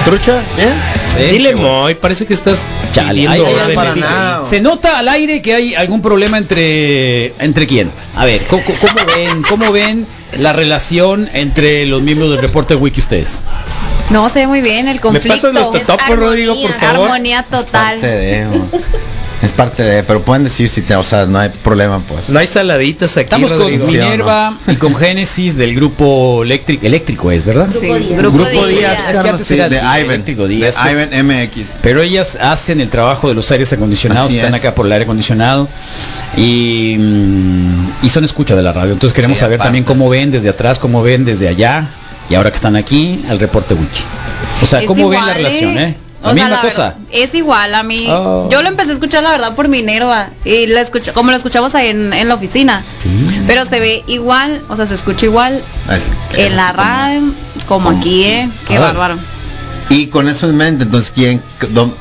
¿Trucha? 0.05 0.43
¿Bien? 0.57 0.75
Sí, 1.17 1.23
Dile. 1.33 1.55
Moy, 1.55 1.95
parece 1.95 2.27
que 2.27 2.35
estás 2.35 2.63
Chale, 2.93 3.13
pidiendo 3.13 3.33
ay, 3.33 3.41
ay, 3.47 3.55
órdenes. 3.55 3.75
para 3.77 3.95
nada. 3.95 4.45
Se 4.45 4.61
nota 4.61 4.99
al 4.99 5.09
aire 5.09 5.41
que 5.41 5.55
hay 5.55 5.75
algún 5.77 6.03
problema 6.03 6.37
entre 6.39 7.29
entre 7.39 7.67
quién. 7.69 7.91
A 8.17 8.25
ver, 8.25 8.43
¿cómo, 8.51 8.63
cómo 8.81 8.95
ven 9.17 9.43
cómo 9.49 9.71
ven 9.73 10.05
la 10.39 10.53
relación 10.53 11.31
entre 11.33 11.87
los 11.87 12.03
miembros 12.03 12.31
del 12.31 12.41
reporte 12.41 12.75
wiki 12.75 13.01
ustedes? 13.01 13.39
No, 14.11 14.29
se 14.29 14.41
ve 14.41 14.47
muy 14.47 14.61
bien 14.61 14.87
el 14.89 14.97
¿Me 14.97 15.01
conflicto. 15.01 15.31
pasas 15.35 15.53
los 15.55 15.73
totopos, 15.73 16.17
Rodrigo, 16.17 16.55
por 16.61 16.73
favor? 16.75 17.05
Armonía 17.07 17.43
total. 17.43 18.01
Parte 18.01 18.07
de, 18.07 18.47
o- 18.47 18.69
es 19.43 19.51
parte 19.53 19.83
de, 19.83 20.03
pero 20.05 20.23
pueden 20.23 20.45
decir 20.45 20.69
si 20.69 20.83
te, 20.83 20.95
o 20.95 21.03
sea, 21.03 21.27
no 21.27 21.39
hay 21.39 21.49
problema, 21.49 22.01
pues. 22.07 22.29
No 22.31 22.39
hay 22.39 22.47
saladitas 22.47 23.13
aquí, 23.17 23.25
Estamos 23.25 23.53
con. 23.53 23.73
Minerva 23.81 24.57
y 24.69 24.77
con 24.77 24.95
Génesis 24.95 25.57
del 25.57 25.75
grupo 25.75 26.43
eléctrico, 26.45 26.87
eléctrico 26.87 27.31
es, 27.33 27.45
¿verdad? 27.45 27.67
Sí, 27.81 27.87
Grupo, 27.89 28.39
grupo, 28.39 28.67
Díaz, 28.67 28.69
Díaz. 28.69 28.99
Es 29.01 29.07
que 29.07 29.13
Carlos, 29.23 29.43
sí, 29.47 29.57
de 29.57 29.77
Ivan, 29.79 30.01
Eléctrico 30.01 30.43
de 30.43 30.49
Díaz, 30.55 30.75
pues. 30.81 30.93
Ivan 31.11 31.27
MX. 31.27 31.69
Pero 31.83 32.03
ellas 32.03 32.39
hacen 32.41 32.81
el 32.81 32.91
trabajo 32.91 33.29
de 33.29 33.35
los 33.35 33.51
aires 33.51 33.73
acondicionados, 33.73 34.29
Así 34.29 34.39
están 34.39 34.55
es. 34.55 34.61
acá 34.61 34.75
por 34.75 34.87
el 34.87 34.93
aire 34.93 35.05
acondicionado 35.05 35.67
y, 36.37 36.97
mm, 36.99 37.89
y 38.03 38.11
son 38.11 38.25
escucha 38.25 38.55
de 38.55 38.63
la 38.63 38.73
radio. 38.73 38.93
Entonces 38.93 39.15
queremos 39.15 39.39
Sí, 39.39 39.41
saber 39.41 39.57
aparte. 39.57 39.69
también 39.69 39.85
cómo 39.85 40.09
ven 40.09 40.31
desde 40.31 40.49
atrás, 40.51 40.79
cómo 40.79 41.03
ven 41.03 41.25
desde 41.25 41.49
allá 41.49 41.87
y 42.31 42.35
ahora 42.35 42.51
que 42.51 42.57
están 42.57 42.77
aquí 42.77 43.25
al 43.29 43.39
reporte 43.39 43.75
wiki. 43.75 44.01
O 44.63 44.67
sea, 44.67 44.81
Es 44.81 44.87
cómo 44.87 45.09
ven 45.09 45.21
la 45.21 45.33
igual, 45.33 45.37
relación, 45.37 45.79
¿eh? 45.79 45.97
La 46.23 46.31
O 46.31 46.35
sea, 46.35 46.45
misma 46.45 46.57
la 46.57 46.63
cosa. 46.63 46.83
verdad, 46.83 46.97
es 47.13 47.35
igual 47.35 47.75
a 47.75 47.83
mí. 47.83 48.07
Oh. 48.09 48.49
Yo 48.51 48.63
lo 48.63 48.69
empecé 48.69 48.91
a 48.91 48.95
escuchar 48.95 49.23
la 49.23 49.31
verdad 49.33 49.55
por 49.55 49.69
Minerva 49.69 50.29
y 50.45 50.67
la 50.67 50.81
escucho, 50.81 51.13
como 51.13 51.31
lo 51.31 51.37
escuchamos 51.37 51.75
ahí 51.75 51.89
en, 51.89 52.15
en 52.15 52.29
la 52.29 52.35
oficina. 52.37 52.83
Pero 53.47 53.67
se 53.67 53.79
ve 53.79 54.03
igual, 54.07 54.63
o 54.71 54.77
sea, 54.77 54.87
se 54.87 54.95
escucha 54.95 55.27
igual 55.27 55.61
Es- 55.91 56.13
es 56.33 56.47
en 56.51 56.57
la 56.57 56.69
como- 56.73 56.83
radio 56.83 57.23
como 57.67 57.91
aquí, 57.91 58.25
¿eh? 58.25 58.49
Qué 58.67 58.77
Ah. 58.77 58.81
bárbaro. 58.81 59.17
Y 59.91 60.07
con 60.07 60.29
eso 60.31 60.49
en 60.49 60.57
mente, 60.57 60.85
entonces, 60.85 61.13
¿quién, 61.15 61.43
dó- 61.73 61.95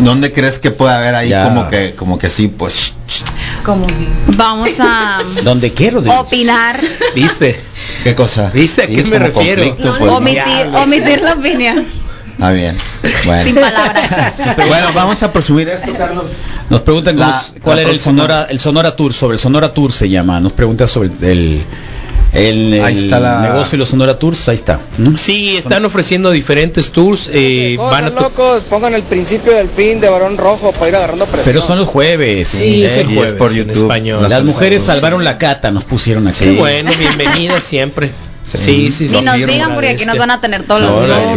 ¿Dónde 0.00 0.32
crees 0.32 0.58
que 0.58 0.70
puede 0.70 0.92
haber 0.94 1.14
ahí 1.14 1.28
Ya. 1.30 1.44
como 1.44 1.68
que 1.70 1.94
como 1.94 2.18
que 2.18 2.28
sí, 2.28 2.48
pues 2.48 2.92
¿Cómo? 3.64 3.86
Vamos 4.36 4.68
a 4.80 5.18
¿Dónde 5.44 5.68
Rodrigo? 5.90 6.18
opinar, 6.20 6.78
¿Viste? 7.14 7.58
Qué 8.02 8.14
cosa? 8.14 8.50
¿Viste 8.52 8.82
a 8.82 8.86
qué 8.86 9.04
me 9.04 9.18
refiero? 9.18 9.64
No, 9.64 9.74
pues, 9.76 10.00
¿no? 10.00 10.16
omitir, 10.18 10.66
omitir 10.74 11.20
la 11.22 11.32
opinión. 11.34 11.86
Ah, 12.40 12.50
bien. 12.50 12.76
Sin 13.02 13.26
Bueno. 13.26 13.60
palabras. 13.60 14.32
bueno, 14.68 14.86
vamos 14.94 15.22
a 15.22 15.32
presumir 15.32 15.68
esto, 15.68 15.92
Carlos. 15.96 16.24
Nos 16.70 16.80
preguntan 16.80 17.18
La- 17.18 17.42
cuál 17.62 17.76
la 17.76 17.82
era 17.82 17.90
el. 17.90 17.98
Sonora, 18.00 18.46
el 18.50 18.58
Sonora 18.58 18.96
Tour, 18.96 19.12
sobre 19.12 19.34
el 19.34 19.38
Sonora 19.38 19.72
Tour 19.74 19.92
se 19.92 20.08
llama. 20.08 20.40
Nos 20.40 20.52
pregunta 20.52 20.86
sobre 20.86 21.10
el, 21.20 21.62
el, 22.32 22.80
Ahí 22.82 22.96
el 22.96 23.04
está 23.04 23.20
la- 23.20 23.40
negocio 23.42 23.76
y 23.76 23.78
los 23.78 23.88
Sonora 23.90 24.18
Tours, 24.18 24.48
ahí 24.48 24.54
está. 24.54 24.80
¿no? 24.98 25.16
Sí, 25.18 25.56
están 25.56 25.84
ofreciendo 25.84 26.30
diferentes 26.30 26.90
tours. 26.90 27.28
eh, 27.32 27.76
van 27.78 28.04
a 28.04 28.10
locos, 28.10 28.64
pongan 28.64 28.94
el 28.94 29.02
principio 29.02 29.52
del 29.54 29.68
fin 29.68 30.00
de 30.00 30.08
Barón 30.08 30.38
Rojo 30.38 30.72
para 30.72 30.88
ir 30.88 30.96
agarrando 30.96 31.26
presión. 31.26 31.44
Pero 31.54 31.60
son 31.66 31.78
los 31.78 31.88
jueves. 31.88 32.48
Sí, 32.48 32.84
es 32.84 32.96
el 32.96 33.08
y 33.08 33.12
es 33.12 33.16
jueves 33.18 33.34
por 33.34 33.50
en 33.50 33.56
YouTube. 33.58 33.82
español. 33.82 34.22
Las 34.22 34.30
Las 34.30 34.44
mujeres 34.44 34.80
Sí. 34.82 34.86
salvaron 34.86 35.24
la 35.24 35.36
cata, 35.38 35.70
nos 35.70 35.84
pusieron 35.84 36.26
aquí. 36.28 36.38
Qué 36.44 36.52
bueno, 36.52 36.90
bienvenida 36.98 37.60
siempre. 37.60 38.10
Sí, 38.44 38.90
sí, 38.90 39.08
sí. 39.08 39.14
Ni 39.16 39.22
nos 39.22 39.36
digan 39.36 39.72
porque 39.74 39.90
aquí 39.90 40.04
nos 40.04 40.18
van 40.18 40.30
a 40.32 40.40
tener 40.40 40.64
todos 40.64 40.80
No, 40.82 41.06
los 41.06 41.36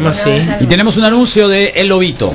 no. 0.00 0.14
Sí. 0.14 0.30
Y 0.60 0.66
tenemos 0.66 0.96
un 0.96 1.04
anuncio 1.04 1.48
de 1.48 1.72
El 1.76 1.88
Lobito. 1.88 2.32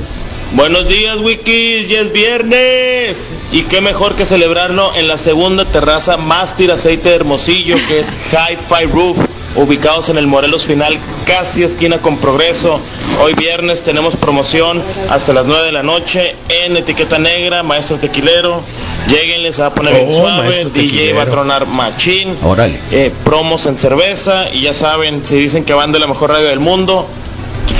Buenos 0.52 0.88
días, 0.88 1.18
Wikis, 1.18 1.88
ya 1.88 2.00
es 2.00 2.12
viernes. 2.12 3.34
Y 3.52 3.62
qué 3.64 3.80
mejor 3.82 4.14
que 4.16 4.24
celebrarlo 4.24 4.94
en 4.94 5.06
la 5.06 5.18
segunda 5.18 5.64
terraza 5.66 6.16
Mástir 6.16 6.72
Aceite 6.72 7.10
de 7.10 7.16
Hermosillo, 7.16 7.76
que 7.86 8.00
es 8.00 8.14
Hi-Fi 8.32 8.86
Roof, 8.90 9.18
ubicados 9.56 10.08
en 10.08 10.16
el 10.16 10.26
Morelos 10.26 10.64
Final, 10.64 10.98
casi 11.26 11.62
esquina 11.64 11.98
con 11.98 12.16
Progreso. 12.16 12.80
Hoy 13.20 13.34
viernes 13.34 13.82
tenemos 13.82 14.16
promoción 14.16 14.82
hasta 15.10 15.34
las 15.34 15.44
9 15.44 15.66
de 15.66 15.72
la 15.72 15.82
noche 15.82 16.34
en 16.48 16.78
etiqueta 16.78 17.18
negra, 17.18 17.62
maestro 17.62 17.98
tequilero. 17.98 18.62
Lléguenle, 19.06 19.52
se 19.52 19.60
va 19.60 19.68
a 19.68 19.74
poner 19.74 19.94
bien 19.94 20.08
Oh, 20.10 20.14
suave, 20.14 20.64
DJ 20.72 21.12
va 21.12 21.22
a 21.22 21.26
tronar 21.26 21.66
machín. 21.66 22.36
Órale. 22.42 22.78
Eh, 22.90 23.12
promos 23.22 23.66
en 23.66 23.78
cerveza 23.78 24.48
y 24.52 24.62
ya 24.62 24.72
saben, 24.72 25.24
si 25.24 25.36
dicen 25.36 25.64
que 25.64 25.74
van 25.74 25.92
de 25.92 25.98
la 25.98 26.06
mejor 26.06 26.30
radio 26.30 26.48
del 26.48 26.60
mundo, 26.60 27.06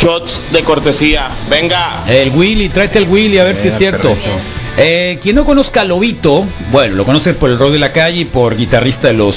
shots 0.01 0.41
de 0.53 0.63
cortesía. 0.63 1.29
Venga. 1.51 2.05
El 2.09 2.31
Willy, 2.31 2.69
tráete 2.69 2.99
el 2.99 3.09
Willy 3.09 3.39
a 3.39 3.45
ver 3.45 3.57
si 3.57 3.69
es 3.69 3.75
Eh, 3.75 3.79
cierto. 3.79 4.17
Eh, 4.81 5.19
quien 5.21 5.35
no 5.35 5.45
conozca 5.45 5.81
a 5.81 5.85
Lobito, 5.85 6.45
bueno, 6.71 6.95
lo 6.95 7.05
conoce 7.05 7.35
por 7.35 7.51
el 7.51 7.59
rol 7.59 7.73
de 7.73 7.81
la 7.81 7.91
calle 7.93 8.21
y 8.21 8.25
por 8.27 8.57
guitarrista 8.57 9.09
de 9.09 9.15
los 9.15 9.37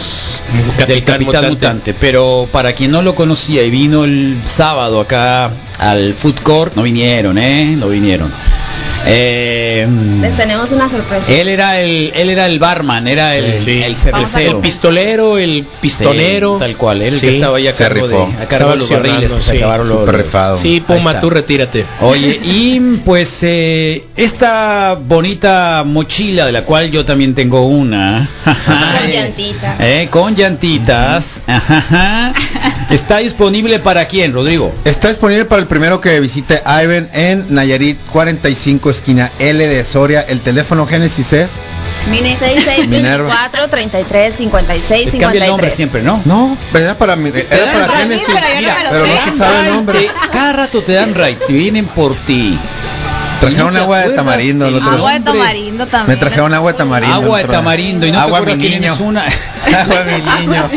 Capitán 0.78 0.88
del 0.88 1.04
Capitán 1.04 1.26
Mutante. 1.26 1.50
Mutante. 1.50 1.93
Pero 2.00 2.47
para 2.52 2.74
quien 2.74 2.91
no 2.91 3.02
lo 3.02 3.15
conocía 3.15 3.63
y 3.63 3.71
vino 3.71 4.04
el 4.06 4.38
sábado 4.47 5.00
acá 5.02 5.50
al 5.80 6.13
Food 6.13 6.41
Court, 6.43 6.76
no 6.76 6.84
vinieron, 6.84 7.39
¿eh? 7.39 7.76
No 7.76 7.88
vinieron. 7.89 8.32
Eh, 9.07 9.87
Les 10.21 10.37
tenemos 10.37 10.71
una 10.71 10.87
sorpresa. 10.89 11.31
él 11.31 11.47
era 11.49 11.79
el 11.79 12.11
él 12.15 12.29
era 12.29 12.45
el 12.45 12.59
barman, 12.59 13.07
era 13.07 13.35
el, 13.35 13.61
Sí. 13.61 13.71
el 13.71 13.83
El 13.83 13.95
cervecero. 13.97 14.61
pistolero, 14.61 15.37
el 15.37 15.65
pistonero. 15.81 16.55
Sí, 16.55 16.59
tal 16.59 16.75
cual, 16.77 17.01
él 17.01 17.19
que 17.19 17.29
estaba 17.29 17.57
ahí 17.57 17.67
a 17.67 17.73
cargo 17.73 18.07
de, 18.07 18.15
a 18.17 18.47
cargo 18.47 18.75
los 18.75 18.89
barriles 18.89 19.33
que 19.33 19.39
se 19.41 19.51
sí. 19.51 19.57
acabaron 19.57 19.89
los- 19.89 20.07
rifado. 20.07 20.57
Sí, 20.57 20.81
Puma, 20.85 21.19
tú 21.19 21.29
retírate. 21.29 21.85
Oye, 22.01 22.39
y 22.43 22.79
pues 23.03 23.39
eh, 23.43 24.03
esta 24.15 24.95
bonita 25.07 25.83
mochila 25.85 26.45
de 26.45 26.51
la 26.51 26.63
cual 26.63 26.91
yo 26.91 27.03
también 27.05 27.33
tengo 27.33 27.65
una, 27.65 28.27
Con 28.43 28.55
llantita. 29.11 29.75
eh, 29.79 30.07
con 30.11 30.35
llantitas, 30.35 31.41
ajá, 31.47 32.33
está 32.89 33.17
disponible 33.17 33.79
para 33.79 34.05
quién, 34.07 34.33
Rodrigo. 34.33 34.73
Está 34.85 35.09
disponible 35.09 35.45
para 35.45 35.61
el 35.61 35.67
primero 35.67 35.99
que 36.01 36.19
visite 36.19 36.61
Ivan 36.65 37.09
en 37.13 37.45
Nayarit 37.49 37.97
45 38.11 38.90
esquina 38.91 39.32
L 39.39 39.67
de 39.67 39.84
Soria. 39.86 40.21
El 40.21 40.41
teléfono 40.41 40.86
Génesis 40.88 41.34
es 41.34 41.51
Mini 42.10 42.36
6624 42.36 43.67
33 43.69 44.36
56 44.36 45.06
Les 45.06 45.15
cambia 45.21 45.43
el 45.45 45.49
nombre 45.49 45.69
53. 45.69 45.73
siempre, 45.73 46.01
¿no? 46.04 46.21
No, 46.25 46.58
era 46.77 46.95
para 46.97 47.15
mi- 47.15 47.30
era 47.30 47.71
para 47.73 47.97
Génesis, 47.99 48.25
pero 48.89 49.08
no 49.08 49.32
se 49.32 49.38
sabe 49.38 49.67
el 49.67 49.73
nombre. 49.73 49.99
Te- 49.99 50.12
cada 50.32 50.54
rato 50.54 50.82
te 50.84 50.93
dan 50.93 51.13
right, 51.15 51.39
vienen 51.47 51.86
por 51.88 52.15
ti. 52.15 52.58
Trajeron 53.41 53.73
¿No 53.73 53.80
agua 53.82 53.97
de 53.99 54.10
tamarindo 54.12 54.67
el 54.67 54.75
el 54.75 54.82
otro 54.82 54.91
Agua 54.97 55.13
de 55.13 55.19
tamarindo 55.21 55.88
también. 55.88 56.17
Me 56.17 56.23
trajeron 56.23 56.54
agua 56.54 56.71
de 56.71 56.77
tamarindo. 56.77 57.15
Agua 57.15 57.38
de 57.39 57.43
el 57.43 57.49
tamarindo 57.49 58.06
y 58.08 58.12
no 58.12 58.19
agua 58.19 58.41
te 58.45 58.56
mi 58.56 58.69
niño. 58.69 58.95
una 59.01 59.23
agua 59.82 60.04
mi 60.04 60.45
niño. 60.47 60.69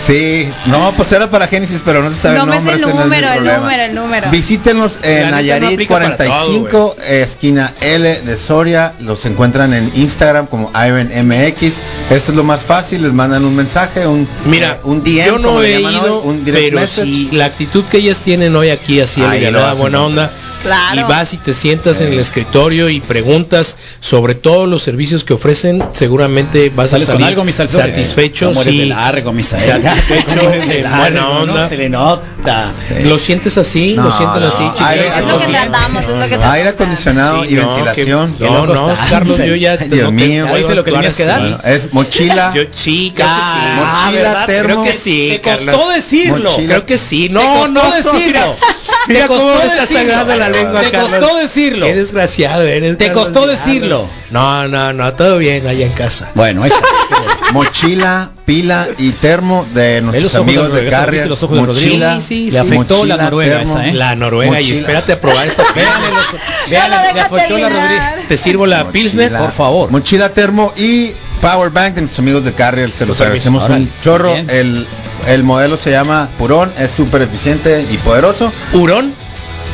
Sí, 0.00 0.48
no, 0.66 0.92
pues 0.96 1.10
era 1.12 1.30
para 1.30 1.46
Génesis, 1.48 1.82
pero 1.84 2.02
no 2.02 2.10
se 2.10 2.16
sabe 2.16 2.36
No 2.38 2.44
el 2.44 2.48
me 2.48 2.54
sé 2.54 2.58
nombre. 2.58 2.74
el 2.74 2.80
no 2.80 2.88
es 2.88 2.94
mi 2.94 3.02
número, 3.02 3.32
el 3.32 3.44
número, 3.44 3.82
el 3.84 3.94
número. 3.94 4.30
Visítenos 4.30 5.00
La 5.02 5.08
en 5.10 5.24
no 5.24 5.30
Nayarit 5.32 5.88
para 5.88 6.16
45, 6.16 6.96
esquina 7.08 7.72
L 7.80 8.20
de 8.22 8.36
Soria. 8.36 8.92
Los 9.00 9.24
encuentran 9.26 9.72
en 9.74 9.90
Instagram 9.94 10.46
como 10.46 10.70
Ivan 10.74 11.10
MX. 11.26 11.62
Eso 11.62 11.78
es 12.10 12.28
lo 12.36 12.44
más 12.44 12.64
fácil. 12.64 13.02
Les 13.02 13.12
mandan 13.12 13.44
un 13.44 13.56
mensaje, 13.56 14.06
un, 14.06 14.28
Mira, 14.46 14.78
un 14.84 15.02
DM, 15.02 15.24
yo 15.26 15.38
no 15.38 15.48
como 15.48 15.60
le 15.62 15.68
he 15.76 15.78
llaman 15.80 15.94
ido, 15.94 16.22
hoy, 16.22 16.28
un 16.28 16.44
direct 16.44 16.64
pero 16.66 16.80
message. 16.80 17.14
si 17.14 17.30
la 17.32 17.46
actitud 17.46 17.84
que 17.90 17.98
ellas 17.98 18.18
tienen 18.18 18.54
hoy 18.54 18.70
aquí, 18.70 19.00
así 19.00 19.20
alivianada, 19.22 19.70
hacen, 19.72 19.80
buena 19.80 19.98
¿no? 19.98 20.06
onda, 20.06 20.30
Claro. 20.64 21.00
y 21.00 21.02
vas 21.04 21.32
y 21.32 21.36
te 21.38 21.54
sientas 21.54 21.98
Sí. 21.98 22.04
en 22.04 22.12
el 22.12 22.18
escritorio 22.18 22.88
y 22.88 23.00
preguntas 23.00 23.76
sobre 24.00 24.34
todos 24.34 24.68
los 24.68 24.82
servicios 24.82 25.22
que 25.24 25.34
ofrecen, 25.34 25.82
seguramente 25.92 26.70
vas 26.74 26.86
a 26.86 26.90
¿Sales 26.92 27.06
salir 27.06 27.34
con 27.36 27.46
algo, 27.48 27.68
satisfecho, 27.68 28.48
¿Cómo 28.48 28.62
eres 28.62 28.74
sí. 28.74 28.84
largo, 28.86 29.32
Misael? 29.32 29.82
Satisfecho, 29.82 30.26
¿Cómo 30.38 30.50
eres 30.50 30.68
de 30.68 30.82
largo, 30.82 30.98
buena 31.00 31.20
no? 31.20 31.30
onda. 31.40 31.68
Se 31.68 31.76
le 31.76 31.88
nota. 31.88 32.72
¿Lo 33.04 33.18
sientes 33.18 33.56
así? 33.58 33.94
¿Lo 33.94 34.02
No, 34.04 34.16
sienten 34.16 34.40
no, 34.42 34.48
así? 34.48 34.64
aire? 34.84 35.06
Es 35.08 35.20
lo 35.24 35.38
que 35.38 35.46
tratamos, 35.46 36.02
es 36.02 36.08
lo 36.08 36.14
que 36.14 36.20
No, 36.20 36.28
tratamos. 36.28 36.54
Aire 36.54 36.68
acondicionado 36.70 37.44
Sí, 37.44 37.52
y 37.52 37.54
no, 37.56 37.68
ventilación. 37.68 38.34
que- 38.36 38.44
no, 38.44 38.66
no? 38.66 38.94
Carlos, 39.10 39.38
yo 39.38 39.54
ya 39.54 39.72
Ay, 39.80 39.88
Dios 39.88 40.12
no 40.12 40.18
te- 40.18 40.26
mío. 40.26 40.46
no 40.46 40.52
¿Ya 40.52 40.58
viste 40.58 40.74
lo 40.74 40.84
que 40.84 40.92
tenías 40.92 41.14
que 41.14 41.24
dar? 41.24 41.40
Bueno, 41.40 41.58
es 41.64 41.92
mochila. 41.92 42.52
Yo 42.54 42.62
sí, 42.72 43.12
sí. 43.16 43.22
Ah, 43.22 44.06
Mochila, 44.06 44.46
termo. 44.46 44.82
Creo 44.82 44.84
que 44.84 44.92
sí, 44.92 45.28
Te 45.30 45.40
costó 45.40 45.66
Carlos. 45.66 45.94
decirlo. 45.94 46.56
Creo 46.56 46.86
que 46.86 46.98
sí. 46.98 47.28
Te 47.28 47.34
No, 47.34 47.40
costó 47.42 47.72
no, 47.72 47.84
no, 47.84 47.94
decirlo. 47.94 48.56
mira. 49.08 49.26
Cómo 49.26 49.40
costó 49.40 49.58
me 49.58 49.64
estás 49.66 49.88
decirlo. 49.88 50.12
sacando 50.12 50.36
la 50.36 50.48
lengua, 50.48 50.80
Te 50.82 50.90
Carlos. 50.90 51.10
costó 51.14 51.36
decirlo. 51.36 51.86
Qué 51.86 51.94
desgraciado 51.94 52.62
eres. 52.62 52.98
Te 52.98 53.06
Carlos, 53.06 53.24
costó 53.24 53.46
decirlo. 53.46 54.08
No, 54.30 54.68
no, 54.68 54.92
no, 54.92 55.12
todo 55.14 55.38
bien 55.38 55.66
allá 55.66 55.86
en 55.86 55.92
casa. 55.92 56.30
Bueno, 56.34 56.62
ahí 56.62 56.70
está. 56.70 56.84
mochila, 57.52 58.30
pila 58.46 58.88
y 58.98 59.12
termo 59.12 59.66
de 59.74 60.00
nuestros 60.02 60.32
los 60.32 60.34
amigos 60.42 60.64
de 60.68 60.70
de 60.70 60.74
Noruega, 60.82 60.96
Carrier. 60.98 61.12
¿viste 61.14 61.28
los 61.28 61.42
ojos 61.42 61.56
de 61.56 61.62
mochila, 61.62 62.20
Sí, 62.20 62.26
sí, 62.26 62.44
Le 62.46 62.50
sí. 62.52 62.56
afectó 62.58 63.04
la 63.04 63.14
Mochila, 63.16 63.24
Noruega 63.24 63.58
termo. 63.58 63.72
esa, 63.72 63.88
¿eh? 63.88 63.94
La 63.94 64.16
Noruega 64.16 64.60
y 64.60 64.64
Mochila. 64.64 64.78
espérate 64.80 65.12
a 65.12 65.20
probar 65.20 65.46
esta. 65.46 65.62
Véanle 65.74 66.08
los- 66.10 66.70
véanle, 66.70 66.96
lo 66.96 67.14
le 67.14 67.20
afectó 67.20 67.58
la. 67.58 67.68
Rodrigo. 67.68 68.28
Te 68.28 68.36
sirvo 68.36 68.66
la 68.66 68.76
Mochila, 68.78 68.92
Pilsner. 68.92 69.32
por 69.36 69.52
favor. 69.52 69.90
Mochila, 69.90 70.28
termo 70.30 70.72
y 70.76 71.12
power 71.40 71.70
bank 71.70 71.94
de 71.94 72.00
nuestros 72.02 72.18
amigos 72.20 72.44
de 72.44 72.52
Carrier. 72.54 72.90
Se 72.90 73.06
los 73.06 73.18
Permiso. 73.18 73.48
agradecemos 73.50 73.68
un 73.68 73.90
chorro. 74.02 74.32
Bien. 74.32 74.50
El, 74.50 74.86
el 75.26 75.42
modelo 75.44 75.76
se 75.76 75.90
llama 75.90 76.28
Purón. 76.38 76.72
Es 76.78 76.90
súper 76.90 77.22
eficiente 77.22 77.86
y 77.90 77.96
poderoso. 77.98 78.52
¿Hurón? 78.72 79.12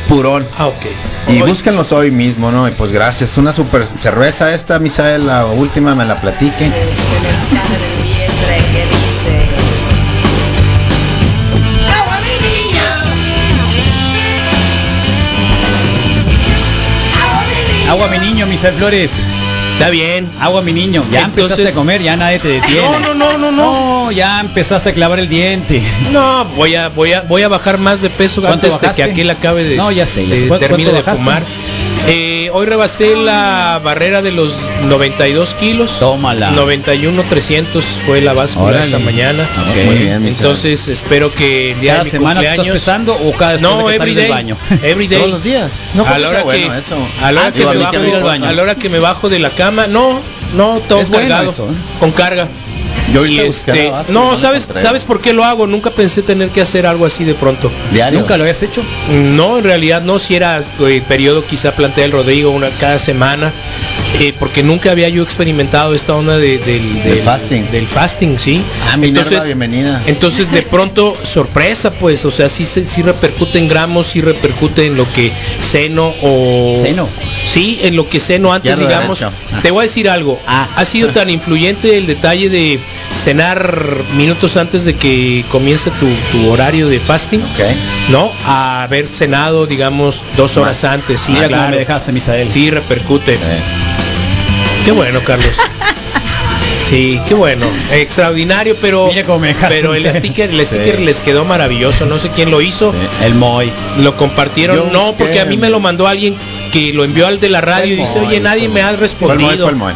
Purón. 0.07 0.45
Ah, 0.57 0.67
ok. 0.67 0.75
Y 1.29 1.41
Hoy- 1.41 1.49
búsquenlos 1.49 1.91
hoy 1.91 2.11
mismo, 2.11 2.51
¿no? 2.51 2.67
Y 2.67 2.71
pues 2.71 2.91
gracias. 2.91 3.37
Una 3.37 3.53
super 3.53 3.85
cerveza 3.99 4.53
esta, 4.53 4.79
Misael, 4.79 5.27
la 5.27 5.45
última, 5.45 5.95
me 5.95 6.05
la 6.05 6.19
platique. 6.19 6.69
Agua 17.89 18.07
mi 18.07 18.19
niño, 18.19 18.45
Misael 18.47 18.75
Flores. 18.75 19.11
Está 19.81 19.91
bien. 19.91 20.29
Agua 20.39 20.61
mi 20.61 20.73
niño. 20.73 21.03
Ya 21.11 21.21
Entonces- 21.25 21.51
empezaste 21.51 21.67
a 21.69 21.73
comer, 21.73 22.01
ya 22.01 22.15
nadie 22.15 22.39
te 22.39 22.47
detiene. 22.47 22.81
No, 22.81 22.99
no, 22.99 23.13
no, 23.13 23.37
no, 23.37 23.51
no. 23.51 24.05
No, 24.05 24.11
ya 24.11 24.39
empezaste 24.39 24.89
a 24.89 24.93
clavar 24.93 25.19
el 25.19 25.27
diente. 25.29 25.81
No, 26.11 26.45
voy 26.55 26.75
a, 26.75 26.89
voy 26.89 27.13
a, 27.13 27.21
voy 27.21 27.43
a 27.43 27.47
bajar 27.47 27.77
más 27.77 28.01
de 28.01 28.09
peso 28.09 28.41
¿Cuánto 28.41 28.67
antes 28.67 28.81
de 28.81 28.91
que 28.95 29.03
aquel 29.03 29.29
acabe 29.29 29.63
de, 29.63 29.75
No, 29.77 29.91
ya 29.91 30.05
sé, 30.05 30.27
ya 30.27 30.35
de- 30.35 30.41
sé. 30.41 30.47
¿Cuánto- 30.47 30.67
termine 30.67 30.91
de 30.91 31.01
fumar. 31.03 31.43
Eh, 32.07 32.49
hoy 32.53 32.65
rebasé 32.65 33.15
la 33.15 33.79
barrera 33.83 34.21
de 34.21 34.31
los 34.31 34.55
92 34.87 35.53
kilos. 35.53 35.99
Tómala. 35.99 36.51
91 36.51 37.23
300 37.29 37.85
fue 38.05 38.21
la 38.21 38.33
báscula 38.33 38.69
Órale. 38.69 38.85
esta 38.85 38.99
mañana. 38.99 39.43
Ok. 39.69 39.85
Muy 39.85 39.95
bien. 39.97 40.25
Entonces 40.25 40.87
espero 40.87 41.33
que 41.33 41.71
el 41.71 41.79
día 41.79 41.93
¿Cada 41.93 42.03
de 42.03 42.05
mi 42.05 42.11
semana 42.11 42.41
estás 42.41 42.55
cumpleaños 42.55 42.81
pesando 42.81 43.13
o 43.15 43.31
cada 43.33 43.57
no, 43.59 43.77
de 43.87 43.93
que 43.93 43.97
sales 43.97 44.01
everyday, 44.01 44.23
del 44.23 44.31
baño? 44.31 44.57
everyday. 44.83 45.17
Todos 45.19 45.31
los 45.31 45.43
días. 45.43 45.79
No, 45.93 46.05
a 46.05 46.17
la 46.17 46.29
hora 46.29 46.43
bueno 46.43 46.71
que, 46.73 46.79
eso. 46.79 46.97
a 47.21 47.31
la 47.31 47.41
hora 47.41 47.49
Ah, 47.49 47.53
que 47.53 47.65
me 47.65 47.75
bajo, 47.77 47.91
que 47.91 47.99
me 47.99 48.07
ir 48.09 48.15
al 48.15 48.23
baño. 48.23 48.45
a 48.47 48.53
la 48.53 48.61
hora 48.63 48.75
que 48.75 48.89
me 48.89 48.99
bajo 48.99 49.29
de 49.29 49.39
la 49.39 49.49
cama, 49.51 49.87
no, 49.87 50.19
no, 50.57 50.79
todo 50.89 51.01
Es 51.01 51.09
bueno 51.09 51.29
cargado, 51.29 51.49
eso, 51.51 51.65
¿eh? 51.65 51.73
con 51.99 52.11
carga. 52.11 52.47
Yo 53.13 53.25
Y 53.25 53.39
este, 53.39 53.91
no, 54.09 54.37
sabes, 54.37 54.67
sabes 54.81 55.03
por 55.03 55.21
qué 55.21 55.33
lo 55.33 55.43
hago. 55.43 55.67
Nunca 55.67 55.89
pensé 55.91 56.21
tener 56.21 56.49
que 56.49 56.61
hacer 56.61 56.85
algo 56.85 57.05
así 57.05 57.23
de 57.23 57.33
pronto. 57.33 57.71
Diario. 57.91 58.19
¿Nunca 58.19 58.37
lo 58.37 58.43
habías 58.43 58.61
hecho? 58.63 58.81
No, 59.35 59.57
en 59.57 59.63
realidad 59.63 60.01
no, 60.01 60.19
si 60.19 60.35
era 60.35 60.63
eh, 60.81 61.01
periodo 61.07 61.43
quizá 61.45 61.73
plantea 61.75 62.05
el 62.05 62.11
Rodrigo 62.11 62.51
una 62.51 62.69
cada 62.79 62.97
semana, 62.99 63.51
eh, 64.19 64.33
porque 64.39 64.63
nunca 64.63 64.91
había 64.91 65.09
yo 65.09 65.23
experimentado 65.23 65.93
esta 65.93 66.15
onda 66.15 66.37
de- 66.37 66.57
del, 66.59 67.03
del- 67.03 67.19
fasting. 67.21 67.71
Del 67.71 67.87
fasting, 67.87 68.39
sí. 68.39 68.61
Ah, 68.89 68.97
Minerva, 68.97 69.43
bienvenida. 69.43 70.01
Entonces 70.07 70.51
de 70.51 70.61
pronto 70.61 71.15
sorpresa, 71.23 71.91
pues, 71.91 72.23
o 72.25 72.31
sea, 72.31 72.49
sí, 72.49 72.65
sí 72.65 73.01
repercute 73.01 73.57
en 73.57 73.67
gramos, 73.67 74.07
sí 74.07 74.21
repercute 74.21 74.85
en 74.85 74.95
lo 74.97 75.11
que 75.13 75.31
seno 75.59 76.13
o 76.21 76.77
Seno. 76.81 77.07
Sí, 77.45 77.79
en 77.81 77.95
lo 77.95 78.07
que 78.07 78.19
seno 78.19 78.53
antes, 78.53 78.77
digamos. 78.77 79.21
Ah. 79.21 79.31
Te 79.61 79.71
voy 79.71 79.81
a 79.81 79.83
decir 79.83 80.09
algo. 80.09 80.39
Ha 80.47 80.85
sido 80.85 81.09
tan 81.09 81.29
influyente 81.29 81.97
el 81.97 82.05
detalle 82.05 82.49
de 82.49 82.79
cenar 83.15 83.77
minutos 84.15 84.57
antes 84.57 84.85
de 84.85 84.95
que 84.95 85.43
comience 85.49 85.91
tu, 85.91 86.07
tu 86.31 86.49
horario 86.51 86.87
de 86.87 86.99
fasting, 86.99 87.41
¿no? 88.09 88.31
A 88.45 88.83
haber 88.83 89.07
cenado, 89.07 89.65
digamos, 89.65 90.23
dos 90.37 90.57
horas 90.57 90.83
antes. 90.83 91.27
Mira 91.29 91.43
cómo 91.43 91.55
claro. 91.55 91.71
me 91.71 91.77
dejaste, 91.77 92.11
Misael. 92.11 92.51
Sí, 92.51 92.69
repercute. 92.69 93.37
Qué 94.85 94.91
bueno, 94.91 95.19
Carlos. 95.25 95.55
Sí, 96.79 97.21
qué 97.29 97.35
bueno, 97.35 97.67
extraordinario, 97.93 98.75
pero 98.81 99.09
pero 99.69 99.93
el 99.93 100.11
sticker, 100.11 100.49
el 100.49 100.59
Sí. 100.59 100.65
sticker 100.65 100.99
les 100.99 101.21
quedó 101.21 101.45
maravilloso. 101.45 102.05
No 102.05 102.19
sé 102.19 102.29
quién 102.31 102.51
lo 102.51 102.59
hizo. 102.59 102.93
El 103.23 103.35
Moy. 103.35 103.71
Lo 103.99 104.17
compartieron, 104.17 104.75
Yo 104.75 104.89
no, 104.91 105.13
porque 105.13 105.39
a 105.39 105.45
mí 105.45 105.55
me 105.55 105.69
lo 105.69 105.79
mandó 105.79 106.05
alguien 106.07 106.35
que 106.73 106.91
lo 106.91 107.05
envió 107.05 107.27
al 107.27 107.39
de 107.39 107.47
la 107.49 107.61
radio 107.61 107.93
y 107.93 107.97
dice, 107.97 108.19
oye, 108.19 108.41
nadie 108.41 108.67
me 108.67 108.81
ha 108.81 108.87
Fue 108.87 108.91
el 108.93 108.97
Moy, 108.97 109.01
respondido. 109.07 109.61
fue 109.61 109.69
el 109.69 109.75
Moy. 109.77 109.93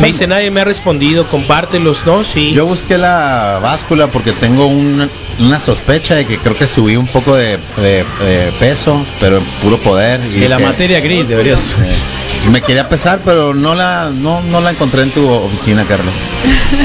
Me 0.00 0.06
dice, 0.06 0.28
nadie 0.28 0.50
me 0.52 0.60
ha 0.60 0.64
respondido, 0.64 1.26
compártelos, 1.26 2.06
¿no? 2.06 2.22
Sí. 2.22 2.52
Yo 2.52 2.66
busqué 2.66 2.96
la 2.98 3.58
báscula 3.60 4.06
porque 4.06 4.30
tengo 4.32 4.66
una, 4.66 5.08
una 5.40 5.58
sospecha 5.58 6.14
de 6.14 6.24
que 6.24 6.38
creo 6.38 6.56
que 6.56 6.68
subí 6.68 6.94
un 6.96 7.08
poco 7.08 7.34
de, 7.34 7.58
de- 7.76 8.04
de 8.24 8.52
peso, 8.60 9.04
pero 9.18 9.38
en 9.38 9.44
puro 9.62 9.76
poder. 9.78 10.20
Y 10.32 10.38
De 10.38 10.48
la 10.48 10.60
materia 10.60 11.00
gris 11.00 11.28
deberías. 11.28 11.74
eh, 11.82 12.48
me 12.52 12.62
quería 12.62 12.88
pesar, 12.88 13.20
pero 13.24 13.54
no 13.54 13.74
la 13.74 14.10
no, 14.14 14.40
no 14.42 14.60
la 14.60 14.70
encontré 14.70 15.02
en 15.02 15.10
tu 15.10 15.28
oficina, 15.28 15.84
Carlos. 15.88 16.14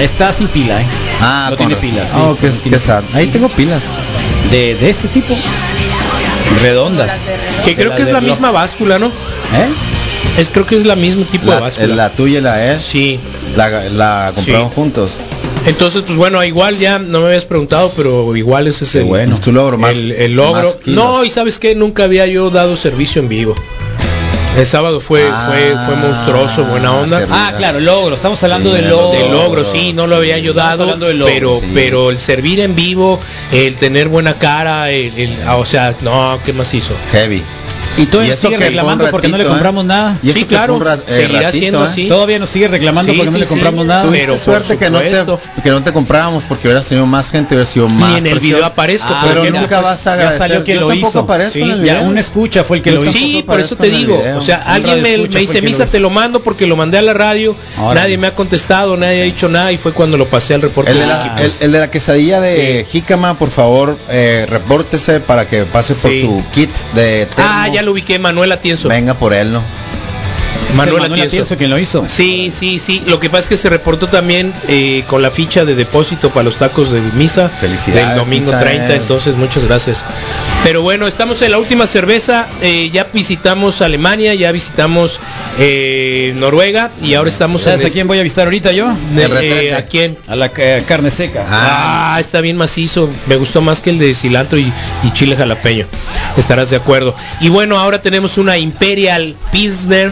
Está 0.02 0.34
sin 0.34 0.48
pila, 0.48 0.82
¿eh? 0.82 0.86
Ah, 1.22 1.48
No 1.52 1.58
con 1.58 1.68
tiene 1.68 1.82
pilas, 1.82 2.10
sí, 2.10 2.18
Oh, 2.20 2.36
qué, 2.36 2.48
no 2.48 2.54
tiene 2.56 2.78
qué 2.78 2.84
sad. 2.84 3.04
Ahí 3.14 3.28
tengo 3.28 3.48
pilas. 3.50 3.84
De, 4.50 4.74
de 4.74 4.90
este 4.90 5.08
tipo. 5.10 5.36
Redondas. 6.62 7.32
Que 7.64 7.76
creo 7.76 7.96
que 7.96 8.02
es 8.04 8.12
la 8.12 8.22
misma 8.22 8.50
báscula, 8.52 8.98
¿no? 8.98 9.08
¿Eh? 9.08 9.70
Es 10.38 10.50
creo 10.50 10.66
que 10.66 10.78
es 10.78 10.86
la 10.86 10.96
mismo 10.96 11.24
tipo 11.26 11.46
de 11.46 11.52
La, 11.52 11.60
báscula. 11.60 11.96
la 11.96 12.10
tuya 12.10 12.40
y 12.40 12.42
la 12.42 12.74
es. 12.74 12.82
Sí. 12.82 13.20
La, 13.56 13.70
la 13.90 14.32
compraron 14.36 14.70
Sí. 14.70 14.76
juntos. 14.76 15.18
Entonces, 15.66 16.02
pues 16.06 16.18
bueno, 16.18 16.44
igual 16.44 16.78
ya 16.80 17.00
no 17.00 17.22
me 17.22 17.28
habías 17.28 17.46
preguntado, 17.46 17.92
pero 17.96 18.36
igual 18.36 18.68
ese 18.68 18.84
es 18.84 18.96
el, 18.96 19.04
bueno. 19.06 19.36
Es 19.36 19.42
tu 19.42 19.52
logro 19.52 19.78
más- 19.78 19.96
el, 19.96 20.12
el 20.12 20.34
logro. 20.36 20.64
más. 20.64 20.78
No, 20.88 21.24
y 21.24 21.30
sabes 21.30 21.60
que 21.60 21.76
nunca 21.76 22.04
había 22.06 22.26
yo 22.26 22.50
dado 22.50 22.76
servicio 22.76 23.22
en 23.22 23.30
vivo. 23.30 23.56
El 24.58 24.66
sábado 24.68 25.00
fue 25.00 25.24
Ah, 25.32 25.46
fue 25.48 25.76
fue 25.86 25.96
monstruoso, 25.96 26.64
buena 26.66 26.94
onda. 26.94 27.26
Ah, 27.32 27.54
claro, 27.58 27.80
logro. 27.80 28.14
Estamos 28.16 28.42
hablando 28.44 28.70
Sí, 28.72 28.76
de 28.78 28.82
de 28.84 28.90
logro. 28.90 29.20
de 29.20 29.30
logro, 29.30 29.66
sí, 29.66 29.94
no 29.94 30.06
lo 30.06 30.18
había 30.18 30.38
yo 30.38 30.52
Estamos 30.52 30.72
dado, 30.72 30.84
hablando 30.84 31.08
de 31.08 31.14
logro, 31.16 31.34
pero 31.34 31.60
sí. 31.60 31.72
pero 31.74 32.12
el 32.12 32.20
servir 32.20 32.60
en 32.60 32.76
vivo, 32.76 33.20
el 33.52 33.78
tener 33.78 34.10
buena 34.10 34.34
cara, 34.36 34.92
el, 34.92 35.12
el- 35.18 35.38
ah, 35.48 35.56
o 35.58 35.66
sea, 35.66 35.96
no, 36.02 36.38
¿qué 36.46 36.54
más 36.54 36.72
hizo? 36.74 36.94
Heavy. 37.12 37.42
Y 37.98 38.08
eso 38.32 38.48
sigue 38.48 38.58
reclamando 38.58 39.08
porque 39.12 39.28
no 39.28 39.38
le 39.38 39.44
¿eh? 39.44 39.48
compramos 39.48 39.86
nada. 39.86 40.18
Y 40.24 40.32
Sí, 40.32 40.46
claro, 40.46 40.78
eh, 40.84 40.98
seguirá 41.08 41.42
ratito, 41.44 41.52
siendo 41.58 41.82
¿eh? 41.84 41.88
así. 41.88 42.08
Todavía 42.08 42.40
nos 42.40 42.50
sigue 42.50 42.68
reclamando 42.68 43.12
Sí, 43.12 43.18
porque 43.18 43.32
no 43.32 43.38
le 43.38 43.46
sí. 43.46 43.50
compramos 43.50 43.86
nada. 43.86 44.08
Pero 44.10 44.38
suerte 44.38 44.78
que 44.78 44.90
no, 44.90 45.00
te, 45.00 45.24
que 45.62 45.70
no 45.70 45.84
te 45.84 45.94
comprábamos 45.94 46.46
porque 46.46 46.68
hubieras 46.68 46.86
tenido 46.88 47.06
más 47.06 47.30
gente, 47.30 47.54
hubiera 47.56 47.70
sido 47.70 47.88
más 47.90 48.12
Ni 48.14 48.18
en 48.20 48.26
el 48.26 48.32
presión. 48.34 48.54
video 48.56 48.66
aparezco, 48.66 49.10
Ah, 49.12 49.26
pero 49.28 49.44
nunca 49.46 49.82
vas 49.82 50.02
a 50.08 50.12
ya 50.12 50.14
agradecer. 50.14 50.38
salió 50.40 50.64
que 50.64 50.74
Yo 50.74 50.82
lo 50.82 50.88
tampoco 50.88 51.10
hizo. 51.10 51.20
aparezco 51.20 51.54
Sí, 51.54 51.62
en 51.62 51.70
el 51.72 51.84
ya 51.84 51.94
video. 51.96 52.10
un 52.10 52.18
escucha 52.18 52.64
fue 52.64 52.78
el 52.78 52.84
que 52.84 52.90
Yo 52.94 52.96
lo 52.98 53.04
hizo. 53.04 53.12
Sí, 53.14 53.44
por 53.46 53.60
eso 53.60 53.76
te 53.76 53.90
digo, 53.90 54.22
o 54.38 54.42
sea, 54.42 54.58
alguien 54.66 55.02
me, 55.04 55.18
dice, 55.28 55.62
Misa, 55.62 55.84
hizo". 55.84 55.92
te 55.92 56.00
lo 56.00 56.10
mando 56.10 56.40
porque 56.42 56.66
lo 56.66 56.76
mandé 56.76 56.98
a 56.98 57.02
la 57.04 57.14
radio, 57.14 57.56
nadie 57.94 58.18
me 58.18 58.28
ha 58.28 58.34
contestado, 58.36 58.98
nadie 58.98 59.22
ha 59.22 59.26
dicho 59.26 59.50
nada 59.50 59.72
y 59.72 59.78
fue 59.78 59.92
cuando 59.94 60.18
lo 60.18 60.26
pasé 60.26 60.56
al 60.56 60.62
reporte 60.62 60.92
El 60.92 61.00
de, 61.00 61.06
la, 61.08 61.20
equipos. 61.20 61.62
el, 61.62 61.66
el 61.68 61.72
de 61.74 61.80
la 61.80 61.92
quesadilla 61.92 62.42
de 62.42 62.88
jícama, 62.92 63.36
por 63.36 63.52
favor, 63.52 63.98
eh, 64.10 64.48
repórtese 64.50 65.20
para 65.20 65.48
que 65.48 65.64
pase 65.66 65.94
por 65.94 66.12
su 66.12 66.44
kit 66.54 66.72
de. 66.96 67.28
Ah, 67.38 67.70
ya 67.72 67.83
lo 67.84 67.92
ubiqué, 67.92 68.20
Manuel 68.20 68.52
Atienzo. 68.52 68.90
Venga 68.90 69.14
por 69.14 69.34
él, 69.34 69.52
¿no? 69.54 69.62
Manuel 70.76 71.02
Manuel 71.02 71.22
Atienzo. 71.22 71.36
Atienzo 71.36 71.58
quien 71.58 71.70
lo 71.70 71.78
hizo. 71.78 72.06
Sí, 72.08 72.50
sí, 72.52 72.80
sí. 72.80 73.04
Lo 73.06 73.20
que 73.20 73.30
pasa 73.30 73.42
es 73.42 73.48
que 73.50 73.58
se 73.58 73.70
reportó 73.70 74.08
también 74.08 74.52
eh, 74.68 75.04
con 75.08 75.22
la 75.22 75.30
ficha 75.30 75.66
de 75.66 75.76
depósito 75.76 76.30
para 76.30 76.44
los 76.46 76.58
tacos 76.58 76.92
de 76.92 77.02
misa 77.16 77.50
Felicidades, 77.50 78.10
del 78.10 78.18
domingo 78.18 78.46
Misael. 78.46 78.78
30. 78.78 78.96
Entonces, 78.96 79.36
muchas 79.36 79.64
gracias. 79.66 80.04
Pero 80.64 80.82
bueno, 80.82 81.08
estamos 81.08 81.42
en 81.42 81.52
la 81.52 81.60
última 81.60 81.86
cerveza. 81.86 82.48
eh, 82.62 82.90
ya 82.92 83.08
visitamos 83.14 83.82
Alemania, 83.82 84.34
ya 84.34 84.52
visitamos 84.52 85.20
eh, 85.60 86.34
Noruega 86.38 86.90
y 87.02 87.14
ahora 87.14 87.30
estamos 87.30 87.62
en 87.68 87.74
¿Sabes 87.78 87.86
a 87.86 87.90
quién 87.94 88.08
voy 88.08 88.20
a 88.20 88.24
visitar 88.24 88.46
ahorita 88.46 88.72
yo? 88.72 88.88
de- 89.16 89.68
eh, 89.70 89.74
¿A 89.76 89.86
quién? 89.86 90.18
A 90.28 90.36
la 90.36 90.52
eh, 90.58 90.84
carne 90.88 91.10
seca. 91.12 91.46
Ah, 91.48 92.18
está 92.20 92.42
bien 92.42 92.58
macizo. 92.58 93.10
Me 93.28 93.36
gustó 93.36 93.62
más 93.62 93.80
que 93.82 93.92
el 93.92 94.00
de 94.00 94.16
cilantro 94.16 94.58
y, 94.58 94.72
y 95.04 95.12
chile 95.14 95.36
jalapeño. 95.36 95.86
Estarás 96.38 96.70
de 96.72 96.78
acuerdo. 96.78 97.16
Y 97.40 97.50
bueno, 97.50 97.78
ahora 97.80 98.02
tenemos 98.02 98.38
una 98.38 98.58
Imperial 98.58 99.36
Pilsner 99.52 100.12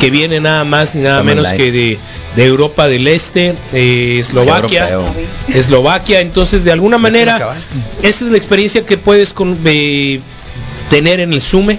que 0.00 0.10
viene 0.10 0.40
nada 0.40 0.64
más 0.64 0.94
ni 0.94 1.02
nada 1.02 1.18
Common 1.18 1.34
menos 1.36 1.44
Lights. 1.52 1.62
que 1.64 1.70
de, 1.72 1.98
de 2.36 2.44
Europa 2.44 2.88
del 2.88 3.06
Este, 3.06 3.54
eh, 3.72 4.16
Eslovaquia. 4.20 4.98
Eslovaquia. 5.54 6.20
Entonces, 6.20 6.64
de 6.64 6.72
alguna 6.72 6.98
manera, 6.98 7.54
esa 8.02 8.24
es 8.24 8.30
la 8.30 8.36
experiencia 8.36 8.84
que 8.84 8.96
puedes 8.98 9.32
con- 9.32 9.56
eh, 9.64 10.18
tener 10.90 11.20
en 11.20 11.32
el 11.32 11.40
Sume. 11.40 11.78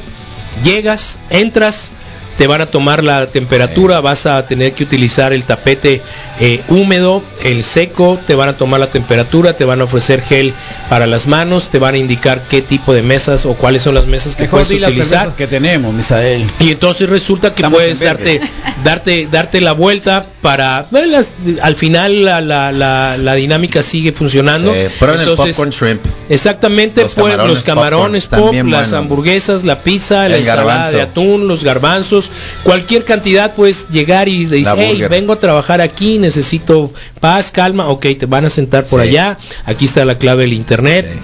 Llegas, 0.64 1.18
entras, 1.30 1.92
te 2.38 2.48
van 2.48 2.62
a 2.62 2.66
tomar 2.66 3.04
la 3.04 3.28
temperatura, 3.28 4.02
vas 4.02 4.26
a 4.26 4.46
tener 4.46 4.74
que 4.74 4.84
utilizar 4.84 5.34
el 5.34 5.44
tapete 5.44 6.02
eh, 6.40 6.62
húmedo, 6.70 7.22
el 7.44 7.64
seco, 7.64 8.20
te 8.26 8.36
van 8.36 8.50
a 8.50 8.54
tomar 8.54 8.80
la 8.80 8.88
temperatura, 8.88 9.54
te 9.54 9.66
van 9.66 9.82
a 9.82 9.84
ofrecer 9.84 10.22
gel 10.22 10.54
para 10.90 11.06
las 11.08 11.28
manos, 11.28 11.70
te 11.70 11.78
van 11.80 11.96
a 11.96 11.98
indicar 11.98 12.42
qué 12.50 12.62
tipo 12.62 12.94
de 12.94 13.02
mesas 13.04 13.46
o 13.46 13.54
cuáles 13.54 13.84
son 13.84 13.94
las 13.96 14.08
mesas 14.08 14.36
que 14.36 14.44
Mejor 14.44 14.64
puedes 14.66 14.82
las 14.82 14.92
utilizar. 14.92 15.36
que 15.36 15.48
tenemos, 15.48 15.94
Misael. 15.94 16.46
Y 16.60 16.72
entonces 16.72 17.10
resulta 17.10 17.50
que 17.52 17.58
Estamos 17.62 17.78
puedes 17.80 18.00
darte, 18.00 18.42
darte, 18.84 19.28
darte 19.32 19.62
la 19.62 19.74
vuelta 19.74 20.26
para, 20.42 20.88
bueno, 20.92 21.08
las- 21.12 21.30
al 21.62 21.76
final 21.76 22.26
la, 22.26 22.42
la, 22.42 22.72
la, 22.72 23.16
la 23.18 23.34
dinámica 23.36 23.84
sigue 23.84 24.12
funcionando. 24.12 24.74
El 24.74 24.90
Entonces, 25.00 25.56
popcorn 25.56 25.70
shrimp. 25.72 26.02
Exactamente, 26.30 27.04
Los 27.04 27.14
pues, 27.16 27.26
camarones 27.32 27.54
los 27.54 27.64
camarones 27.64 28.26
popcorn, 28.26 28.58
pop, 28.64 28.68
las 28.72 28.94
hamburguesas, 28.94 29.64
la 29.64 29.80
pizza, 29.80 30.28
la 30.28 30.36
El 30.38 30.42
ensalada 30.42 30.64
garbanzo. 30.68 30.98
de 30.98 31.02
atún, 31.04 31.48
los 31.48 31.64
garbanzos, 31.64 32.32
cualquier 32.64 33.04
cantidad 33.04 33.54
puedes 33.54 33.88
llegar 33.90 34.28
y 34.28 34.46
le 34.46 34.58
dices, 34.58 34.76
La 34.76 34.84
hey, 34.84 35.06
vengo 35.10 35.34
a 35.34 35.40
trabajar 35.40 35.80
aquí, 35.82 36.18
necesito 36.24 36.92
paz, 37.20 37.52
calma, 37.52 37.88
ok, 37.88 38.06
te 38.20 38.26
van 38.26 38.46
a 38.46 38.50
sentar 38.50 38.86
por 38.86 39.02
Sí. 39.02 39.10
allá, 39.10 39.38
aquí 39.66 39.86
está 39.86 40.04
la 40.06 40.18
clave 40.18 40.44
del 40.44 40.54
internet. 40.54 41.08
Sí. 41.14 41.20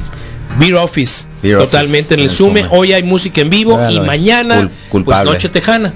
Beer 0.59 0.75
Office, 0.75 1.25
Beer 1.43 1.57
totalmente 1.59 2.07
Office, 2.07 2.13
en 2.15 2.19
el 2.21 2.25
el 2.27 2.31
Sume. 2.31 2.61
Sume. 2.63 2.77
Hoy 2.77 2.93
hay 2.93 3.03
música 3.03 3.41
en 3.41 3.49
vivo 3.49 3.79
y 3.89 3.99
mañana 3.99 4.69
Cul- 4.91 5.03
pues. 5.05 5.23
Noche 5.23 5.49
Tejana. 5.49 5.93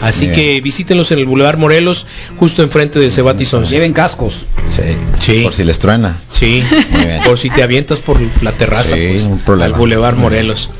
Así 0.00 0.24
Bien. 0.26 0.34
que 0.36 0.60
visítenlos 0.60 1.12
en 1.12 1.20
el 1.20 1.26
Boulevard 1.26 1.58
Morelos, 1.58 2.06
justo 2.36 2.62
enfrente 2.62 2.98
de 2.98 3.10
Cebatis 3.10 3.52
11. 3.54 3.70
Lleven 3.72 3.92
cascos. 3.92 4.46
Sí. 4.68 4.82
Sí. 5.20 5.40
Por 5.44 5.52
si 5.54 5.62
les 5.62 5.78
truena. 5.78 6.16
Sí, 6.32 6.64
Muy 6.90 7.04
bien. 7.04 7.22
por 7.22 7.38
si 7.38 7.50
te 7.50 7.62
avientas 7.62 8.00
por 8.00 8.18
la 8.42 8.50
terraza, 8.52 8.96
Sí, 8.96 9.06
pues, 9.10 9.24
un 9.26 9.38
problema. 9.38 9.66
al 9.66 9.78
Boulevard. 9.78 10.16
Morelos. 10.16 10.70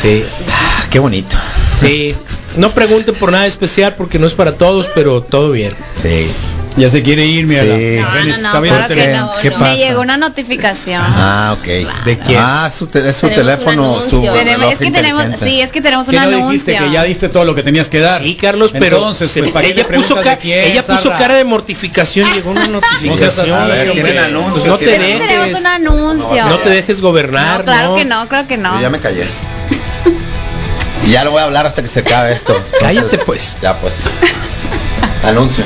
Sí, 0.00 0.24
Ah, 0.50 0.84
qué 0.90 0.98
bonito. 0.98 1.36
sí. 1.78 2.14
No 2.56 2.70
pregunten 2.70 3.14
por 3.14 3.30
nada 3.30 3.46
especial 3.46 3.94
porque 3.96 4.18
no 4.18 4.26
es 4.26 4.32
para 4.34 4.52
todos, 4.56 4.88
pero 4.92 5.20
todo 5.22 5.52
bien. 5.52 5.74
Sí. 5.94 6.26
Ya 6.78 6.90
se 6.90 7.02
quiere 7.02 7.24
ir, 7.26 7.46
mira. 7.46 7.62
Sí. 7.62 7.98
No, 8.00 8.24
no, 8.24 8.52
no, 8.54 8.62
claro 8.62 8.94
que 8.94 9.06
no. 9.08 9.32
¿Qué 9.42 9.50
pasa? 9.50 9.64
Me 9.64 9.76
llegó 9.78 10.00
una 10.00 10.16
notificación. 10.16 11.02
Ah, 11.04 11.56
ok. 11.58 11.66
¿De 12.04 12.18
quién? 12.24 12.38
Ah, 12.40 12.70
su, 12.76 12.86
te- 12.86 13.08
es 13.08 13.16
su 13.16 13.28
Tenemos 13.28 13.46
teléfono, 13.58 13.92
un 13.94 14.08
su. 14.08 14.22
Tenemos- 14.22 14.44
reloj 14.44 14.72
es 14.72 14.78
que 14.78 14.90
tenemos, 14.90 15.24
sí, 15.42 15.60
es 15.60 15.70
que 15.70 15.80
tenemos 15.82 16.06
un 16.08 16.12
Que 16.14 16.20
no 16.20 16.26
anuncio. 16.26 16.48
dijiste 16.50 16.76
que 16.78 16.90
ya 16.90 17.02
diste 17.04 17.28
todo 17.28 17.44
lo 17.44 17.54
que 17.54 17.62
tenías 17.62 17.88
que 17.88 17.98
dar. 18.00 18.22
Sí, 18.22 18.34
Carlos, 18.36 18.72
pero 18.78 18.96
Entonces, 18.98 19.32
pues, 19.38 19.50
¿para 19.50 19.66
ella 19.66 19.86
puso, 19.88 20.14
de 20.16 20.36
quién, 20.38 20.64
ella 20.72 20.82
puso 20.82 21.10
cara 21.10 21.34
de 21.34 21.44
mortificación, 21.44 22.32
llegó 22.34 22.50
una 22.50 22.66
notificación. 22.68 23.68
Ver, 23.68 23.92
tienen 23.92 24.16
Pues 24.50 24.64
no 24.64 24.78
te 24.78 24.84
Tenemos, 24.86 25.26
tenemos 25.26 25.46
dejes, 25.46 25.60
un 25.60 25.66
anuncio. 25.66 26.44
no 26.46 26.58
te 26.58 26.70
dejes 26.70 27.00
gobernar, 27.00 27.58
No, 27.58 27.64
claro 27.64 27.94
que 27.96 28.04
no, 28.04 28.28
claro 28.28 28.46
que 28.48 28.56
no. 28.56 28.74
Yo 28.76 28.82
ya 28.82 28.90
me 28.90 29.00
callé. 29.00 29.26
Y 31.06 31.10
ya 31.12 31.24
lo 31.24 31.30
voy 31.30 31.40
a 31.40 31.44
hablar 31.44 31.66
hasta 31.66 31.82
que 31.82 31.88
se 31.88 32.00
acabe 32.00 32.32
esto. 32.32 32.54
Cállate, 32.80 33.18
pues. 33.18 33.56
Ya 33.62 33.74
pues. 33.74 33.96
Anuncio. 35.24 35.64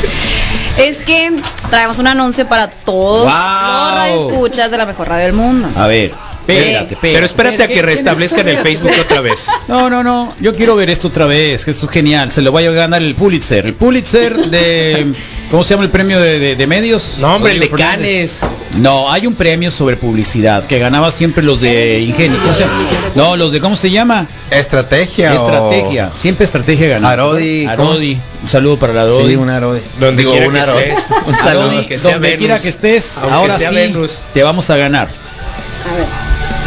Es 0.79 0.99
que 0.99 1.33
traemos 1.69 1.99
un 1.99 2.07
anuncio 2.07 2.47
para 2.49 2.69
todos 2.71 3.25
Wow. 3.25 3.33
los 3.33 3.95
radioescuchas 3.95 4.71
de 4.71 4.77
la 4.79 4.87
mejor 4.87 5.09
radio 5.09 5.27
del 5.27 5.35
mundo. 5.35 5.69
A 5.77 5.87
ver, 5.87 6.13
espérate, 6.41 6.95
espérate. 6.95 6.97
Pero 7.01 7.27
espérate 7.27 7.63
a 7.65 7.69
que 7.69 7.83
restablezcan 7.83 8.49
el 8.49 8.59
Facebook 8.59 8.93
otra 9.01 9.21
vez. 9.21 9.49
No, 9.69 9.91
no, 9.91 10.03
no. 10.03 10.35
Yo 10.41 10.55
quiero 10.55 10.75
ver 10.77 10.89
esto 10.91 11.09
otra 11.09 11.27
vez. 11.27 11.65
que 11.65 11.71
Esto 11.73 11.87
es 11.87 11.93
genial. 11.93 12.31
Se 12.33 12.41
lo 12.43 12.53
vaya 12.53 12.71
a 12.71 12.73
ganar 12.73 13.03
el 13.03 13.15
Pulitzer. 13.15 13.67
El 13.67 13.75
Pulitzer 13.75 14.37
de 14.47 15.13
¿Cómo 15.51 15.65
se 15.65 15.71
llama 15.75 15.85
el 15.85 15.91
premio 15.91 16.19
de, 16.19 16.39
de- 16.39 16.57
de 16.57 16.67
medios? 16.67 17.17
No, 17.19 17.37
hombre, 17.37 17.53
el 17.53 17.61
de 17.61 17.69
Fernández. 17.69 18.41
No, 18.79 19.13
hay 19.13 19.27
un 19.27 19.35
premio 19.35 19.71
sobre 19.71 19.97
publicidad 19.97 20.65
que 20.65 20.79
ganaba 20.79 21.11
siempre 21.11 21.43
los 21.43 21.61
de 21.61 22.01
Ingenio. 22.01 22.39
¿Cómo 22.41 22.55
se 22.55 22.61
llama? 22.61 22.73
No, 23.15 23.37
los 23.37 23.53
de 23.53 23.61
¿cómo 23.61 23.77
se 23.77 23.91
llama? 23.91 24.27
Estrategia. 24.51 25.33
o- 25.35 25.37
Estrategia. 25.37 26.11
Siempre 26.15 26.45
estrategia 26.47 26.89
ganaba. 26.89 27.13
Arodi, 27.13 27.67
Arodi. 27.67 28.19
Un 28.43 28.49
saludo 28.49 28.79
para 28.79 28.95
la 28.95 29.03
Arodi. 29.03 29.29
Sí, 29.29 29.37
un 29.37 29.51
Arodi. 29.51 29.81
Donde 30.01 30.23
Digo, 30.23 30.33
quiera 30.33 30.47
un 30.49 30.55
que 30.55 30.61
Arodi. 30.61 30.83
estés. 30.85 31.11
Un 31.27 31.35
Arodi, 31.35 31.43
saludo. 31.45 31.71
Aunque 31.73 31.99
sea 31.99 32.13
donde 32.15 32.29
Venus. 32.29 32.39
quiera 32.39 32.59
que 32.59 32.69
estés, 32.71 33.19
Aunque 33.19 33.35
ahora 33.35 33.59
sea 33.59 33.69
sí 33.69 33.75
Venus. 33.75 34.19
te 34.33 34.43
vamos 34.43 34.71
a 34.71 34.77
ganar. 34.79 35.09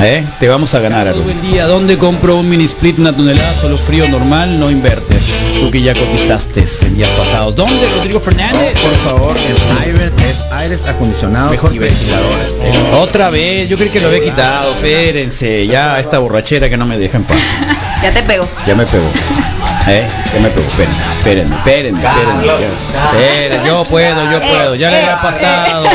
¿Eh? 0.01 0.23
Te 0.39 0.47
vamos 0.49 0.73
a 0.75 0.79
ganar. 0.79 1.11
Todo 1.13 1.31
el 1.31 1.41
día, 1.41 1.65
¿dónde 1.67 1.97
compro 1.97 2.35
un 2.35 2.49
mini 2.49 2.65
split 2.65 2.99
una 2.99 3.15
tonelada? 3.15 3.51
Solo 3.53 3.77
frío 3.77 4.07
normal, 4.09 4.59
no 4.59 4.69
inverter. 4.69 5.19
Tú 5.59 5.71
que 5.71 5.81
ya 5.81 5.93
cotizaste 5.93 6.63
en 6.81 6.95
días 6.97 7.09
pasados. 7.11 7.55
¿Dónde, 7.55 7.87
Rodrigo 7.95 8.19
Fernández? 8.19 8.77
Por 8.79 8.95
favor, 8.97 9.35
en 9.37 9.89
Ivan 9.89 10.11
es 10.19 10.43
aires 10.51 10.85
acondicionados 10.85 11.51
Mejor 11.51 11.73
y 11.73 11.79
ventiladores. 11.79 12.55
Otra 12.93 13.29
vez, 13.29 13.69
yo 13.69 13.77
creí 13.77 13.89
que 13.89 14.01
lo 14.01 14.07
había 14.07 14.21
quitado. 14.21 14.73
Espérense, 14.73 15.65
ya 15.65 15.99
esta 15.99 16.19
borrachera 16.19 16.69
que 16.69 16.77
no 16.77 16.85
me 16.85 16.97
deja 16.97 17.17
en 17.17 17.23
paz. 17.23 17.37
Ya 18.03 18.11
te 18.11 18.21
pego. 18.21 18.47
Ya 18.67 18.75
me 18.75 18.85
pegó. 18.85 19.07
¿Eh? 19.87 20.07
Ya 20.31 20.39
me 20.39 20.49
pegó. 20.49 20.67
Espérenme, 20.67 20.95
espérenme, 21.17 21.55
espérenme. 21.55 22.03
espérenme, 22.03 22.45
espérenme. 22.45 23.67
Yo 23.67 23.83
puedo, 23.85 24.31
yo 24.31 24.41
puedo. 24.41 24.75
Ya 24.75 24.91
le 24.91 24.97
había 24.97 25.21
pastado. 25.21 25.87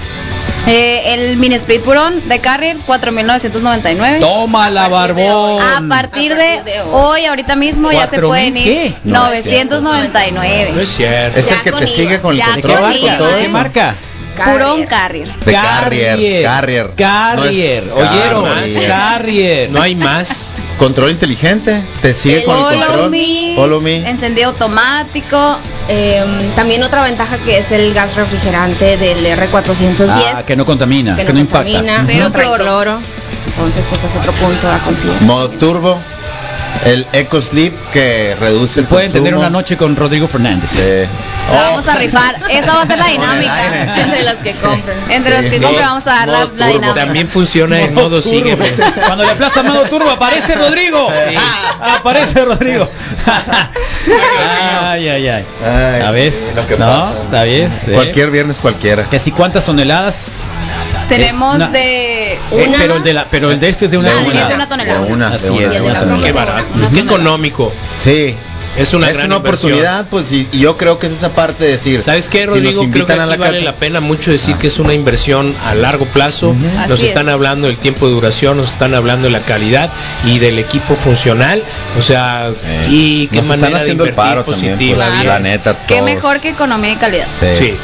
Eh, 0.67 1.15
el 1.15 1.37
mini 1.39 1.55
split 1.55 1.81
purón 1.83 2.21
de 2.29 2.41
Carrier, 2.41 2.77
4.999. 2.87 4.19
Toma 4.21 4.69
la 4.71 4.89
barbón. 4.89 5.63
A 5.63 5.83
partir 5.89 6.35
de 6.35 6.61
hoy, 6.93 7.25
ahorita 7.25 7.57
mismo, 7.57 7.91
ya 7.91 8.03
se 8.03 8.09
¿Cuatro 8.09 8.29
pueden 8.29 8.57
ir 8.57 8.65
qué? 8.65 8.93
No 9.05 9.29
es 9.33 9.45
999. 9.47 10.73
No 10.75 10.81
es 10.81 10.89
cierto. 10.89 11.39
Es 11.39 11.51
el 11.51 11.61
que 11.63 11.73
te 11.73 11.87
sigue 11.87 12.21
con 12.21 12.33
el 12.33 12.39
ya 12.39 12.55
¿De 12.57 12.63
con 12.63 12.71
qué 12.71 12.77
control. 13.01 13.31
Qué 13.41 13.49
marca? 13.49 13.95
Purón 14.45 14.85
Carrier. 14.87 15.29
De 15.45 15.53
Carrier, 15.53 16.43
Carrier. 16.45 16.91
Carrier. 16.97 17.85
No 17.87 17.95
¿Oyeron? 17.97 18.45
Carrier. 18.45 18.87
Carrier. 18.89 19.71
No 19.71 19.83
hay 19.83 19.95
más. 19.95 20.51
Control 20.79 21.11
inteligente, 21.11 21.83
te 22.01 22.15
sigue 22.15 22.45
con 22.45 22.55
el 22.57 22.63
Follow 22.63 22.87
control. 22.87 23.11
me, 23.11 23.53
Follow 23.57 23.81
me. 23.81 24.09
encendido 24.09 24.51
automático. 24.51 25.57
Eh, 25.89 26.23
también 26.55 26.85
otra 26.85 27.03
ventaja 27.03 27.37
que 27.39 27.59
es 27.59 27.73
el 27.73 27.93
gas 27.95 28.15
refrigerante 28.15 28.97
del 28.97 29.27
R410. 29.27 30.07
Ah, 30.09 30.43
que 30.47 30.55
no 30.55 30.65
contamina, 30.65 31.17
que, 31.17 31.23
que 31.25 31.29
no, 31.33 31.35
no 31.35 31.41
impacta. 31.41 31.73
contamina, 31.73 32.27
no 32.27 32.33
cloro. 32.33 32.63
cloro. 32.65 32.99
Entonces, 33.49 33.85
pues 33.91 34.05
es 34.05 34.17
otro 34.21 34.31
punto 34.35 34.71
a 34.71 34.79
considerar. 34.79 35.23
Modo 35.23 35.51
turbo. 35.51 35.99
El 36.85 37.07
Eco 37.13 37.41
Sleep 37.41 37.73
que 37.93 38.37
reduce 38.41 38.81
el 38.81 38.87
Pueden 38.87 39.13
tener 39.13 39.35
una 39.35 39.51
noche 39.51 39.77
con 39.77 39.97
Rodrigo 39.97 40.29
Fernández. 40.29 40.71
Sí. 40.71 41.11
Vamos 41.53 41.87
a 41.89 41.97
rifar. 41.97 42.37
Esa 42.51 42.75
va 42.75 42.83
a 42.83 42.87
ser 42.87 42.99
la 42.99 43.07
dinámica. 43.09 44.01
Entre 44.01 44.23
los 44.25 44.35
que 44.37 44.53
compren. 44.55 44.97
Entre 45.11 45.33
los 45.33 45.41
que 45.51 45.59
Sí. 45.59 45.61
compren 45.63 45.85
vamos 45.87 46.07
a 46.07 46.11
dar 46.11 46.29
la, 46.29 46.47
dinámica. 46.69 46.95
También 46.95 47.29
funciona 47.29 47.81
en 47.81 47.95
modo 47.95 48.23
sígueme. 48.23 48.69
Cuando 49.07 49.25
le 49.25 49.31
aplasta 49.31 49.63
modo 49.63 49.83
turbo 49.85 50.11
aparece 50.11 50.55
Rodrigo. 50.55 51.09
Ah, 51.37 51.97
aparece 52.01 52.45
Rodrigo. 52.45 52.89
ay, 54.83 55.09
ay, 55.09 55.29
ay. 55.29 55.45
Ay, 55.65 56.01
¿La 56.01 56.11
ves? 56.11 56.53
lo 56.55 56.67
que 56.67 56.77
no, 56.77 56.87
pasa. 56.87 57.13
¿la 57.31 57.43
ves? 57.45 57.89
¿Eh? 57.89 57.93
Cualquier 57.93 58.31
viernes 58.31 58.59
cualquiera. 58.59 59.05
Que 59.05 59.19
si 59.19 59.33
cuántas 59.33 59.65
toneladas. 59.65 60.45
Tenemos 61.09 61.57
una- 61.57 61.69
de 61.69 62.18
Eh, 62.53 62.73
pero 62.79 62.97
el 62.97 63.03
de 63.03 63.13
la, 63.15 63.25
pero 63.31 63.51
el 63.51 63.61
de 63.61 63.69
este 63.69 63.85
es 63.87 63.91
de 63.91 63.99
una 63.99 64.11
de 64.11 64.25
tonelada. 64.25 64.55
una 64.55 64.69
tonelada. 64.69 65.01
De 65.05 65.13
una, 65.13 65.29
de 65.31 65.37
Así 65.37 65.49
una, 65.51 65.65
es, 65.67 65.71
de 65.71 65.75
de 65.77 65.81
una 65.83 65.91
una 65.91 66.01
tonelada. 66.01 66.27
Qué 66.27 66.33
barato. 66.33 66.67
Qué 66.95 67.01
económico. 67.01 67.73
Sí. 67.99 68.35
Es 68.77 68.95
una 68.95 69.09
es 69.09 69.15
gran 69.15 69.27
una 69.27 69.39
oportunidad, 69.39 70.07
pues, 70.09 70.31
y, 70.31 70.47
y 70.53 70.61
yo 70.61 70.77
creo 70.77 71.01
que 71.01 71.09
es 71.09 71.13
esa 71.13 71.31
parte 71.31 71.65
de 71.65 71.71
decir. 71.73 72.01
¿Sabes 72.01 72.29
qué, 72.29 72.41
si 72.41 72.47
Rodrigo? 72.47 72.67
nos 72.67 72.75
Creo 72.77 72.91
que 72.93 72.99
invitan 72.99 73.19
a 73.19 73.25
aquí 73.25 73.31
la 73.33 73.37
vale 73.39 73.61
la 73.63 73.73
pena 73.73 73.99
mucho 74.01 74.31
decir 74.31 74.55
Ah. 74.57 74.59
que 74.61 74.69
es 74.69 74.79
una 74.79 74.95
inversión 74.95 75.53
a 75.67 75.75
largo 75.75 76.05
plazo. 76.07 76.55
Nos 76.89 77.01
es. 77.01 77.09
están 77.09 77.29
hablando 77.29 77.67
del 77.67 77.77
tiempo 77.77 78.07
de 78.07 78.13
duración, 78.13 78.57
nos 78.59 78.71
están 78.71 78.95
hablando 78.95 79.25
de 79.27 79.33
la 79.33 79.41
calidad 79.41 79.91
y 80.27 80.39
del 80.39 80.61
equipo 80.61 80.95
funcional. 80.95 81.61
O 81.99 82.03
sea, 82.03 82.51
Eh, 82.65 82.87
y 82.91 83.27
qué 83.29 83.39
nos 83.39 83.47
manera 83.47 83.67
están 83.69 83.83
haciendo 83.83 84.05
de 84.05 84.11
el 84.11 84.15
paro 84.15 84.45
también, 84.45 84.75
positiva. 84.77 85.05
pues, 85.07 85.13
bien. 85.17 85.27
la 85.27 85.39
neta. 85.41 85.77
Qué 85.89 85.95
todos. 85.95 86.05
mejor 86.05 86.39
que 86.41 86.51
economía 86.51 86.93
y 86.93 86.97
calidad. 86.97 87.27
Sí. 87.37 87.47
Sí. 87.59 87.75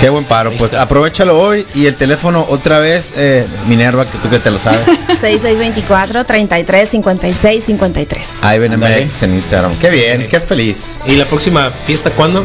Qué 0.00 0.08
buen 0.10 0.24
paro. 0.24 0.52
Pues 0.52 0.74
aprovechalo 0.74 1.38
hoy 1.40 1.66
y 1.74 1.86
el 1.86 1.94
teléfono 1.96 2.46
otra 2.48 2.78
vez, 2.78 3.10
eh, 3.16 3.44
Minerva, 3.66 4.04
que 4.06 4.16
tú 4.18 4.30
que 4.30 4.38
te 4.38 4.50
lo 4.50 4.58
sabes. 4.58 4.84
6624 5.20 6.24
33 6.24 6.88
56 6.88 7.64
53. 7.64 8.28
Ahí 8.42 8.58
ven. 8.60 8.78
MX 8.78 9.22
en 9.24 9.34
Instagram. 9.34 9.76
Qué 9.78 9.90
bien, 9.90 10.28
qué 10.30 10.38
feliz. 10.40 11.00
¿Y 11.06 11.16
la 11.16 11.24
próxima 11.24 11.70
fiesta 11.70 12.10
cuándo? 12.10 12.44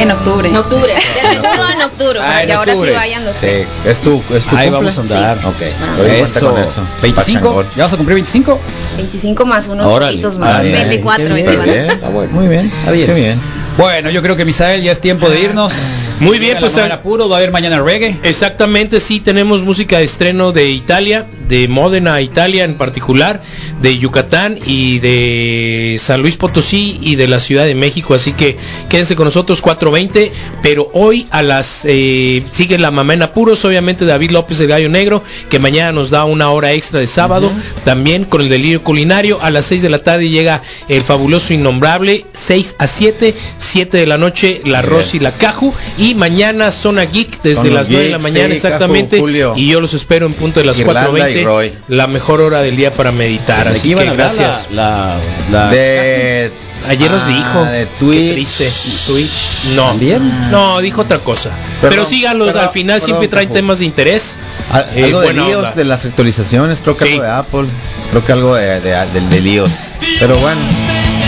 En 0.00 0.10
octubre. 0.10 0.48
En 0.48 0.56
octubre. 0.56 0.82
De 0.88 1.30
seguro 1.30 1.68
en 1.72 1.82
octubre. 1.82 2.18
Ah, 2.20 2.24
para 2.26 2.40
en 2.42 2.46
que 2.48 2.52
ahora 2.54 2.72
sí 2.72 2.90
vayan 2.92 3.24
los 3.24 3.36
Sí, 3.36 3.46
es 3.86 4.00
tu, 4.00 4.20
es 4.34 4.44
tu 4.46 4.56
Ahí 4.56 4.68
cumple? 4.68 4.70
vamos 4.70 4.98
a 4.98 5.00
andar. 5.02 5.38
Sí. 5.38 5.46
Ok, 5.46 6.06
Eso. 6.08 6.50
con 6.50 6.60
eso. 6.60 6.82
25. 7.02 7.14
Pachangón. 7.40 7.66
¿Ya 7.76 7.84
vas 7.84 7.92
a 7.92 7.96
cumplir 7.96 8.14
25? 8.16 8.58
25 8.96 9.44
más 9.46 9.68
unos 9.68 9.86
poquitos 9.86 10.34
Ah, 10.36 10.38
más. 10.40 10.62
bien. 10.62 10.88
24, 10.88 11.26
Qué 11.26 11.32
bien. 11.34 11.46
Está 11.48 11.62
24. 11.62 12.10
bien, 12.20 12.32
muy 12.32 12.48
bien, 12.48 12.72
Está 12.78 12.90
bien. 12.90 13.06
qué 13.06 13.14
bien. 13.14 13.40
Bueno, 13.78 14.10
yo 14.10 14.20
creo 14.22 14.36
que 14.36 14.44
Misael 14.44 14.82
ya 14.82 14.90
es 14.92 15.00
tiempo 15.00 15.28
de 15.28 15.40
irnos. 15.40 15.72
Muy 16.20 16.38
bien, 16.38 16.58
pues, 16.60 16.74
la 16.74 16.82
manera 16.82 17.02
puro, 17.02 17.28
va 17.28 17.36
a 17.36 17.38
haber 17.38 17.50
mañana 17.50 17.82
reggae. 17.82 18.16
Exactamente, 18.22 19.00
sí, 19.00 19.20
tenemos 19.20 19.62
música 19.62 19.98
de 19.98 20.04
estreno 20.04 20.52
de 20.52 20.70
Italia, 20.70 21.26
de 21.48 21.68
Módena, 21.68 22.20
Italia 22.20 22.64
en 22.64 22.74
particular, 22.74 23.42
de 23.80 23.98
Yucatán 23.98 24.58
y 24.64 24.98
de 24.98 25.96
San 25.98 26.22
Luis 26.22 26.36
Potosí 26.36 26.98
y 27.02 27.16
de 27.16 27.28
la 27.28 27.40
Ciudad 27.40 27.64
de 27.64 27.74
México, 27.74 28.14
así 28.14 28.32
que 28.32 28.56
quédense 28.90 29.16
con 29.16 29.24
nosotros 29.24 29.62
4.20, 29.62 30.30
pero 30.62 30.90
hoy 30.92 31.26
a 31.30 31.42
las, 31.42 31.84
eh, 31.84 32.42
sigue 32.50 32.76
la 32.76 32.90
mamá 32.90 33.14
en 33.14 33.22
apuros, 33.22 33.64
obviamente 33.64 34.04
David 34.04 34.32
López 34.32 34.60
el 34.60 34.66
Gallo 34.66 34.88
Negro, 34.90 35.22
que 35.48 35.58
mañana 35.58 35.92
nos 35.92 36.10
da 36.10 36.24
una 36.24 36.50
hora 36.50 36.72
extra 36.72 37.00
de 37.00 37.06
sábado, 37.06 37.50
también 37.84 38.24
con 38.24 38.42
el 38.42 38.48
delirio 38.50 38.82
culinario, 38.82 39.38
a 39.40 39.50
las 39.50 39.64
6 39.66 39.80
de 39.82 39.88
la 39.88 40.02
tarde 40.02 40.28
llega 40.28 40.62
el 40.88 41.02
fabuloso 41.02 41.54
innombrable, 41.54 42.26
6 42.34 42.74
a 42.78 42.86
7, 42.86 43.34
7 43.56 43.96
de 43.96 44.06
la 44.06 44.18
noche, 44.18 44.60
la. 44.64 44.82
Rosy, 44.82 45.20
la 45.20 45.30
Caju, 45.30 45.72
y 45.98 46.14
mañana 46.14 46.72
Zona 46.72 47.04
Geek 47.04 47.42
desde 47.42 47.70
las 47.70 47.88
9 47.88 48.06
de 48.06 48.10
la 48.10 48.18
mañana 48.18 48.48
sí, 48.48 48.54
exactamente, 48.54 49.18
Caju, 49.18 49.54
y 49.56 49.68
yo 49.68 49.80
los 49.80 49.94
espero 49.94 50.26
en 50.26 50.32
punto 50.32 50.58
de 50.58 50.66
las 50.66 50.78
Irlanda 50.80 51.30
y 51.30 51.34
4.20, 51.34 51.44
Roy. 51.44 51.72
la 51.88 52.06
mejor 52.08 52.40
hora 52.40 52.60
del 52.62 52.76
día 52.76 52.92
para 52.92 53.12
meditar, 53.12 53.58
¿De 53.68 53.72
qué 53.74 53.78
así 53.78 53.94
que 53.94 54.16
gracias. 54.16 54.66
La, 54.72 55.16
la, 55.52 55.66
la- 55.66 55.70
De 55.70 56.50
Ayer 56.88 57.10
nos 57.10 57.22
ah, 57.22 57.28
dijo. 57.28 57.64
de 57.64 57.84
Qué 57.84 57.88
Twitch. 57.98 58.32
triste. 58.32 58.72
Twitch. 59.06 59.74
No. 59.76 59.88
¿También? 59.90 60.50
No, 60.50 60.80
dijo 60.80 61.02
otra 61.02 61.18
cosa. 61.18 61.50
Perdón, 61.80 61.90
Pero 61.90 62.06
síganlos, 62.06 62.48
perdón, 62.48 62.64
al 62.64 62.70
final 62.72 62.94
perdón, 62.96 63.06
siempre 63.06 63.28
traen 63.28 63.50
temas 63.50 63.78
de 63.80 63.84
interés. 63.84 64.36
Al- 64.72 64.86
Eh, 64.96 65.04
algo 65.04 65.20
de 65.20 65.32
líos 65.34 65.56
onda. 65.56 65.72
de 65.72 65.84
las 65.84 66.04
actualizaciones, 66.04 66.80
creo 66.80 66.96
que 66.96 67.04
Sí. 67.06 67.12
algo 67.12 67.22
de 67.24 67.30
Apple, 67.30 67.66
creo 68.10 68.24
que 68.24 68.32
algo 68.32 68.54
de, 68.54 68.80
de, 68.80 69.06
del 69.12 69.28
de 69.30 69.40
líos. 69.40 69.70
Pero 70.18 70.36
bueno, 70.38 70.60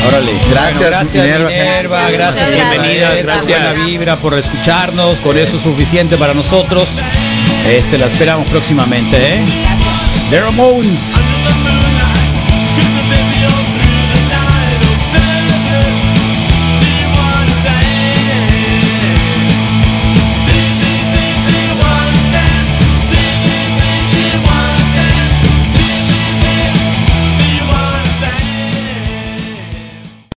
Órale. 0.09 0.33
Gracias, 0.51 0.75
Bueno, 0.79 0.91
gracias 0.91 1.25
Minerva. 1.25 1.49
Minerva, 1.49 2.11
gracias, 2.11 2.49
Minerva, 2.49 3.15
gracias. 3.23 3.47
Buena 3.77 3.85
vibra 3.87 4.17
por 4.17 4.35
escucharnos, 4.35 5.21
con 5.21 5.39
eso 5.39 5.59
es 5.59 5.63
suficiente 5.63 6.17
para 6.17 6.35
nosotros. 6.35 6.89
Este 7.69 7.99
la 7.99 8.07
esperamos 8.07 8.49
próximamente, 8.49 9.17
¿eh? 9.17 9.45
The 10.31 10.41
Ramones. 10.41 10.99